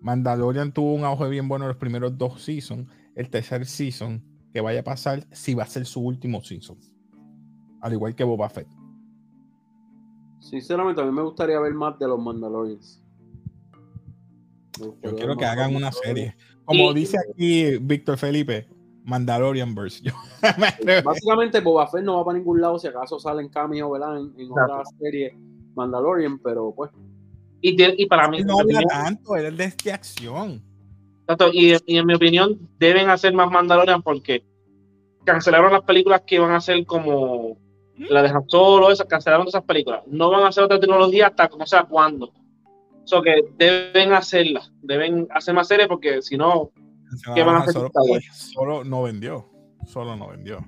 Mandalorian 0.00 0.72
tuvo 0.72 0.94
un 0.94 1.04
auge 1.04 1.28
bien 1.28 1.48
bueno 1.48 1.66
los 1.66 1.76
primeros 1.76 2.16
dos 2.18 2.42
seasons. 2.42 2.88
El 3.14 3.30
tercer 3.30 3.64
season 3.66 4.22
que 4.52 4.60
vaya 4.60 4.80
a 4.80 4.84
pasar, 4.84 5.26
si 5.32 5.54
va 5.54 5.64
a 5.64 5.66
ser 5.66 5.86
su 5.86 6.00
último 6.00 6.42
season. 6.42 6.78
Al 7.80 7.92
igual 7.94 8.14
que 8.14 8.24
Boba 8.24 8.48
Fett. 8.48 8.68
Sinceramente, 10.50 11.00
a 11.00 11.04
mí 11.06 11.10
me 11.12 11.22
gustaría 11.22 11.58
ver 11.58 11.72
más 11.72 11.98
de 11.98 12.06
los 12.06 12.20
Mandalorians. 12.20 13.02
Yo 14.78 15.14
quiero 15.16 15.36
que 15.36 15.44
hagan 15.46 15.74
una 15.74 15.90
serie. 15.90 16.36
Como 16.64 16.90
Y- 16.90 16.94
dice 16.94 17.16
aquí 17.18 17.78
Víctor 17.78 18.18
Felipe, 18.18 18.68
Mandalorian 19.04 19.74
Verse. 19.74 20.02
Yo. 20.02 20.12
Básicamente, 21.04 21.60
Boba 21.60 21.86
Fett 21.86 22.04
no 22.04 22.16
va 22.18 22.24
para 22.26 22.38
ningún 22.38 22.60
lado 22.60 22.78
si 22.78 22.88
acaso 22.88 23.18
sale 23.18 23.42
en 23.42 23.48
cameo, 23.48 23.90
¿verdad? 23.90 24.18
En, 24.18 24.32
en 24.38 24.48
Claro. 24.48 24.74
otra 24.74 24.84
serie 25.00 25.34
Mandalorian, 25.74 26.38
pero 26.38 26.74
pues. 26.76 26.90
y, 27.62 28.02
y 28.02 28.06
para 28.06 28.28
mí, 28.28 28.42
no 28.44 28.52
habla 28.58 28.64
opinión, 28.80 28.84
tanto, 28.88 29.36
él 29.36 29.46
es 29.46 29.56
de, 29.56 29.72
de 29.84 29.92
acción. 29.92 30.62
Tanto, 31.26 31.48
y, 31.52 31.74
y 31.86 31.96
en 31.96 32.06
mi 32.06 32.14
opinión, 32.14 32.68
deben 32.78 33.08
hacer 33.08 33.32
más 33.32 33.50
Mandalorian 33.50 34.02
porque 34.02 34.44
cancelaron 35.24 35.72
las 35.72 35.82
películas 35.84 36.22
que 36.26 36.34
iban 36.34 36.50
a 36.50 36.56
hacer 36.56 36.84
como 36.84 37.56
la 37.96 38.22
de 38.22 38.28
Han 38.28 38.48
Solo, 38.48 38.90
esas, 38.90 39.06
cancelaron 39.06 39.46
esas 39.48 39.62
películas. 39.62 40.02
No 40.06 40.30
van 40.30 40.42
a 40.42 40.48
hacer 40.48 40.64
otra 40.64 40.80
tecnología 40.80 41.28
hasta 41.28 41.48
no 41.56 41.66
sé 41.66 41.76
cuándo. 41.88 42.32
So 43.04 43.22
que 43.22 43.44
deben 43.58 44.12
hacerlas, 44.12 44.72
deben 44.82 45.28
hacer 45.30 45.54
más 45.54 45.68
series 45.68 45.88
porque 45.88 46.22
si 46.22 46.38
no, 46.38 46.72
¿Qué 47.34 47.42
van 47.42 47.56
a 47.56 47.58
hacer 47.60 47.74
Solo, 48.32 48.84
no 48.84 49.02
vendió. 49.02 49.50
Solo 49.86 50.16
no 50.16 50.28
vendió. 50.28 50.58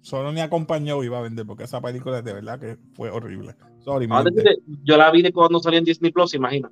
Solo 0.00 0.32
ni 0.32 0.40
acompañó 0.40 1.02
iba 1.02 1.18
a 1.18 1.22
vender 1.22 1.46
porque 1.46 1.64
esa 1.64 1.80
película 1.80 2.22
de 2.22 2.32
verdad 2.32 2.58
que 2.58 2.78
fue 2.94 3.10
horrible. 3.10 3.54
Sorry, 3.80 4.08
yo 4.82 4.96
la 4.96 5.10
vi 5.10 5.22
de 5.22 5.32
cuando 5.32 5.60
salió 5.60 5.78
en 5.78 5.84
Disney 5.84 6.12
Plus, 6.12 6.34
imagina. 6.34 6.70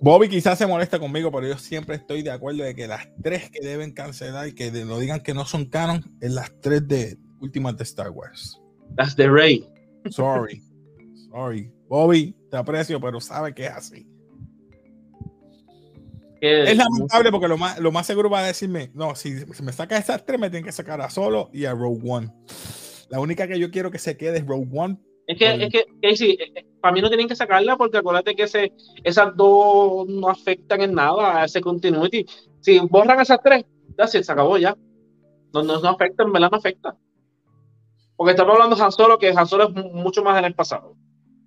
Bobby 0.00 0.28
quizás 0.28 0.56
se 0.56 0.66
molesta 0.66 0.98
conmigo, 0.98 1.30
pero 1.30 1.46
yo 1.46 1.58
siempre 1.58 1.96
estoy 1.96 2.22
de 2.22 2.30
acuerdo 2.30 2.64
de 2.64 2.74
que 2.74 2.86
las 2.86 3.08
tres 3.22 3.50
que 3.50 3.60
deben 3.60 3.92
cancelar 3.92 4.48
y 4.48 4.54
que 4.54 4.70
lo 4.70 4.98
digan 4.98 5.20
que 5.20 5.34
no 5.34 5.44
son 5.44 5.66
canon 5.66 6.16
es 6.20 6.32
las 6.32 6.58
tres 6.60 6.86
de 6.88 7.18
últimas 7.40 7.76
de 7.76 7.84
Star 7.84 8.10
Wars. 8.10 8.60
Las 8.96 9.16
de 9.16 9.28
Rey. 9.28 9.68
Sorry. 10.10 10.62
Sorry. 11.30 11.72
Bobby, 11.88 12.36
te 12.50 12.56
aprecio, 12.56 13.00
pero 13.00 13.20
sabe 13.20 13.52
que 13.52 13.66
es 13.66 13.72
así. 13.72 14.06
es 16.40 16.76
lamentable 16.76 17.30
porque 17.32 17.48
lo 17.48 17.58
más, 17.58 17.78
lo 17.80 17.90
más 17.90 18.06
seguro 18.06 18.30
va 18.30 18.40
a 18.40 18.46
decirme, 18.46 18.90
no, 18.94 19.14
si, 19.16 19.34
me 19.62 19.72
saca 19.72 19.98
esas 19.98 20.24
tres, 20.24 20.38
me 20.38 20.50
tienen 20.50 20.64
que 20.64 20.72
sacar 20.72 21.00
a 21.00 21.10
Solo 21.10 21.50
y 21.52 21.64
a 21.64 21.72
Rogue 21.72 22.00
One. 22.08 22.32
La 23.08 23.18
única 23.18 23.48
que 23.48 23.58
yo 23.58 23.72
quiero 23.72 23.90
que 23.90 23.98
se 23.98 24.16
quede 24.16 24.38
es 24.38 24.46
Rogue 24.46 24.68
One. 24.72 24.98
Es 25.26 25.38
que, 25.38 25.64
es 25.64 25.72
que, 25.72 25.84
Casey, 26.00 26.30
eh, 26.32 26.52
eh, 26.54 26.66
para 26.80 26.92
mí 26.92 27.00
no 27.00 27.08
tienen 27.08 27.28
que 27.28 27.36
sacarla 27.36 27.76
porque 27.76 27.98
acuérdate 27.98 28.36
que 28.36 28.44
ese, 28.44 28.72
esas 29.02 29.36
dos 29.36 30.08
no 30.08 30.28
afectan 30.28 30.82
en 30.82 30.94
nada 30.94 31.42
a 31.42 31.44
ese 31.44 31.60
continuity. 31.60 32.24
Si 32.60 32.78
borran 32.78 33.20
esas 33.20 33.40
tres, 33.42 33.64
ya 33.98 34.06
se 34.06 34.18
acabó 34.30 34.58
ya. 34.58 34.76
No, 35.52 35.62
no, 35.64 35.80
no 35.80 35.88
afecta, 35.88 36.22
en 36.22 36.32
verdad 36.32 36.50
no 36.50 36.58
afecta. 36.58 36.96
Porque 38.20 38.32
estamos 38.32 38.52
hablando 38.52 38.76
de 38.76 38.82
Han 38.82 38.92
Solo, 38.92 39.18
que 39.18 39.30
Han 39.34 39.46
Solo 39.46 39.70
es 39.70 39.74
mucho 39.94 40.22
más 40.22 40.38
en 40.38 40.44
el 40.44 40.54
pasado. 40.54 40.94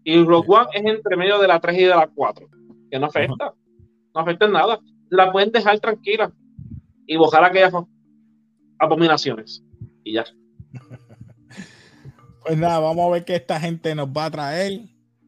Y 0.04 0.24
Rogue 0.24 0.48
One 0.50 0.70
es 0.74 0.84
entre 0.84 1.16
medio 1.16 1.38
de 1.38 1.48
la 1.48 1.60
3 1.60 1.78
y 1.78 1.84
de 1.84 1.90
la 1.90 2.08
4, 2.08 2.50
que 2.90 2.98
no 2.98 3.06
afecta. 3.06 3.54
No 4.16 4.22
afecta 4.22 4.46
en 4.46 4.54
nada. 4.54 4.80
La 5.12 5.32
pueden 5.32 5.52
dejar 5.52 5.80
tranquila 5.80 6.34
y 7.06 7.16
bojar 7.16 7.44
aquellas 7.44 7.72
abominaciones. 8.80 9.64
Y 10.04 10.14
ya. 10.14 10.26
Pues 12.44 12.58
nada, 12.58 12.80
vamos 12.80 13.06
a 13.06 13.12
ver 13.12 13.24
qué 13.24 13.36
esta 13.36 13.60
gente 13.60 13.94
nos 13.94 14.08
va 14.08 14.26
a 14.26 14.32
traer. 14.32 14.82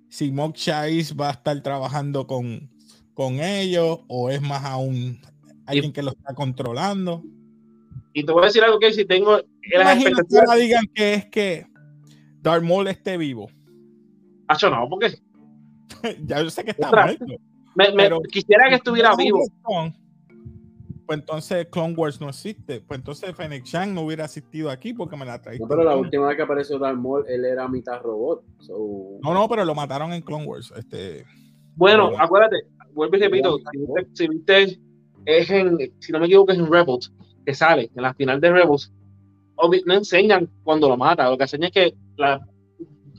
Si 0.09 0.31
Mock 0.31 0.55
Chase 0.55 1.13
va 1.13 1.29
a 1.29 1.33
estar 1.33 1.61
trabajando 1.61 2.25
con, 2.25 2.71
con 3.13 3.39
ellos 3.39 3.99
o 4.07 4.31
es 4.31 4.41
más 4.41 4.65
aún 4.65 5.21
alguien 5.67 5.93
que 5.93 6.01
lo 6.01 6.09
está 6.09 6.33
controlando. 6.33 7.23
Y 8.17 8.23
te 8.23 8.31
voy 8.31 8.43
a 8.43 8.45
decir 8.45 8.63
algo 8.63 8.79
que 8.79 8.93
si 8.93 9.03
tengo 9.03 9.41
Imagina 9.61 10.21
que 10.29 10.37
ahora 10.37 10.55
digan 10.55 10.85
que 10.93 11.13
es 11.15 11.25
que 11.25 11.65
Darth 12.41 12.63
Maul 12.63 12.87
esté 12.87 13.17
vivo. 13.17 13.49
Hacho, 14.47 14.69
no, 14.69 14.87
porque. 14.89 15.15
ya 16.23 16.41
yo 16.41 16.49
sé 16.49 16.63
que 16.63 16.71
está 16.71 16.89
muerto. 16.89 17.25
Me, 17.75 18.09
quisiera 18.31 18.69
que 18.69 18.75
estuviera 18.75 19.17
vivo. 19.17 19.41
pues 21.05 21.19
entonces 21.19 21.67
Clone 21.69 21.93
Wars 21.93 22.21
no 22.21 22.29
existe. 22.29 22.79
Pues 22.79 22.99
entonces 22.99 23.35
Fennec 23.35 23.65
Shang 23.65 23.93
no 23.93 24.03
hubiera 24.03 24.23
asistido 24.23 24.69
aquí 24.69 24.93
porque 24.93 25.17
me 25.17 25.25
la 25.25 25.41
traíste. 25.41 25.65
No, 25.65 25.67
pero 25.67 25.83
la 25.83 25.97
última 25.97 26.27
vez 26.27 26.37
que 26.37 26.43
apareció 26.43 26.79
Darth 26.79 26.97
Maul, 26.97 27.25
él 27.27 27.43
era 27.43 27.67
mitad 27.67 28.01
robot. 28.01 28.45
No, 29.23 29.33
no, 29.33 29.49
pero 29.49 29.65
lo 29.65 29.75
mataron 29.75 30.13
en 30.13 30.21
Clone 30.21 30.45
Wars. 30.45 30.71
Este... 30.77 31.25
Bueno, 31.75 32.11
acuérdate, 32.17 32.61
vuelve 32.93 33.17
y 33.17 33.21
repito, 33.23 33.57
si 34.13 34.29
viste, 34.29 34.79
es 35.25 35.49
en, 35.49 35.77
si 35.99 36.13
no 36.13 36.19
me 36.19 36.27
equivoco, 36.27 36.53
es 36.53 36.59
en 36.59 36.71
Rebels, 36.71 37.11
que 37.45 37.53
sale 37.53 37.91
en 37.95 38.01
la 38.01 38.13
final 38.13 38.41
de 38.41 38.51
Rebels. 38.51 38.91
no 39.85 39.93
enseñan 39.93 40.49
cuando 40.63 40.89
lo 40.89 40.97
mata, 40.97 41.29
lo 41.29 41.37
que 41.37 41.43
enseña 41.43 41.67
es 41.67 41.73
que 41.73 41.95
la, 42.17 42.45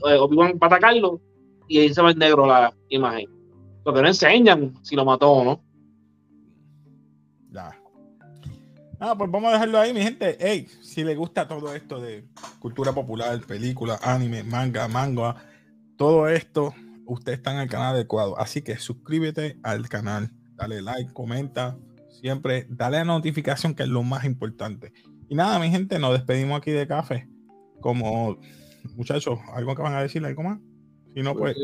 eh, 0.05 0.17
Obi-Wan 0.17 0.59
va 0.61 0.67
atacarlo 0.67 1.21
y 1.67 1.79
ahí 1.79 1.93
se 1.93 2.01
va 2.01 2.11
en 2.11 2.19
negro 2.19 2.45
la 2.45 2.73
imagen. 2.89 3.29
Lo 3.85 3.93
que 3.93 4.01
no 4.01 4.07
enseñan 4.07 4.73
si 4.83 4.95
lo 4.95 5.05
mató 5.05 5.31
o 5.31 5.43
no. 5.43 5.63
Ya. 7.51 7.71
Ah, 8.99 9.15
pues 9.17 9.29
vamos 9.29 9.49
a 9.49 9.53
dejarlo 9.53 9.79
ahí, 9.79 9.93
mi 9.93 10.01
gente. 10.01 10.37
Hey, 10.39 10.67
si 10.81 11.03
le 11.03 11.15
gusta 11.15 11.47
todo 11.47 11.73
esto 11.73 11.99
de 11.99 12.27
cultura 12.59 12.93
popular, 12.93 13.39
película, 13.45 13.99
anime, 14.01 14.43
manga, 14.43 14.87
manga, 14.87 15.35
todo 15.97 16.27
esto, 16.27 16.73
usted 17.05 17.33
está 17.33 17.53
en 17.53 17.59
el 17.59 17.69
canal 17.69 17.95
adecuado. 17.95 18.37
Así 18.39 18.61
que 18.61 18.77
suscríbete 18.77 19.59
al 19.63 19.87
canal, 19.87 20.31
dale 20.55 20.81
like, 20.81 21.13
comenta, 21.13 21.77
siempre 22.21 22.67
dale 22.69 22.97
la 22.97 23.05
notificación 23.05 23.75
que 23.75 23.83
es 23.83 23.89
lo 23.89 24.03
más 24.03 24.25
importante. 24.25 24.93
Y 25.29 25.35
nada, 25.35 25.59
mi 25.59 25.69
gente, 25.69 25.99
nos 25.99 26.13
despedimos 26.13 26.57
aquí 26.57 26.71
de 26.71 26.87
café. 26.87 27.27
Como 27.81 28.39
muchachos, 28.95 29.39
¿algo 29.53 29.75
que 29.75 29.81
van 29.81 29.95
a 29.95 30.01
decir? 30.01 30.25
¿Algo 30.25 30.43
más? 30.43 30.59
Si 31.13 31.21
no, 31.21 31.35
pues 31.35 31.55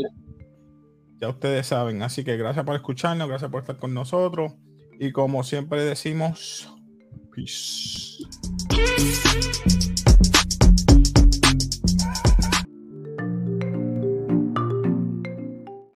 ya 1.20 1.30
ustedes 1.30 1.68
saben. 1.68 2.02
Así 2.02 2.24
que 2.24 2.38
gracias 2.38 2.66
por 2.66 2.76
escucharnos, 2.76 3.28
gracias 3.28 3.50
por 3.50 3.62
estar 3.62 3.78
con 3.78 3.94
nosotros. 3.94 4.54
Y 5.00 5.12
como 5.12 5.44
siempre 5.44 5.84
decimos, 5.84 6.74
peace. 7.34 8.24